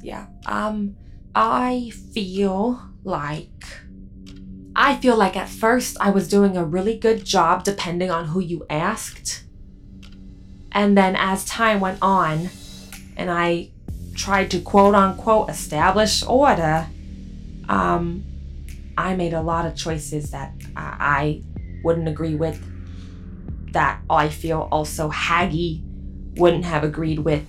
yeah. 0.00 0.26
Um 0.46 0.94
I 1.34 1.90
feel 2.14 2.80
like 3.02 3.64
I 4.74 4.96
feel 4.96 5.16
like 5.16 5.36
at 5.36 5.48
first 5.48 5.96
I 6.00 6.10
was 6.10 6.28
doing 6.28 6.56
a 6.56 6.64
really 6.64 6.96
good 6.98 7.24
job 7.24 7.64
depending 7.64 8.10
on 8.10 8.28
who 8.28 8.40
you 8.40 8.64
asked. 8.70 9.44
And 10.72 10.96
then 10.96 11.14
as 11.16 11.44
time 11.44 11.80
went 11.80 11.98
on 12.00 12.48
and 13.16 13.30
I 13.30 13.70
tried 14.14 14.50
to 14.52 14.60
quote 14.60 14.94
unquote 14.94 15.50
establish 15.50 16.22
order, 16.22 16.86
um 17.68 18.24
I 18.96 19.16
made 19.16 19.32
a 19.32 19.40
lot 19.40 19.66
of 19.66 19.74
choices 19.74 20.30
that 20.30 20.52
I, 20.76 21.42
wouldn't 21.82 22.08
agree 22.08 22.36
with 22.36 22.62
that 23.72 24.00
I 24.08 24.28
feel 24.28 24.68
also 24.70 25.10
Haggy 25.10 25.82
wouldn't 26.36 26.64
have 26.64 26.84
agreed 26.84 27.18
with, 27.18 27.44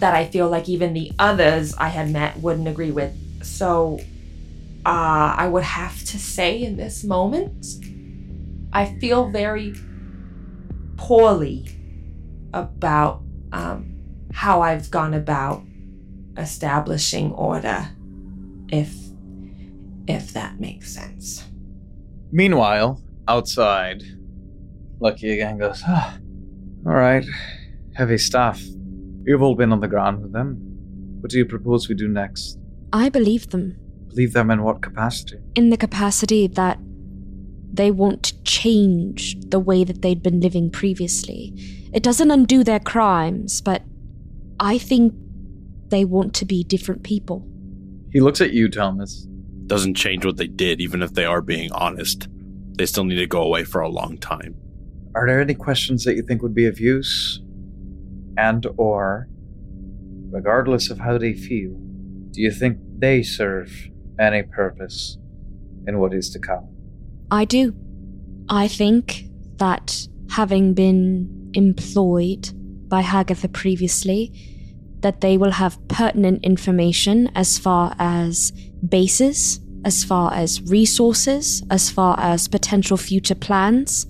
that 0.00 0.14
I 0.14 0.26
feel 0.26 0.48
like 0.48 0.68
even 0.68 0.94
the 0.94 1.12
others 1.18 1.74
I 1.74 1.88
had 1.88 2.10
met 2.10 2.36
wouldn't 2.38 2.68
agree 2.68 2.90
with. 2.92 3.12
So, 3.44 4.00
uh, 4.88 5.34
I 5.36 5.46
would 5.48 5.64
have 5.64 6.02
to 6.04 6.18
say 6.18 6.62
in 6.62 6.78
this 6.78 7.04
moment, 7.04 7.66
I 8.72 8.86
feel 8.98 9.28
very 9.28 9.74
poorly 10.96 11.68
about 12.54 13.20
um, 13.52 14.00
how 14.32 14.62
I've 14.62 14.90
gone 14.90 15.12
about 15.12 15.62
establishing 16.38 17.32
order, 17.32 17.90
if 18.70 18.94
if 20.06 20.32
that 20.32 20.58
makes 20.58 20.94
sense. 20.94 21.44
Meanwhile, 22.32 23.02
outside, 23.28 24.02
Lucky 25.00 25.32
again 25.32 25.58
goes, 25.58 25.82
ah, 25.86 26.16
all 26.86 26.94
right, 26.94 27.26
heavy 27.94 28.16
stuff. 28.16 28.58
You've 29.26 29.42
all 29.42 29.54
been 29.54 29.70
on 29.70 29.80
the 29.80 29.88
ground 29.88 30.22
with 30.22 30.32
them. 30.32 30.56
What 31.20 31.30
do 31.30 31.36
you 31.36 31.44
propose 31.44 31.90
we 31.90 31.94
do 31.94 32.08
next? 32.08 32.58
I 32.90 33.10
believe 33.10 33.50
them 33.50 33.76
Leave 34.12 34.32
them 34.32 34.50
in 34.50 34.62
what 34.62 34.82
capacity? 34.82 35.38
in 35.54 35.70
the 35.70 35.76
capacity 35.76 36.46
that 36.46 36.78
they 37.72 37.90
want 37.90 38.22
to 38.24 38.42
change 38.42 39.36
the 39.50 39.58
way 39.60 39.84
that 39.84 40.02
they'd 40.02 40.22
been 40.22 40.40
living 40.40 40.70
previously. 40.70 41.52
It 41.92 42.02
doesn't 42.02 42.30
undo 42.30 42.64
their 42.64 42.80
crimes, 42.80 43.60
but 43.60 43.82
I 44.58 44.78
think 44.78 45.14
they 45.88 46.04
want 46.04 46.34
to 46.34 46.44
be 46.44 46.64
different 46.64 47.02
people. 47.02 47.46
He 48.12 48.20
looks 48.20 48.40
at 48.40 48.52
you, 48.52 48.68
Thomas. 48.68 49.26
Doesn't 49.66 49.94
change 49.94 50.24
what 50.24 50.38
they 50.38 50.46
did, 50.46 50.80
even 50.80 51.02
if 51.02 51.14
they 51.14 51.24
are 51.24 51.42
being 51.42 51.70
honest. 51.72 52.28
They 52.76 52.86
still 52.86 53.04
need 53.04 53.16
to 53.16 53.26
go 53.26 53.42
away 53.42 53.64
for 53.64 53.80
a 53.80 53.88
long 53.88 54.18
time. 54.18 54.54
Are 55.14 55.26
there 55.26 55.40
any 55.40 55.54
questions 55.54 56.04
that 56.04 56.16
you 56.16 56.22
think 56.22 56.42
would 56.42 56.54
be 56.54 56.66
of 56.66 56.80
use? 56.80 57.40
And 58.36 58.66
or, 58.76 59.28
regardless 60.30 60.90
of 60.90 61.00
how 61.00 61.18
they 61.18 61.34
feel, 61.34 61.74
do 62.30 62.40
you 62.40 62.50
think 62.50 62.78
they 62.98 63.22
serve 63.22 63.88
any 64.18 64.42
purpose 64.42 65.18
in 65.86 65.98
what 65.98 66.12
is 66.12 66.30
to 66.30 66.38
come? 66.38 66.68
I 67.30 67.44
do. 67.44 67.74
I 68.48 68.68
think 68.68 69.24
that 69.56 70.06
having 70.30 70.74
been 70.74 71.50
employed 71.54 72.50
by 72.88 73.02
Hagatha 73.02 73.52
previously, 73.52 74.32
that 75.00 75.20
they 75.20 75.36
will 75.36 75.52
have 75.52 75.78
pertinent 75.88 76.44
information 76.44 77.30
as 77.34 77.58
far 77.58 77.94
as 77.98 78.52
bases, 78.86 79.60
as 79.84 80.04
far 80.04 80.32
as 80.32 80.62
resources, 80.62 81.62
as 81.70 81.90
far 81.90 82.18
as 82.18 82.48
potential 82.48 82.96
future 82.96 83.34
plans. 83.34 84.06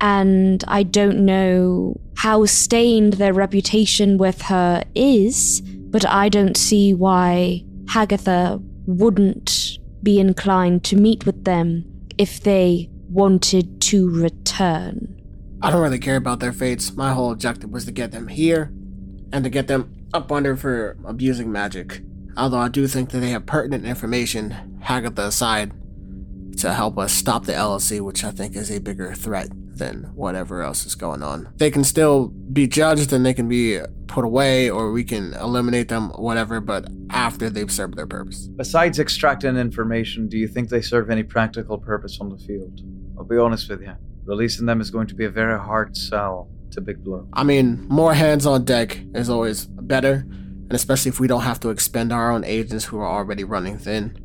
And 0.00 0.62
I 0.68 0.82
don't 0.82 1.24
know 1.24 2.00
how 2.16 2.44
stained 2.44 3.14
their 3.14 3.32
reputation 3.32 4.18
with 4.18 4.42
her 4.42 4.84
is, 4.94 5.60
but 5.62 6.06
I 6.06 6.28
don't 6.28 6.56
see 6.56 6.94
why 6.94 7.64
Hagatha 7.86 8.62
wouldn't 8.86 9.78
be 10.02 10.18
inclined 10.18 10.84
to 10.84 10.96
meet 10.96 11.26
with 11.26 11.44
them 11.44 11.84
if 12.18 12.40
they 12.40 12.88
wanted 13.08 13.80
to 13.80 14.10
return. 14.10 15.20
I 15.62 15.70
don't 15.70 15.80
really 15.80 15.98
care 15.98 16.16
about 16.16 16.40
their 16.40 16.52
fates. 16.52 16.92
My 16.92 17.12
whole 17.12 17.30
objective 17.30 17.70
was 17.70 17.86
to 17.86 17.92
get 17.92 18.12
them 18.12 18.28
here 18.28 18.72
and 19.32 19.44
to 19.44 19.50
get 19.50 19.66
them 19.66 19.92
up 20.12 20.30
under 20.30 20.56
for 20.56 20.96
abusing 21.04 21.50
magic. 21.50 22.02
Although 22.36 22.58
I 22.58 22.68
do 22.68 22.86
think 22.86 23.10
that 23.10 23.20
they 23.20 23.30
have 23.30 23.46
pertinent 23.46 23.86
information, 23.86 24.80
Hagatha 24.82 25.26
aside, 25.26 25.72
to 26.58 26.72
help 26.72 26.98
us 26.98 27.12
stop 27.12 27.44
the 27.44 27.52
LLC, 27.52 28.00
which 28.00 28.24
I 28.24 28.30
think 28.30 28.56
is 28.56 28.70
a 28.70 28.80
bigger 28.80 29.14
threat 29.14 29.48
than 29.78 30.10
whatever 30.14 30.62
else 30.62 30.86
is 30.86 30.94
going 30.94 31.22
on. 31.22 31.52
They 31.56 31.70
can 31.70 31.84
still 31.84 32.28
be 32.28 32.66
judged 32.66 33.12
and 33.12 33.24
they 33.24 33.34
can 33.34 33.48
be 33.48 33.80
put 34.06 34.24
away, 34.24 34.70
or 34.70 34.92
we 34.92 35.02
can 35.04 35.34
eliminate 35.34 35.88
them, 35.88 36.10
whatever, 36.10 36.60
but 36.60 36.88
after 37.10 37.50
they've 37.50 37.70
served 37.70 37.96
their 37.96 38.06
purpose. 38.06 38.48
Besides 38.48 38.98
extracting 38.98 39.56
information, 39.56 40.28
do 40.28 40.36
you 40.36 40.46
think 40.46 40.68
they 40.68 40.80
serve 40.80 41.10
any 41.10 41.22
practical 41.22 41.78
purpose 41.78 42.18
on 42.20 42.28
the 42.28 42.38
field? 42.38 42.80
I'll 43.18 43.24
be 43.24 43.38
honest 43.38 43.68
with 43.68 43.80
you. 43.80 43.94
Releasing 44.24 44.66
them 44.66 44.80
is 44.80 44.90
going 44.90 45.06
to 45.08 45.14
be 45.14 45.24
a 45.24 45.30
very 45.30 45.58
hard 45.58 45.96
sell 45.96 46.48
to 46.70 46.80
Big 46.80 47.02
Blue. 47.02 47.28
I 47.32 47.44
mean, 47.44 47.86
more 47.88 48.14
hands 48.14 48.46
on 48.46 48.64
deck 48.64 48.98
is 49.14 49.28
always 49.28 49.66
better, 49.66 50.24
and 50.26 50.72
especially 50.72 51.10
if 51.10 51.20
we 51.20 51.26
don't 51.26 51.42
have 51.42 51.60
to 51.60 51.70
expend 51.70 52.12
our 52.12 52.30
own 52.30 52.44
agents 52.44 52.86
who 52.86 52.98
are 52.98 53.06
already 53.06 53.44
running 53.44 53.78
thin. 53.78 54.18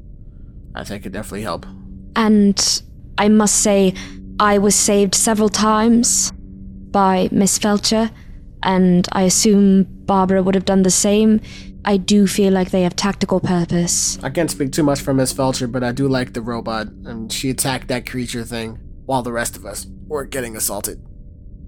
I 0.75 0.83
think 0.83 1.05
it 1.05 1.11
definitely 1.11 1.41
help. 1.41 1.65
And 2.15 2.81
I 3.17 3.27
must 3.27 3.55
say, 3.55 3.93
I 4.41 4.57
was 4.57 4.73
saved 4.73 5.15
several 5.15 5.49
times 5.49 6.31
by 6.91 7.27
Miss 7.29 7.59
Feltcher, 7.59 8.09
and 8.63 9.05
I 9.11 9.23
assume 9.23 9.83
Barbara 10.05 10.41
would 10.41 10.55
have 10.55 10.63
done 10.63 10.83
the 10.83 10.89
same. 10.89 11.41
I 11.83 11.97
do 11.97 12.25
feel 12.25 12.53
like 12.53 12.71
they 12.71 12.83
have 12.83 12.95
tactical 12.95 13.41
purpose. 13.41 14.17
I 14.23 14.29
can't 14.29 14.49
speak 14.49 14.71
too 14.71 14.83
much 14.83 15.01
for 15.01 15.13
Miss 15.13 15.33
Feltcher, 15.33 15.69
but 15.69 15.83
I 15.83 15.91
do 15.91 16.07
like 16.07 16.31
the 16.31 16.41
robot, 16.41 16.87
and 17.03 17.31
she 17.31 17.49
attacked 17.49 17.89
that 17.89 18.09
creature 18.09 18.45
thing 18.45 18.79
while 19.05 19.23
the 19.23 19.33
rest 19.33 19.57
of 19.57 19.65
us 19.65 19.87
were 20.07 20.23
getting 20.23 20.55
assaulted. 20.55 21.05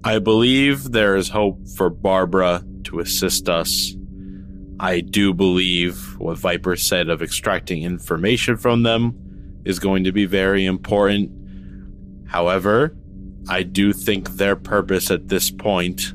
I 0.02 0.18
believe 0.18 0.92
there 0.92 1.14
is 1.14 1.28
hope 1.28 1.58
for 1.76 1.90
Barbara 1.90 2.64
to 2.84 3.00
assist 3.00 3.50
us. 3.50 3.94
I 4.80 5.00
do 5.00 5.34
believe 5.34 6.18
what 6.18 6.38
Viper 6.38 6.76
said 6.76 7.10
of 7.10 7.20
extracting 7.20 7.82
information 7.82 8.56
from 8.56 8.82
them 8.82 9.14
is 9.66 9.78
going 9.78 10.04
to 10.04 10.12
be 10.12 10.24
very 10.24 10.64
important. 10.64 11.30
However, 12.32 12.96
I 13.48 13.62
do 13.62 13.92
think 13.92 14.30
their 14.30 14.56
purpose 14.56 15.10
at 15.10 15.28
this 15.28 15.50
point 15.50 16.14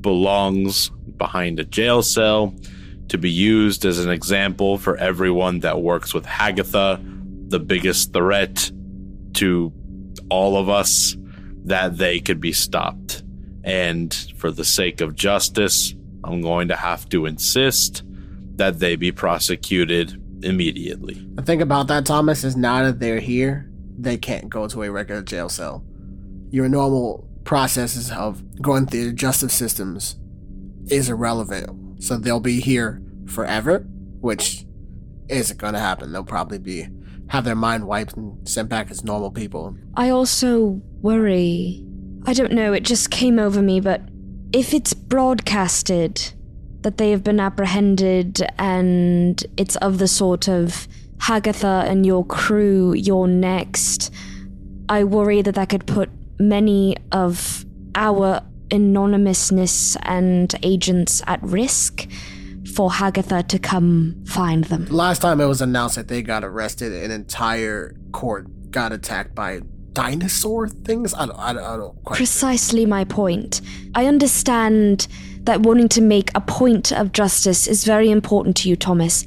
belongs 0.00 0.90
behind 1.16 1.60
a 1.60 1.64
jail 1.64 2.02
cell 2.02 2.52
to 3.08 3.16
be 3.18 3.30
used 3.30 3.84
as 3.84 4.04
an 4.04 4.10
example 4.10 4.76
for 4.76 4.96
everyone 4.96 5.60
that 5.60 5.80
works 5.80 6.12
with 6.12 6.26
Hagatha, 6.26 6.98
the 7.48 7.60
biggest 7.60 8.12
threat 8.12 8.72
to 9.34 9.72
all 10.30 10.56
of 10.56 10.68
us, 10.68 11.16
that 11.64 11.96
they 11.98 12.18
could 12.18 12.40
be 12.40 12.52
stopped. 12.52 13.22
And 13.62 14.12
for 14.36 14.50
the 14.50 14.64
sake 14.64 15.00
of 15.00 15.14
justice, 15.14 15.94
I'm 16.24 16.40
going 16.40 16.68
to 16.68 16.76
have 16.76 17.08
to 17.10 17.26
insist 17.26 18.02
that 18.56 18.80
they 18.80 18.96
be 18.96 19.12
prosecuted 19.12 20.20
immediately. 20.42 21.24
The 21.34 21.42
thing 21.42 21.62
about 21.62 21.86
that, 21.86 22.04
Thomas, 22.04 22.42
is 22.42 22.56
now 22.56 22.82
that 22.84 22.98
they're 22.98 23.20
here, 23.20 23.69
they 24.02 24.16
can't 24.16 24.48
go 24.48 24.66
to 24.68 24.82
a 24.82 24.90
regular 24.90 25.22
jail 25.22 25.48
cell. 25.48 25.84
Your 26.50 26.68
normal 26.68 27.28
processes 27.44 28.10
of 28.10 28.42
going 28.60 28.86
through 28.86 29.06
the 29.06 29.12
justice 29.12 29.54
systems 29.54 30.16
is 30.88 31.08
irrelevant. 31.08 32.02
So 32.02 32.16
they'll 32.16 32.40
be 32.40 32.60
here 32.60 33.02
forever, 33.26 33.80
which 34.20 34.64
isn't 35.28 35.58
going 35.58 35.74
to 35.74 35.80
happen. 35.80 36.12
They'll 36.12 36.24
probably 36.24 36.58
be 36.58 36.88
have 37.28 37.44
their 37.44 37.54
mind 37.54 37.86
wiped 37.86 38.16
and 38.16 38.48
sent 38.48 38.68
back 38.68 38.90
as 38.90 39.04
normal 39.04 39.30
people. 39.30 39.76
I 39.94 40.10
also 40.10 40.82
worry. 41.00 41.86
I 42.26 42.32
don't 42.32 42.52
know, 42.52 42.72
it 42.72 42.82
just 42.82 43.10
came 43.10 43.38
over 43.38 43.62
me, 43.62 43.80
but 43.80 44.02
if 44.52 44.74
it's 44.74 44.92
broadcasted 44.92 46.34
that 46.82 46.96
they 46.98 47.12
have 47.12 47.22
been 47.22 47.38
apprehended 47.38 48.42
and 48.58 49.42
it's 49.56 49.76
of 49.76 49.98
the 49.98 50.08
sort 50.08 50.48
of 50.48 50.88
Hagatha 51.20 51.84
and 51.86 52.06
your 52.06 52.24
crew, 52.24 52.92
you're 52.94 53.28
next, 53.28 54.12
I 54.88 55.04
worry 55.04 55.42
that 55.42 55.54
that 55.54 55.68
could 55.68 55.86
put 55.86 56.10
many 56.38 56.96
of 57.12 57.64
our 57.94 58.42
anonymousness 58.70 59.96
and 60.02 60.54
agents 60.62 61.22
at 61.26 61.42
risk 61.42 62.08
for 62.74 62.90
Hagatha 62.90 63.46
to 63.48 63.58
come 63.58 64.22
find 64.26 64.64
them. 64.64 64.86
Last 64.86 65.22
time 65.22 65.40
it 65.40 65.46
was 65.46 65.60
announced 65.60 65.96
that 65.96 66.08
they 66.08 66.22
got 66.22 66.44
arrested, 66.44 66.92
an 66.92 67.10
entire 67.10 67.96
court 68.12 68.70
got 68.70 68.92
attacked 68.92 69.34
by 69.34 69.60
dinosaur 69.92 70.68
things. 70.68 71.12
I 71.14 71.26
don't, 71.26 71.38
I 71.38 71.52
don't, 71.52 71.64
I 71.64 71.76
don't 71.76 72.04
quite. 72.04 72.16
Precisely 72.16 72.86
my 72.86 73.04
point. 73.04 73.60
I 73.94 74.06
understand 74.06 75.08
that 75.42 75.60
wanting 75.60 75.88
to 75.90 76.00
make 76.00 76.30
a 76.34 76.40
point 76.40 76.92
of 76.92 77.12
justice 77.12 77.66
is 77.66 77.84
very 77.84 78.10
important 78.10 78.56
to 78.58 78.68
you, 78.68 78.76
Thomas, 78.76 79.24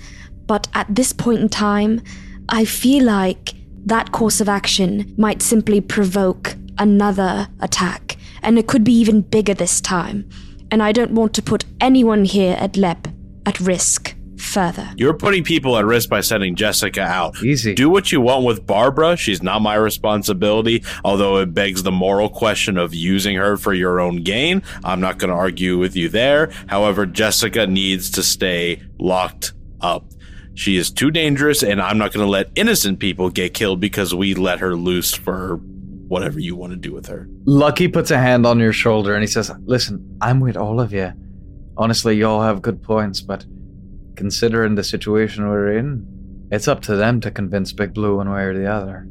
but 0.47 0.67
at 0.73 0.93
this 0.93 1.13
point 1.13 1.41
in 1.41 1.49
time, 1.49 2.01
I 2.49 2.65
feel 2.65 3.03
like 3.05 3.53
that 3.85 4.11
course 4.11 4.39
of 4.41 4.49
action 4.49 5.13
might 5.17 5.41
simply 5.41 5.81
provoke 5.81 6.55
another 6.77 7.47
attack, 7.59 8.17
and 8.41 8.57
it 8.57 8.67
could 8.67 8.83
be 8.83 8.93
even 8.93 9.21
bigger 9.21 9.53
this 9.53 9.81
time. 9.81 10.29
And 10.71 10.81
I 10.81 10.91
don't 10.91 11.11
want 11.11 11.33
to 11.35 11.41
put 11.41 11.65
anyone 11.79 12.25
here 12.25 12.55
at 12.59 12.77
LEP 12.77 13.07
at 13.45 13.59
risk 13.59 14.15
further. 14.37 14.89
You're 14.97 15.13
putting 15.13 15.43
people 15.43 15.77
at 15.77 15.85
risk 15.85 16.09
by 16.09 16.21
sending 16.21 16.55
Jessica 16.55 17.01
out. 17.01 17.41
Easy. 17.43 17.73
Do 17.73 17.89
what 17.89 18.11
you 18.11 18.21
want 18.21 18.45
with 18.45 18.65
Barbara. 18.65 19.15
She's 19.15 19.41
not 19.41 19.61
my 19.61 19.75
responsibility, 19.75 20.83
although 21.03 21.37
it 21.37 21.53
begs 21.53 21.83
the 21.83 21.91
moral 21.91 22.29
question 22.29 22.77
of 22.77 22.93
using 22.93 23.35
her 23.35 23.57
for 23.57 23.73
your 23.73 23.99
own 23.99 24.23
gain. 24.23 24.61
I'm 24.83 24.99
not 24.99 25.17
going 25.17 25.29
to 25.29 25.35
argue 25.35 25.77
with 25.77 25.95
you 25.95 26.09
there. 26.09 26.51
However, 26.67 27.05
Jessica 27.05 27.67
needs 27.67 28.11
to 28.11 28.23
stay 28.23 28.81
locked 28.99 29.53
up. 29.81 30.05
She 30.55 30.77
is 30.77 30.91
too 30.91 31.09
dangerous, 31.09 31.63
and 31.63 31.81
I'm 31.81 31.97
not 31.97 32.13
going 32.13 32.25
to 32.25 32.29
let 32.29 32.49
innocent 32.55 32.99
people 32.99 33.29
get 33.29 33.53
killed 33.53 33.79
because 33.79 34.13
we 34.13 34.35
let 34.35 34.59
her 34.59 34.75
loose 34.75 35.13
for 35.13 35.59
whatever 36.07 36.39
you 36.39 36.55
want 36.55 36.71
to 36.73 36.77
do 36.77 36.93
with 36.93 37.07
her. 37.07 37.27
Lucky 37.45 37.87
puts 37.87 38.11
a 38.11 38.17
hand 38.17 38.45
on 38.45 38.59
your 38.59 38.73
shoulder 38.73 39.15
and 39.15 39.23
he 39.23 39.27
says, 39.27 39.51
Listen, 39.65 40.17
I'm 40.21 40.39
with 40.39 40.55
all 40.55 40.79
of 40.79 40.93
you. 40.93 41.11
Honestly, 41.75 42.15
you 42.15 42.27
all 42.27 42.41
have 42.41 42.61
good 42.61 42.83
points, 42.83 43.19
but 43.19 43.45
considering 44.15 44.75
the 44.75 44.83
situation 44.83 45.49
we're 45.49 45.75
in, 45.75 46.47
it's 46.51 46.67
up 46.67 46.81
to 46.81 46.95
them 46.95 47.19
to 47.21 47.31
convince 47.31 47.73
Big 47.73 47.95
Blue 47.95 48.17
one 48.17 48.29
way 48.29 48.43
or 48.43 48.53
the 48.53 48.67
other. 48.67 49.07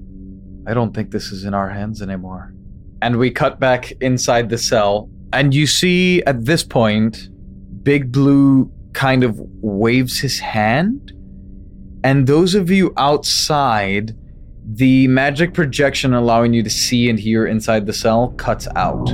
I 0.67 0.75
don't 0.75 0.95
think 0.95 1.11
this 1.11 1.33
is 1.33 1.45
in 1.45 1.55
our 1.55 1.69
hands 1.69 2.01
anymore. 2.01 2.55
And 3.01 3.19
we 3.19 3.33
cut 3.33 3.59
back 3.59 3.91
inside 4.01 4.49
the 4.49 4.59
cell, 4.59 5.11
and 5.33 5.53
you 5.53 5.67
see 5.67 6.23
at 6.23 6.45
this 6.45 6.63
point, 6.63 7.31
Big 7.83 8.13
Blue 8.13 8.71
kind 8.93 9.25
of 9.25 9.41
waves 9.61 10.21
his 10.21 10.39
hand. 10.39 11.13
And 12.05 12.27
those 12.27 12.55
of 12.55 12.71
you 12.71 12.93
outside, 12.97 14.17
the 14.65 15.07
magic 15.09 15.55
projection 15.55 16.15
allowing 16.15 16.53
you 16.53 16.63
to 16.63 16.71
see 16.71 17.09
and 17.11 17.19
hear 17.19 17.47
inside 17.47 17.87
the 17.87 17.93
cell 17.93 18.29
cuts 18.37 18.67
out. 18.77 19.07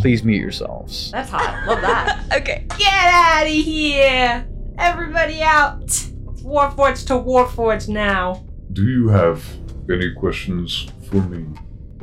Please 0.00 0.24
mute 0.24 0.40
yourselves. 0.40 1.10
That's 1.12 1.30
hot. 1.30 1.66
Love 1.66 1.80
that. 1.82 2.24
okay. 2.40 2.64
Get 2.78 2.92
out 2.92 3.42
of 3.42 3.48
here! 3.52 4.46
Everybody 4.78 5.42
out! 5.42 5.82
It's 5.82 6.06
Warforged 6.42 7.06
to 7.08 7.14
Warforged 7.14 7.88
now. 7.88 8.44
Do 8.72 8.82
you 8.88 9.08
have 9.08 9.44
any 9.90 10.12
questions 10.14 10.88
for 11.10 11.16
me? 11.16 11.44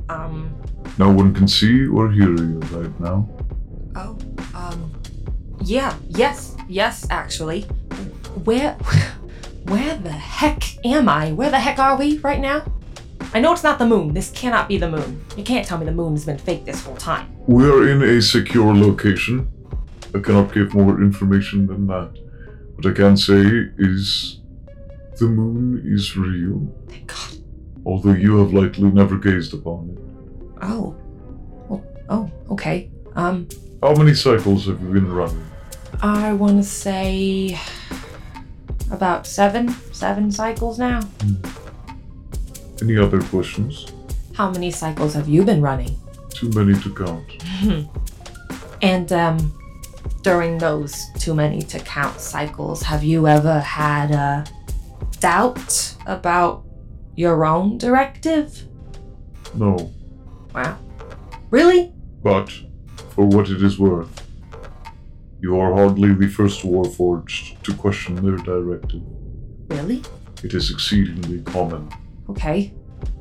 Um, 0.09 0.55
No 0.97 1.09
one 1.11 1.33
can 1.33 1.47
see 1.47 1.88
or 1.88 2.11
hear 2.11 2.29
you 2.35 2.59
right 2.71 2.99
now. 2.99 3.27
oh, 3.95 4.17
um, 4.53 4.91
yeah, 5.61 5.95
yes, 6.07 6.55
yes, 6.67 7.07
actually. 7.09 7.61
Where, 8.43 8.77
where 9.68 9.95
the 9.97 10.11
heck 10.11 10.63
am 10.86 11.09
I? 11.09 11.32
Where 11.34 11.49
the 11.49 11.59
heck 11.59 11.80
are 11.80 11.97
we 11.97 12.18
right 12.20 12.39
now? 12.39 12.63
I 13.34 13.41
know 13.41 13.51
it's 13.51 13.63
not 13.63 13.80
the 13.80 13.86
moon. 13.86 14.13
This 14.13 14.32
cannot 14.32 14.68
be 14.68 14.78
the 14.78 14.89
moon. 14.89 15.24
You 15.36 15.43
can't 15.43 15.68
tell 15.68 15.78
me 15.78 15.86
the 15.86 15.91
moon 15.91 16.13
has 16.13 16.26
been 16.26 16.38
fake 16.38 16.65
this 16.65 16.84
whole 16.84 16.95
time. 16.95 17.36
We 17.47 17.65
are 17.65 17.89
in 17.89 18.01
a 18.01 18.22
secure 18.22 18.74
location. 18.74 19.51
I 20.15 20.20
cannot 20.20 20.53
give 20.53 20.74
more 20.74 21.01
information 21.01 21.68
than 21.68 21.88
that. 21.88 22.11
What 22.76 22.86
I 22.86 22.93
can 22.93 23.18
say 23.18 23.41
is 23.78 24.39
the 25.20 25.26
moon 25.26 25.84
is 25.86 26.15
real. 26.15 26.74
Thank 26.88 27.07
God. 27.07 27.43
Although 27.86 28.13
you 28.13 28.38
have 28.38 28.53
likely 28.53 28.89
never 28.89 29.18
gazed 29.18 29.53
upon 29.53 29.89
it. 29.89 29.97
Oh. 30.61 30.95
Oh, 31.70 31.84
oh 32.09 32.32
okay. 32.51 32.89
Um, 33.15 33.47
How 33.82 33.93
many 33.95 34.13
cycles 34.13 34.68
have 34.68 34.82
you 34.82 34.89
been 34.89 35.11
running? 35.11 35.45
I 36.01 36.34
want 36.34 36.57
to 36.57 36.63
say 36.63 37.59
about 38.91 39.27
seven, 39.27 39.69
seven 39.91 40.31
cycles 40.31 40.79
now. 40.79 41.01
Any 42.81 42.97
other 42.97 43.21
questions? 43.21 43.88
How 44.33 44.51
many 44.51 44.71
cycles 44.71 45.13
have 45.13 45.27
you 45.27 45.43
been 45.43 45.61
running? 45.61 45.97
Too 46.29 46.49
many 46.49 46.79
to 46.81 46.93
count. 46.93 47.89
and 48.81 49.11
um, 49.11 49.59
during 50.21 50.57
those 50.57 50.95
too 51.17 51.33
many 51.33 51.61
to 51.63 51.79
count 51.79 52.19
cycles, 52.19 52.83
have 52.83 53.03
you 53.03 53.27
ever 53.27 53.59
had 53.59 54.11
a 54.11 54.45
doubt 55.19 55.95
about 56.05 56.63
your 57.15 57.45
own 57.45 57.77
directive? 57.77 58.67
No. 59.55 59.91
Wow. 60.53 60.77
Really? 61.49 61.93
But, 62.21 62.51
for 63.09 63.25
what 63.25 63.49
it 63.49 63.63
is 63.63 63.79
worth, 63.79 64.26
You 65.39 65.59
are 65.59 65.73
hardly 65.73 66.13
the 66.13 66.27
first 66.27 66.63
Warforged 66.63 67.61
to 67.63 67.73
question 67.75 68.15
their 68.15 68.38
directive. 68.38 69.01
Really? 69.69 70.01
It 70.43 70.53
is 70.53 70.71
exceedingly 70.71 71.41
common. 71.41 71.89
Okay. 72.29 72.73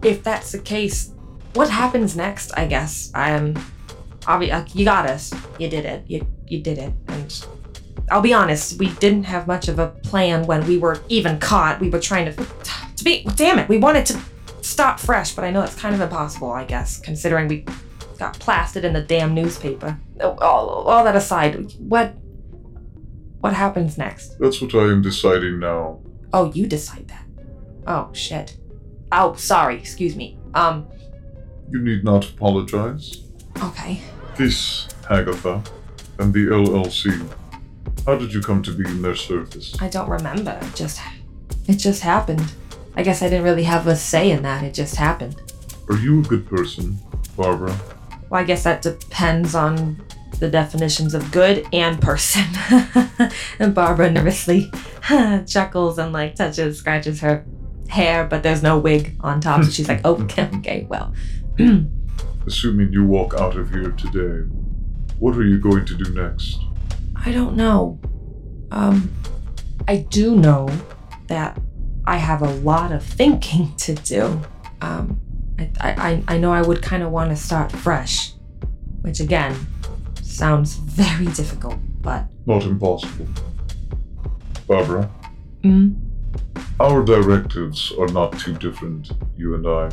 If 0.03 0.23
that's 0.23 0.53
the 0.53 0.59
case, 0.59 1.12
what 1.55 1.69
happens 1.69 2.17
next? 2.17 2.53
I 2.57 2.67
guess. 2.67 3.11
Um, 3.14 3.55
obvi- 4.23 4.53
uh, 4.53 4.67
you 4.75 4.85
got 4.85 5.09
us. 5.09 5.33
You 5.59 5.69
did 5.69 5.85
it. 5.85 6.05
You 6.07 6.27
you 6.47 6.62
did 6.62 6.79
it. 6.79 6.93
And 7.09 7.47
I'll 8.11 8.23
be 8.23 8.33
honest, 8.33 8.79
we 8.79 8.91
didn't 8.95 9.25
have 9.25 9.47
much 9.47 9.69
of 9.69 9.79
a 9.79 9.89
plan 9.89 10.47
when 10.47 10.67
we 10.67 10.79
were 10.79 11.01
even 11.09 11.39
caught. 11.39 11.81
We 11.81 11.91
were 11.91 12.01
trying 12.01 12.33
to 12.33 12.47
to 12.97 13.05
be. 13.05 13.25
Damn 13.35 13.59
it! 13.59 13.69
We 13.69 13.79
wanted 13.79 14.07
to 14.07 14.21
start 14.62 15.01
fresh, 15.01 15.35
but 15.35 15.45
I 15.45 15.51
know 15.51 15.62
it's 15.62 15.75
kind 15.75 15.95
of 15.95 16.01
impossible. 16.01 16.51
I 16.51 16.64
guess, 16.64 16.99
considering 16.99 17.49
we 17.49 17.64
got 18.19 18.39
plastered 18.39 18.85
in 18.85 18.93
the 18.93 19.03
damn 19.03 19.35
newspaper. 19.35 19.99
Oh, 20.21 20.37
All, 20.39 20.69
all 20.89 21.05
that 21.05 21.17
aside, 21.17 21.73
what 21.79 22.14
what 23.41 23.53
happens 23.53 23.97
next? 23.97 24.39
That's 24.39 24.61
what 24.61 24.75
I 24.75 24.85
am 24.91 25.03
deciding 25.03 25.61
now. 25.61 26.01
Oh, 26.33 26.51
you 26.53 26.67
decide 26.67 27.09
that. 27.09 27.25
Oh 27.87 28.11
shit. 28.12 28.57
Oh, 29.12 29.35
sorry. 29.35 29.77
Excuse 29.77 30.17
me. 30.17 30.39
Um. 30.55 30.89
You 31.71 31.81
need 31.81 32.05
not 32.05 32.29
apologize. 32.29 33.23
Okay. 33.62 34.01
This, 34.37 34.89
Agatha, 35.11 35.62
and 36.19 36.33
the 36.33 36.47
LLC. 36.47 37.29
How 38.05 38.17
did 38.17 38.33
you 38.33 38.41
come 38.41 38.62
to 38.62 38.73
be 38.73 38.89
in 38.89 39.03
their 39.03 39.17
service? 39.17 39.77
I 39.81 39.89
don't 39.89 40.09
remember. 40.09 40.59
It 40.62 40.75
just 40.75 41.01
it 41.67 41.75
just 41.77 42.03
happened. 42.03 42.53
I 42.97 43.03
guess 43.03 43.23
I 43.23 43.29
didn't 43.29 43.45
really 43.45 43.64
have 43.64 43.87
a 43.87 43.97
say 43.97 44.31
in 44.31 44.43
that. 44.43 44.62
It 44.62 44.75
just 44.75 44.97
happened. 44.97 45.41
Are 45.89 45.97
you 45.97 46.21
a 46.21 46.23
good 46.23 46.47
person, 46.49 46.99
Barbara? 47.37 47.79
Well, 48.29 48.41
I 48.41 48.45
guess 48.45 48.64
that 48.64 48.83
depends 48.83 49.55
on 49.55 50.05
the 50.39 50.51
definitions 50.51 51.14
of 51.14 51.31
good 51.33 51.66
and 51.72 52.01
person. 52.01 52.45
and 53.59 53.74
Barbara 53.74 54.11
nervously 54.11 54.70
chuckles 55.47 55.99
and 55.99 56.12
like 56.12 56.35
touches, 56.35 56.79
scratches 56.79 57.20
her 57.20 57.45
hair, 57.89 58.27
but 58.27 58.43
there's 58.43 58.62
no 58.62 58.79
wig 58.79 59.16
on 59.20 59.41
top. 59.41 59.64
So 59.64 59.70
she's 59.70 59.89
like, 59.89 60.01
oh, 60.05 60.16
okay, 60.22 60.51
okay, 60.57 60.87
well. 60.89 61.14
Assuming 62.47 62.93
you 62.93 63.05
walk 63.05 63.35
out 63.35 63.57
of 63.57 63.70
here 63.70 63.91
today, 63.93 64.49
what 65.18 65.37
are 65.37 65.45
you 65.45 65.59
going 65.59 65.85
to 65.87 65.95
do 65.95 66.12
next? 66.12 66.61
I 67.16 67.33
don't 67.33 67.57
know. 67.57 67.99
Um, 68.70 69.11
I 69.89 69.99
do 69.99 70.37
know 70.37 70.68
that 71.29 71.59
I 72.05 72.18
have 72.18 72.43
a 72.43 72.51
lot 72.57 72.93
of 72.93 73.03
thinking 73.03 73.74
to 73.79 73.95
do. 73.95 74.41
Um, 74.81 75.20
I, 75.59 75.71
I, 75.81 76.25
I 76.35 76.39
know 76.39 76.53
I 76.53 76.63
would 76.63 76.83
kind 76.83 77.03
of 77.03 77.11
want 77.11 77.31
to 77.31 77.37
start 77.37 77.73
fresh, 77.73 78.33
which 79.03 79.21
again 79.21 79.55
sounds 80.23 80.75
very 80.75 81.27
difficult, 81.27 81.77
but 82.03 82.27
Not 82.47 82.65
impossible. 82.65 83.27
Barbara, 84.67 85.11
mm, 85.63 85.97
our 86.81 87.03
directives 87.05 87.93
are 87.99 88.09
not 88.09 88.39
too 88.39 88.55
different, 88.55 89.11
you 89.37 89.55
and 89.55 89.67
I. 89.67 89.91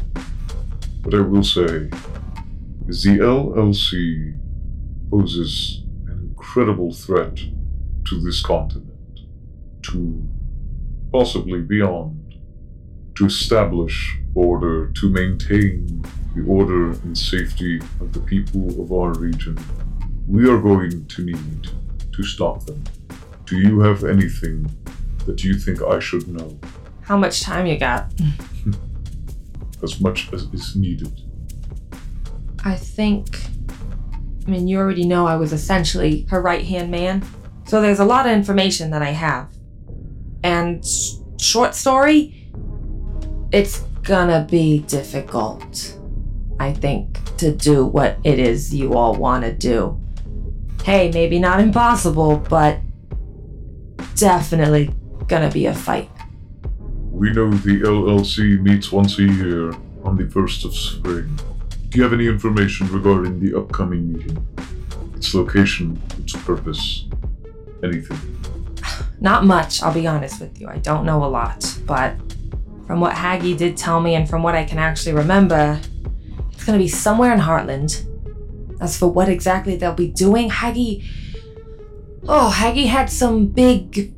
What 1.03 1.13
I 1.13 1.21
will 1.21 1.43
say 1.43 1.89
is 2.87 3.03
the 3.03 3.19
LLC 3.19 4.37
poses 5.09 5.83
an 6.07 6.29
incredible 6.29 6.91
threat 6.93 7.37
to 8.05 8.19
this 8.21 8.41
continent, 8.41 9.19
to 9.83 10.27
possibly 11.11 11.61
beyond, 11.61 12.35
to 13.15 13.25
establish 13.27 14.17
order, 14.35 14.87
to 14.87 15.09
maintain 15.09 16.03
the 16.35 16.43
order 16.47 16.91
and 16.91 17.17
safety 17.17 17.77
of 17.99 18.13
the 18.13 18.19
people 18.21 18.81
of 18.81 18.91
our 18.91 19.13
region. 19.13 19.57
We 20.27 20.49
are 20.49 20.59
going 20.59 21.05
to 21.05 21.25
need 21.25 21.69
to 22.13 22.23
stop 22.23 22.65
them. 22.65 22.83
Do 23.45 23.57
you 23.59 23.79
have 23.81 24.03
anything 24.03 24.69
that 25.25 25.43
you 25.43 25.53
think 25.55 25.81
I 25.81 25.99
should 25.99 26.27
know? 26.27 26.57
how 27.03 27.17
much 27.17 27.41
time 27.41 27.65
you 27.65 27.77
got? 27.77 28.11
As 29.83 29.99
much 29.99 30.31
as 30.31 30.43
is 30.53 30.75
needed. 30.77 31.11
I 32.63 32.75
think. 32.75 33.41
I 34.47 34.49
mean, 34.49 34.69
you 34.69 34.77
already 34.77 35.05
know 35.05 35.27
I 35.27 35.35
was 35.35 35.51
essentially 35.51 36.25
her 36.29 36.41
right 36.41 36.63
hand 36.63 36.89
man. 36.89 37.21
So 37.65 37.81
there's 37.81 37.99
a 37.99 38.05
lot 38.05 38.25
of 38.25 38.31
information 38.31 38.91
that 38.91 39.01
I 39.01 39.09
have. 39.09 39.49
And 40.41 40.79
s- 40.79 41.19
short 41.37 41.75
story, 41.75 42.49
it's 43.51 43.83
gonna 44.03 44.45
be 44.49 44.79
difficult, 44.79 45.97
I 46.59 46.73
think, 46.73 47.19
to 47.37 47.53
do 47.53 47.85
what 47.85 48.17
it 48.23 48.37
is 48.37 48.73
you 48.73 48.93
all 48.93 49.15
want 49.15 49.43
to 49.45 49.53
do. 49.53 49.99
Hey, 50.83 51.09
maybe 51.11 51.39
not 51.39 51.59
impossible, 51.59 52.37
but 52.49 52.79
definitely 54.15 54.93
gonna 55.27 55.49
be 55.49 55.65
a 55.65 55.73
fight. 55.73 56.09
We 57.11 57.31
know 57.31 57.49
the 57.49 57.81
LLC 57.81 58.61
meets 58.61 58.91
once 58.91 59.17
a 59.19 59.23
year 59.23 59.73
on 60.03 60.17
the 60.17 60.25
1st 60.25 60.65
of 60.65 60.75
spring. 60.75 61.39
Do 61.89 61.97
you 61.97 62.03
have 62.03 62.13
any 62.13 62.27
information 62.27 62.91
regarding 62.91 63.39
the 63.39 63.57
upcoming 63.57 64.11
meeting? 64.11 64.45
Its 65.15 65.33
location, 65.33 66.01
its 66.19 66.33
purpose, 66.33 67.05
anything? 67.83 68.19
Not 69.21 69.45
much, 69.45 69.81
I'll 69.81 69.93
be 69.93 70.05
honest 70.05 70.41
with 70.41 70.59
you. 70.59 70.67
I 70.67 70.79
don't 70.79 71.05
know 71.05 71.23
a 71.23 71.27
lot, 71.27 71.79
but 71.85 72.15
from 72.87 72.99
what 72.99 73.15
Haggy 73.15 73.57
did 73.57 73.77
tell 73.77 73.99
me 73.99 74.15
and 74.15 74.29
from 74.29 74.43
what 74.43 74.55
I 74.55 74.63
can 74.63 74.77
actually 74.77 75.13
remember, 75.13 75.79
it's 76.51 76.63
gonna 76.65 76.77
be 76.77 76.87
somewhere 76.87 77.33
in 77.33 77.39
Heartland. 77.39 78.05
As 78.81 78.97
for 78.97 79.07
what 79.07 79.29
exactly 79.29 79.75
they'll 79.75 79.93
be 79.93 80.09
doing, 80.09 80.49
Haggy. 80.49 81.03
Oh, 82.27 82.53
Haggy 82.53 82.87
had 82.87 83.09
some 83.09 83.47
big 83.47 84.13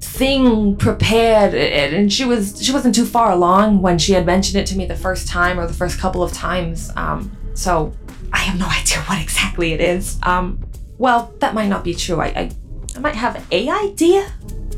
thing 0.00 0.76
prepared 0.76 1.54
and 1.54 2.12
she 2.12 2.24
was 2.24 2.62
she 2.62 2.72
wasn't 2.72 2.94
too 2.94 3.04
far 3.04 3.32
along 3.32 3.82
when 3.82 3.98
she 3.98 4.12
had 4.12 4.24
mentioned 4.24 4.58
it 4.60 4.66
to 4.66 4.76
me 4.76 4.86
the 4.86 4.96
first 4.96 5.28
time 5.28 5.60
or 5.60 5.66
the 5.66 5.74
first 5.74 5.98
couple 5.98 6.22
of 6.22 6.32
times 6.32 6.90
um 6.96 7.30
so 7.54 7.92
i 8.32 8.38
have 8.38 8.58
no 8.58 8.66
idea 8.66 8.98
what 9.02 9.20
exactly 9.22 9.72
it 9.72 9.80
is 9.80 10.18
um 10.22 10.58
well 10.98 11.32
that 11.38 11.54
might 11.54 11.68
not 11.68 11.84
be 11.84 11.94
true 11.94 12.18
i 12.20 12.26
i, 12.28 12.50
I 12.96 12.98
might 12.98 13.14
have 13.14 13.46
a 13.52 13.68
idea 13.68 14.32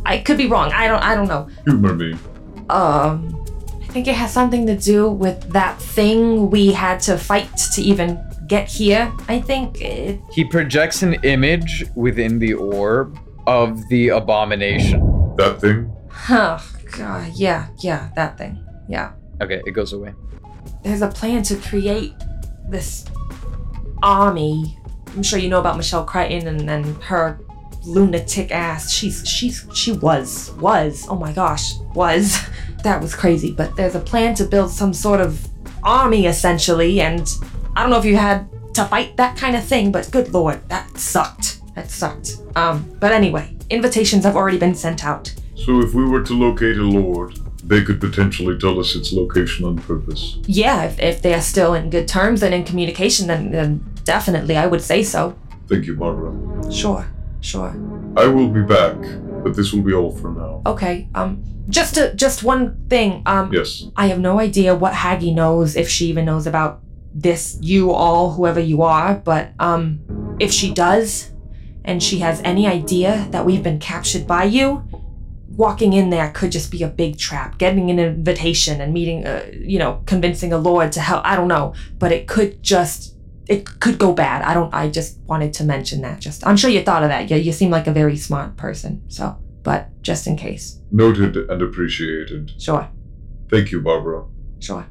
i 0.05 0.19
could 0.19 0.37
be 0.37 0.49
wrong 0.49 0.73
i 0.73 0.89
don't 0.89 1.03
i 1.03 1.15
don't 1.15 1.29
know 1.29 1.49
Humor 1.67 1.95
me. 1.95 2.15
Um 2.71 3.45
i 3.83 3.87
think 3.93 4.07
it 4.09 4.15
has 4.15 4.33
something 4.33 4.67
to 4.67 4.77
do 4.77 5.11
with 5.11 5.41
that 5.53 5.81
thing 5.81 6.51
we 6.51 6.73
had 6.73 6.99
to 7.01 7.17
fight 7.19 7.49
to 7.75 7.83
even 7.83 8.19
get 8.47 8.69
here 8.69 9.13
i 9.29 9.39
think 9.41 9.81
it 9.81 10.21
He 10.33 10.45
projects 10.45 11.03
an 11.03 11.15
image 11.23 11.85
within 11.95 12.39
the 12.39 12.55
orb 12.55 13.19
of 13.47 13.87
the 13.89 14.09
abomination. 14.09 15.01
That 15.37 15.61
thing? 15.61 15.91
huh 16.11 16.59
god 16.97 17.33
yeah 17.35 17.69
yeah 17.81 18.11
that 18.17 18.39
thing 18.39 18.63
yeah 18.89 19.13
Okay, 19.41 19.61
it 19.67 19.73
goes 19.73 19.93
away. 19.93 20.15
there's 20.85 21.03
a 21.03 21.09
plan 21.09 21.43
to 21.45 21.57
create 21.57 22.15
this 22.69 23.05
army. 24.03 24.79
I'm 25.17 25.23
sure 25.23 25.39
you 25.39 25.49
know 25.49 25.59
about 25.59 25.77
Michelle 25.77 26.05
Crichton 26.05 26.47
and, 26.47 26.71
and 26.71 26.85
her 27.03 27.41
lunatic 27.85 28.51
ass. 28.51 28.93
She's 28.93 29.29
she's 29.29 29.67
she 29.75 29.93
was 29.93 30.53
was 30.53 31.07
oh 31.09 31.17
my 31.17 31.33
gosh 31.33 31.75
was 31.95 32.39
that 32.83 33.01
was 33.01 33.15
crazy. 33.15 33.53
But 33.53 33.77
there's 33.77 33.95
a 33.95 34.01
plan 34.01 34.35
to 34.37 34.45
build 34.45 34.71
some 34.71 34.93
sort 34.93 35.21
of 35.21 35.47
army 35.83 36.27
essentially, 36.27 37.01
and 37.01 37.29
I 37.77 37.83
don't 37.83 37.91
know 37.91 37.99
if 37.99 38.05
you 38.05 38.17
had 38.17 38.49
to 38.75 38.85
fight 38.85 39.17
that 39.17 39.37
kind 39.37 39.57
of 39.57 39.65
thing, 39.65 39.93
but 39.93 40.11
good 40.11 40.33
lord, 40.33 40.67
that 40.69 40.97
sucked. 40.99 41.61
That 41.75 41.91
sucked. 41.91 42.39
Um, 42.55 42.97
but 43.01 43.13
anyway, 43.13 43.57
invitations 43.71 44.25
have 44.25 44.37
already 44.37 44.59
been 44.59 44.75
sent 44.75 45.05
out. 45.05 45.35
So 45.55 45.81
if 45.81 45.95
we 45.95 46.05
were 46.05 46.23
to 46.23 46.35
locate 46.35 46.77
a 46.77 46.83
lord, 46.83 47.39
they 47.65 47.83
could 47.83 48.01
potentially 48.01 48.59
tell 48.59 48.79
us 48.81 48.95
its 48.95 49.13
location 49.13 49.65
on 49.65 49.77
purpose. 49.77 50.39
Yeah, 50.47 50.85
if, 50.85 50.99
if 51.01 51.23
they 51.23 51.35
are 51.35 51.41
still 51.41 51.75
in 51.75 51.91
good 51.91 52.09
terms 52.09 52.43
and 52.43 52.55
in 52.55 52.65
communication, 52.65 53.27
then, 53.27 53.53
then 53.53 53.85
definitely 54.05 54.57
I 54.57 54.67
would 54.67 54.83
say 54.83 55.03
so. 55.03 55.37
Thank 55.69 55.87
you, 55.87 55.97
Barbara. 55.97 56.73
Sure, 56.73 57.07
sure. 57.43 57.71
I 58.17 58.27
will 58.27 58.49
be 58.49 58.63
back, 58.63 58.97
but 59.45 59.55
this 59.55 59.73
will 59.73 59.83
be 59.83 59.93
all 59.93 60.11
for 60.11 60.31
now. 60.31 60.63
Okay. 60.67 61.09
Um, 61.15 61.43
just 61.69 61.95
to 61.95 62.15
just 62.15 62.43
one 62.43 62.87
thing. 62.89 63.23
Um, 63.27 63.53
Yes. 63.53 63.85
I 63.97 64.07
have 64.07 64.19
no 64.19 64.39
idea 64.41 64.75
what 64.75 64.93
Haggy 64.93 65.35
knows, 65.35 65.77
if 65.77 65.89
she 65.89 66.07
even 66.07 66.25
knows 66.25 66.47
about 66.47 66.81
this. 67.15 67.59
You 67.61 67.93
all, 67.93 68.33
whoever 68.33 68.61
you 68.61 68.83
are, 68.83 69.15
but 69.15 69.53
um, 69.59 70.01
if 70.41 70.51
she 70.53 70.73
does, 70.73 71.33
and 71.85 72.03
she 72.03 72.19
has 72.21 72.41
any 72.45 72.67
idea 72.67 73.27
that 73.31 73.45
we've 73.45 73.63
been 73.63 73.79
captured 73.79 74.27
by 74.27 74.45
you, 74.45 74.85
walking 75.57 75.93
in 75.93 76.11
there 76.11 76.31
could 76.31 76.51
just 76.53 76.71
be 76.71 76.83
a 76.83 76.89
big 76.89 77.19
trap. 77.19 77.59
Getting 77.59 77.91
an 77.91 77.99
invitation 77.99 78.81
and 78.81 78.93
meeting, 78.93 79.27
uh, 79.27 79.45
you 79.53 79.79
know, 79.79 80.03
convincing 80.07 80.53
a 80.53 80.59
lord 80.59 80.93
to 80.93 81.01
help. 81.01 81.25
I 81.25 81.37
don't 81.37 81.49
know, 81.49 81.75
but 81.99 82.13
it 82.13 82.27
could 82.27 82.63
just. 82.63 83.17
It 83.49 83.81
could 83.81 83.99
go 83.99 84.13
bad. 84.13 84.43
I 84.43 84.55
don't. 84.55 84.73
I 84.73 84.89
just 84.89 85.19
wanted 85.27 85.53
to 85.55 85.65
mention 85.65 86.01
that. 86.03 86.21
Just, 86.21 86.47
I'm 86.47 86.57
sure 86.57 86.71
you 86.71 86.83
thought 86.83 87.03
of 87.03 87.09
that. 87.09 87.31
You, 87.31 87.37
you 87.37 87.53
seem 87.53 87.71
like 87.71 87.87
a 87.87 87.93
very 87.93 88.17
smart 88.17 88.57
person. 88.57 89.03
So, 89.09 89.37
but 89.63 89.89
just 90.03 90.27
in 90.27 90.37
case. 90.37 90.81
Noted 90.91 91.37
and 91.37 91.63
appreciated. 91.63 92.53
Sure. 92.61 92.89
Thank 93.51 93.73
you, 93.73 93.81
Barbara. 93.81 94.25
Sure. 94.61 94.87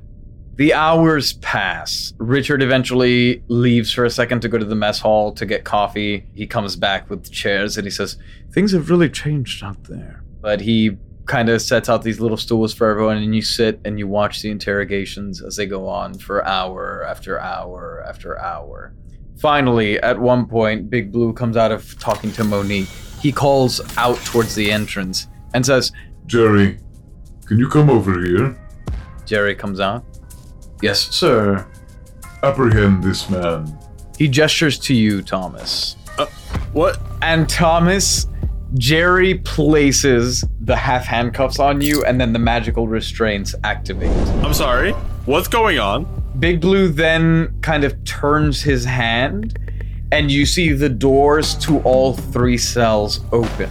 The 0.56 0.74
hours 0.74 1.34
pass. 1.34 2.14
Richard 2.18 2.62
eventually 2.62 3.42
leaves 3.48 3.92
for 3.92 4.04
a 4.06 4.10
second 4.10 4.42
to 4.42 4.50
go 4.50 4.58
to 4.58 4.66
the 4.66 4.76
mess 4.76 5.00
hall 5.00 5.32
to 5.34 5.46
get 5.46 5.64
coffee. 5.64 6.28
He 6.36 6.46
comes 6.46 6.76
back 6.76 7.10
with 7.10 7.32
chairs 7.32 7.78
and 7.78 7.86
he 7.86 7.92
says, 7.92 8.18
Things 8.54 8.74
have 8.74 8.90
really 8.90 9.10
changed 9.10 9.64
out 9.64 9.84
there. 9.86 10.24
But 10.42 10.62
he 10.62 10.98
kind 11.26 11.50
of 11.50 11.62
sets 11.62 11.90
out 11.90 12.04
these 12.04 12.20
little 12.20 12.38
stools 12.38 12.74
for 12.74 12.90
everyone, 12.90 13.18
and 13.18 13.36
you 13.36 13.42
sit 13.42 13.80
and 13.86 13.98
you 14.00 14.08
watch 14.08 14.42
the 14.42 14.50
interrogations 14.50 15.42
as 15.42 15.56
they 15.56 15.66
go 15.66 15.88
on 15.88 16.14
for 16.16 16.46
hour 16.46 17.06
after 17.06 17.40
hour 17.40 18.04
after 18.08 18.40
hour. 18.40 18.94
Finally, 19.40 20.00
at 20.02 20.20
one 20.20 20.46
point, 20.46 20.90
Big 20.90 21.12
Blue 21.12 21.34
comes 21.34 21.58
out 21.58 21.72
of 21.72 21.98
talking 22.00 22.32
to 22.34 22.44
Monique. 22.44 22.90
He 23.22 23.32
calls 23.32 23.82
out 23.98 24.18
towards 24.18 24.56
the 24.56 24.72
entrance 24.72 25.28
and 25.54 25.66
says, 25.66 25.92
Jerry, 26.26 26.80
can 27.46 27.58
you 27.58 27.68
come 27.68 27.90
over 27.90 28.24
here? 28.24 28.58
Jerry 29.26 29.56
comes 29.56 29.80
out. 29.80 30.04
Yes, 30.82 31.10
sir. 31.10 31.68
Apprehend 32.44 33.04
this 33.04 33.30
man. 33.30 33.78
He 34.18 34.28
gestures 34.28 34.78
to 34.80 34.94
you, 34.94 35.22
Thomas. 35.22 35.96
Uh, 36.18 36.26
what? 36.74 37.00
And 37.22 37.48
Thomas, 37.50 38.28
Jerry 38.76 39.36
places 39.40 40.46
the 40.62 40.76
half 40.76 41.06
handcuffs 41.06 41.60
on 41.60 41.82
you, 41.82 42.04
and 42.06 42.20
then 42.22 42.34
the 42.34 42.40
magical 42.40 42.88
restraints 42.88 43.54
activate. 43.64 44.16
I'm 44.44 44.54
sorry. 44.54 44.94
What's 45.26 45.48
going 45.48 45.78
on? 45.78 46.08
Big 46.40 46.62
Blue 46.62 46.88
then 46.88 47.54
kind 47.62 47.84
of 47.84 48.02
turns 48.06 48.62
his 48.62 48.86
hand, 48.86 49.60
and 50.12 50.32
you 50.32 50.46
see 50.46 50.72
the 50.72 50.90
doors 50.90 51.56
to 51.58 51.80
all 51.82 52.14
three 52.14 52.58
cells 52.58 53.20
open. 53.32 53.70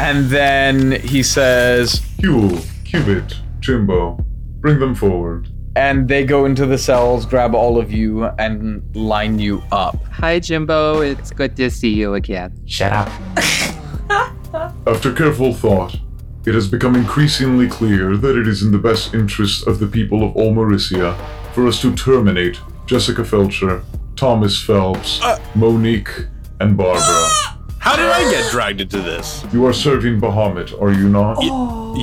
And 0.00 0.26
then 0.26 0.92
he 1.02 1.22
says, 1.22 2.00
Huel, 2.18 2.64
Cubit, 2.84 3.34
Jimbo, 3.60 4.24
bring 4.60 4.78
them 4.78 4.94
forward. 4.94 5.48
And 5.74 6.06
they 6.06 6.24
go 6.24 6.44
into 6.44 6.66
the 6.66 6.78
cells, 6.78 7.26
grab 7.26 7.54
all 7.54 7.78
of 7.78 7.90
you, 7.90 8.24
and 8.38 8.82
line 8.94 9.38
you 9.38 9.62
up. 9.72 9.96
Hi, 10.06 10.38
Jimbo. 10.38 11.00
It's 11.00 11.30
good 11.30 11.56
to 11.56 11.70
see 11.70 11.90
you 11.90 12.14
again. 12.14 12.52
Shut 12.66 12.92
up. 12.92 13.10
After 14.86 15.12
careful 15.12 15.54
thought, 15.54 15.96
it 16.44 16.54
has 16.54 16.68
become 16.68 16.96
increasingly 16.96 17.68
clear 17.68 18.16
that 18.16 18.36
it 18.36 18.48
is 18.48 18.62
in 18.62 18.72
the 18.72 18.78
best 18.78 19.14
interest 19.14 19.66
of 19.66 19.78
the 19.78 19.86
people 19.86 20.22
of 20.24 20.34
Olmericia 20.34 21.16
for 21.54 21.66
us 21.66 21.80
to 21.82 21.94
terminate 21.94 22.58
Jessica 22.86 23.22
Feltcher, 23.22 23.84
Thomas 24.16 24.60
Phelps, 24.60 25.22
uh. 25.22 25.38
Monique, 25.54 26.26
and 26.60 26.76
Barbara. 26.76 27.00
Ah! 27.04 27.58
How 27.78 27.96
did 27.96 28.06
I 28.06 28.30
get 28.30 28.50
dragged 28.52 28.80
into 28.80 29.00
this? 29.00 29.44
You 29.52 29.66
are 29.66 29.72
serving 29.72 30.20
Bahamut, 30.20 30.80
are 30.80 30.92
you 30.92 31.08
not? 31.08 31.38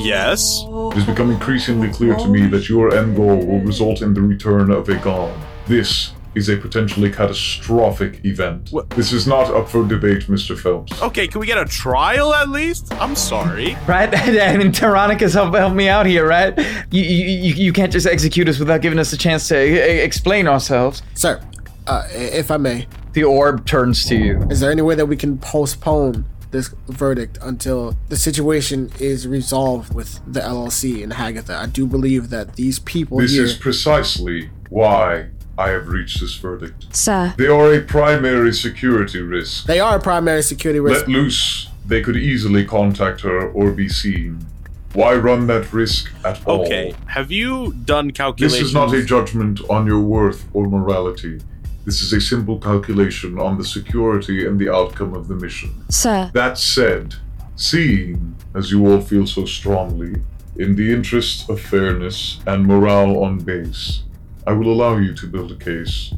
Yes. 0.04 0.62
It 0.68 0.94
has 0.96 1.06
become 1.06 1.32
increasingly 1.32 1.90
clear 1.90 2.16
to 2.16 2.28
me 2.28 2.48
that 2.48 2.68
your 2.68 2.94
end 2.94 3.16
goal 3.16 3.38
will 3.46 3.62
result 3.62 4.02
in 4.02 4.14
the 4.14 4.22
return 4.22 4.72
of 4.72 4.88
Aegon. 4.88 5.34
This 5.68 6.12
is 6.36 6.50
a 6.50 6.58
potentially 6.58 7.12
catastrophic 7.12 8.24
event. 8.24 8.72
This 8.92 9.12
is 9.12 9.28
not 9.28 9.54
up 9.54 9.68
for 9.70 9.86
debate, 9.88 10.24
Mr. 10.28 10.58
Phelps. 10.58 11.02
Okay, 11.02 11.28
can 11.28 11.40
we 11.42 11.48
get 11.48 11.58
a 11.58 11.66
trial 11.66 12.34
at 12.34 12.50
least? 12.50 12.94
I'm 12.96 13.16
sorry. 13.16 13.76
Right? 13.88 14.10
I 14.16 14.56
mean, 14.58 14.72
Teronicus 14.72 15.34
help, 15.34 15.56
help 15.56 15.74
me 15.74 15.88
out 15.90 16.06
here, 16.06 16.28
right? 16.28 16.58
You, 16.92 17.04
you, 17.04 17.54
you 17.56 17.74
can't 17.74 17.92
just 17.92 18.06
execute 18.08 18.48
us 18.48 18.60
without 18.60 18.82
giving 18.82 19.00
us 19.00 19.12
a 19.14 19.18
chance 19.18 19.48
to 19.50 19.58
e- 19.60 20.00
explain 20.02 20.48
ourselves. 20.48 21.02
Sir, 21.16 21.42
uh, 21.88 22.08
if 22.12 22.52
I 22.52 22.58
may. 22.58 22.88
The 23.14 23.24
orb 23.24 23.66
turns 23.66 24.06
to 24.06 24.16
you. 24.16 24.42
Is 24.52 24.60
there 24.60 24.72
any 24.72 24.84
way 24.84 24.94
that 24.96 25.08
we 25.08 25.18
can 25.18 25.40
postpone 25.40 26.26
this 26.52 26.74
verdict 26.88 27.38
until 27.42 27.96
the 28.10 28.18
situation 28.18 28.92
is 29.00 29.28
resolved 29.28 29.94
with 29.96 30.20
the 30.32 30.40
LLC 30.42 31.04
and 31.04 31.12
Hagatha? 31.14 31.56
I 31.56 31.66
do 31.66 31.88
believe 31.88 32.30
that 32.30 32.56
these 32.56 32.78
people 32.80 33.18
This 33.18 33.32
here. 33.34 33.44
is 33.44 33.56
precisely 33.56 34.52
why 34.70 35.30
I 35.60 35.72
have 35.72 35.90
reached 35.90 36.22
this 36.22 36.36
verdict. 36.36 36.96
Sir. 36.96 37.34
They 37.38 37.48
are 37.48 37.74
a 37.74 37.82
primary 37.82 38.54
security 38.54 39.20
risk. 39.20 39.66
They 39.66 39.82
are 39.82 39.98
a 39.98 40.00
primary 40.00 40.42
security 40.42 40.80
risk. 40.80 41.02
Let 41.02 41.10
loose, 41.10 41.68
they 41.86 42.02
could 42.02 42.16
easily 42.16 42.64
contact 42.64 43.20
her 43.22 43.50
or 43.52 43.72
be 43.72 43.90
seen. 43.90 44.46
Why 44.94 45.16
run 45.16 45.48
that 45.48 45.74
risk 45.74 46.14
at 46.24 46.48
all? 46.48 46.62
Okay, 46.62 46.96
have 47.08 47.30
you 47.30 47.74
done 47.84 48.12
calculations? 48.12 48.60
This 48.60 48.70
is 48.70 48.74
not 48.74 48.94
a 48.94 49.04
judgment 49.04 49.60
on 49.70 49.86
your 49.86 50.00
worth 50.00 50.48
or 50.54 50.66
morality. 50.66 51.42
This 51.84 52.02
is 52.02 52.14
a 52.14 52.22
simple 52.22 52.58
calculation 52.58 53.38
on 53.38 53.58
the 53.58 53.66
security 53.66 54.48
and 54.48 54.58
the 54.58 54.74
outcome 54.74 55.14
of 55.14 55.28
the 55.28 55.36
mission. 55.36 55.84
Sir. 55.90 56.32
That 56.34 56.58
said, 56.58 57.16
seeing, 57.58 58.36
as 58.56 58.72
you 58.72 58.90
all 58.90 59.02
feel 59.02 59.28
so 59.28 59.44
strongly, 59.44 60.22
in 60.56 60.78
the 60.78 60.94
interest 60.94 61.50
of 61.50 61.60
fairness 61.60 62.40
and 62.48 62.66
morale 62.66 63.22
on 63.22 63.40
base, 63.40 64.04
I 64.50 64.52
will 64.52 64.74
allow 64.74 64.98
you 64.98 65.14
to 65.14 65.28
build 65.28 65.52
a 65.52 65.56
case. 65.56 66.12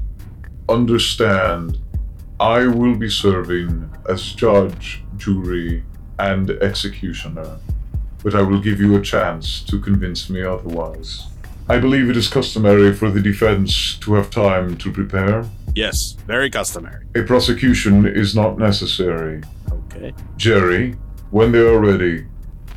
Understand, 0.69 1.79
I 2.39 2.65
will 2.65 2.95
be 2.95 3.09
serving 3.09 3.91
as 4.07 4.31
judge, 4.31 5.03
jury, 5.17 5.83
and 6.17 6.49
executioner, 6.49 7.57
but 8.23 8.33
I 8.33 8.41
will 8.41 8.61
give 8.61 8.79
you 8.79 8.95
a 8.95 9.01
chance 9.01 9.61
to 9.63 9.77
convince 9.81 10.29
me 10.29 10.43
otherwise. 10.43 11.27
I 11.67 11.77
believe 11.77 12.09
it 12.09 12.15
is 12.15 12.29
customary 12.29 12.93
for 12.93 13.11
the 13.11 13.19
defense 13.19 13.95
to 13.95 14.13
have 14.13 14.29
time 14.29 14.77
to 14.77 14.93
prepare. 14.93 15.43
Yes, 15.75 16.15
very 16.25 16.49
customary. 16.49 17.07
A 17.15 17.23
prosecution 17.23 18.05
is 18.05 18.33
not 18.33 18.57
necessary. 18.57 19.43
Okay. 19.69 20.13
Jerry, 20.37 20.95
when 21.31 21.51
they 21.51 21.67
are 21.67 21.79
ready, 21.79 22.27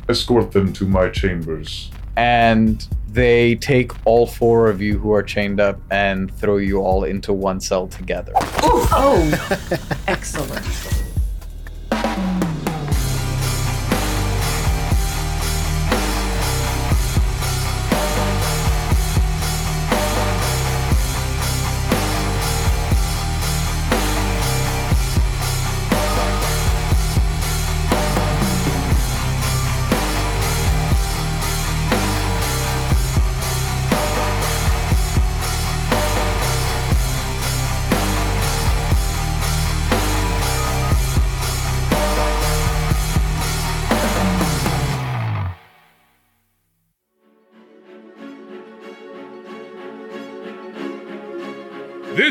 escort 0.09 0.51
them 0.51 0.73
to 0.73 0.85
my 0.85 1.07
chambers. 1.07 1.91
And 2.17 2.85
they 3.15 3.55
take 3.55 3.93
all 4.05 4.27
four 4.27 4.69
of 4.69 4.81
you 4.81 4.99
who 4.99 5.13
are 5.13 5.23
chained 5.23 5.61
up 5.61 5.79
and 5.89 6.29
throw 6.37 6.57
you 6.57 6.79
all 6.79 7.05
into 7.05 7.31
one 7.31 7.61
cell 7.61 7.87
together. 7.87 8.33
Oh, 8.35 9.31
excellent. 10.07 10.65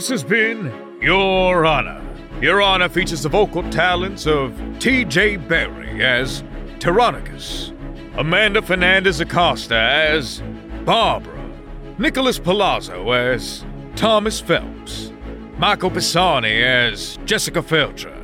This 0.04 0.10
has 0.10 0.22
been 0.22 0.70
Your 1.00 1.64
Honor. 1.64 1.98
Your 2.38 2.60
Honor 2.60 2.90
features 2.90 3.22
the 3.22 3.30
vocal 3.30 3.62
talents 3.70 4.26
of 4.26 4.54
T.J. 4.78 5.38
Berry 5.38 6.04
as 6.04 6.44
Teronicus, 6.78 7.72
Amanda 8.18 8.60
Fernandez 8.60 9.20
Acosta 9.20 9.74
as 9.74 10.42
Barbara, 10.84 11.50
Nicholas 11.96 12.38
Palazzo 12.38 13.12
as 13.12 13.64
Thomas 13.96 14.42
Phelps, 14.42 15.10
Michael 15.56 15.90
Pisani 15.90 16.62
as 16.62 17.18
Jessica 17.24 17.62
Feltcher, 17.62 18.14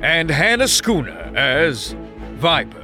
and 0.00 0.30
Hannah 0.30 0.68
Schooner 0.68 1.36
as 1.36 1.94
Viper. 2.36 2.82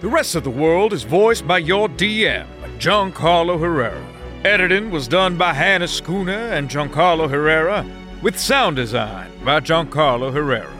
The 0.00 0.08
rest 0.08 0.34
of 0.34 0.44
the 0.44 0.50
world 0.50 0.94
is 0.94 1.02
voiced 1.02 1.46
by 1.46 1.58
your 1.58 1.90
DM, 1.90 2.46
Giancarlo 2.78 3.60
Herrera. 3.60 4.15
Editing 4.46 4.92
was 4.92 5.08
done 5.08 5.36
by 5.36 5.52
Hannah 5.52 5.88
Schooner 5.88 6.52
and 6.52 6.70
Giancarlo 6.70 7.28
Herrera, 7.28 7.84
with 8.22 8.38
sound 8.38 8.76
design 8.76 9.28
by 9.44 9.58
Giancarlo 9.58 10.32
Herrera. 10.32 10.72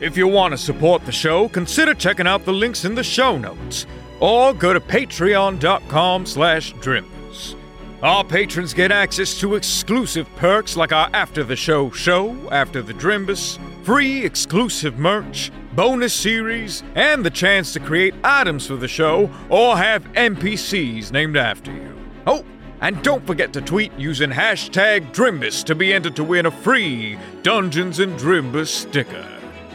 If 0.00 0.18
you 0.18 0.28
want 0.28 0.52
to 0.52 0.58
support 0.58 1.02
the 1.06 1.12
show, 1.12 1.48
consider 1.48 1.94
checking 1.94 2.26
out 2.26 2.44
the 2.44 2.52
links 2.52 2.84
in 2.84 2.94
the 2.94 3.02
show 3.02 3.38
notes, 3.38 3.86
or 4.20 4.52
go 4.52 4.74
to 4.74 4.80
patreon.com 4.80 6.26
slash 6.26 6.74
drimbus. 6.74 7.54
Our 8.02 8.22
patrons 8.22 8.74
get 8.74 8.92
access 8.92 9.40
to 9.40 9.54
exclusive 9.54 10.28
perks 10.36 10.76
like 10.76 10.92
our 10.92 11.08
After 11.14 11.42
the 11.42 11.56
Show 11.56 11.90
show, 11.92 12.36
After 12.52 12.82
the 12.82 12.92
Drimbus, 12.92 13.58
free 13.82 14.26
exclusive 14.26 14.98
merch, 14.98 15.50
bonus 15.74 16.12
series, 16.12 16.82
and 16.94 17.24
the 17.24 17.30
chance 17.30 17.72
to 17.72 17.80
create 17.80 18.14
items 18.22 18.66
for 18.66 18.76
the 18.76 18.86
show 18.86 19.30
or 19.48 19.78
have 19.78 20.04
NPCs 20.12 21.12
named 21.12 21.38
after 21.38 21.72
you. 21.72 21.96
Oh, 22.26 22.44
and 22.80 23.02
don't 23.02 23.26
forget 23.26 23.52
to 23.54 23.60
tweet 23.60 23.92
using 23.96 24.30
hashtag 24.30 25.12
Drimbus 25.12 25.64
to 25.64 25.74
be 25.74 25.92
entered 25.92 26.16
to 26.16 26.24
win 26.24 26.46
a 26.46 26.50
free 26.50 27.18
Dungeons 27.42 28.00
and 28.00 28.18
Drimbus 28.18 28.68
sticker. 28.68 29.26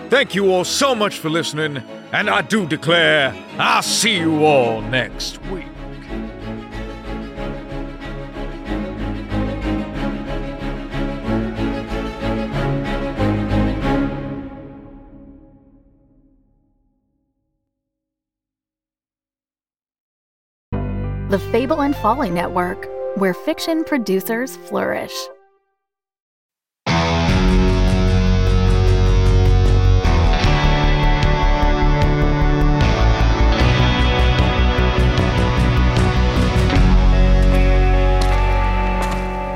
Thank 0.10 0.36
you 0.36 0.52
all 0.52 0.66
so 0.66 0.94
much 0.94 1.20
for 1.20 1.30
listening, 1.30 1.78
and 2.12 2.30
I 2.30 2.42
do 2.42 2.68
declare 2.68 3.34
I'll 3.58 3.82
see 3.82 4.18
you 4.18 4.46
all 4.46 4.82
next 4.82 5.42
week. 5.46 5.71
The 21.32 21.40
Fable 21.40 21.82
and 21.82 21.96
Folly 21.96 22.30
Network, 22.30 22.90
where 23.16 23.34
fiction 23.34 23.86
producers 23.86 24.58
flourish. 24.58 25.14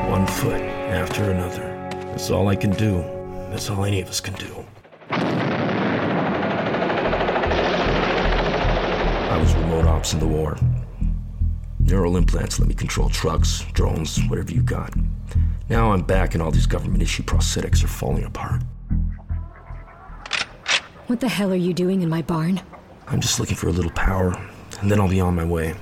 One 0.08 0.26
foot 0.26 0.62
after 0.62 1.30
another. 1.32 1.64
That's 2.06 2.32
all 2.32 2.48
I 2.48 2.56
can 2.56 2.72
do. 2.72 3.04
That's 3.50 3.70
all 3.70 3.84
any 3.84 4.00
of 4.00 4.08
us 4.08 4.22
can 4.22 4.36
do. 4.36 4.66
I 9.30 9.38
was 9.38 9.54
remote 9.56 9.86
ops 9.88 10.14
in 10.14 10.22
the 10.22 10.28
war. 10.28 10.58
Neural 11.86 12.18
implants 12.18 12.58
let 12.58 12.68
me 12.68 12.74
control 12.74 13.10
trucks, 13.10 13.64
drones, 13.74 14.20
whatever 14.28 14.52
you 14.52 14.64
got. 14.64 14.92
Now 15.70 15.92
I'm 15.92 16.02
back 16.02 16.34
and 16.34 16.42
all 16.42 16.50
these 16.50 16.66
government 16.66 17.04
issue 17.04 17.22
prosthetics 17.22 17.84
are 17.84 17.88
falling 17.88 18.24
apart. 18.24 18.64
What 21.06 21.20
the 21.20 21.30
hell 21.30 21.52
are 21.52 21.56
you 21.56 21.76
doing 21.76 22.02
in 22.02 22.10
my 22.10 22.24
barn? 22.24 22.60
I'm 23.08 23.22
just 23.22 23.40
looking 23.40 23.56
for 23.56 23.68
a 23.68 23.72
little 23.72 23.92
power, 23.92 24.34
and 24.82 24.90
then 24.90 25.00
I'll 25.00 25.08
be 25.08 25.22
on 25.22 25.36
my 25.36 25.46
way. 25.46 25.76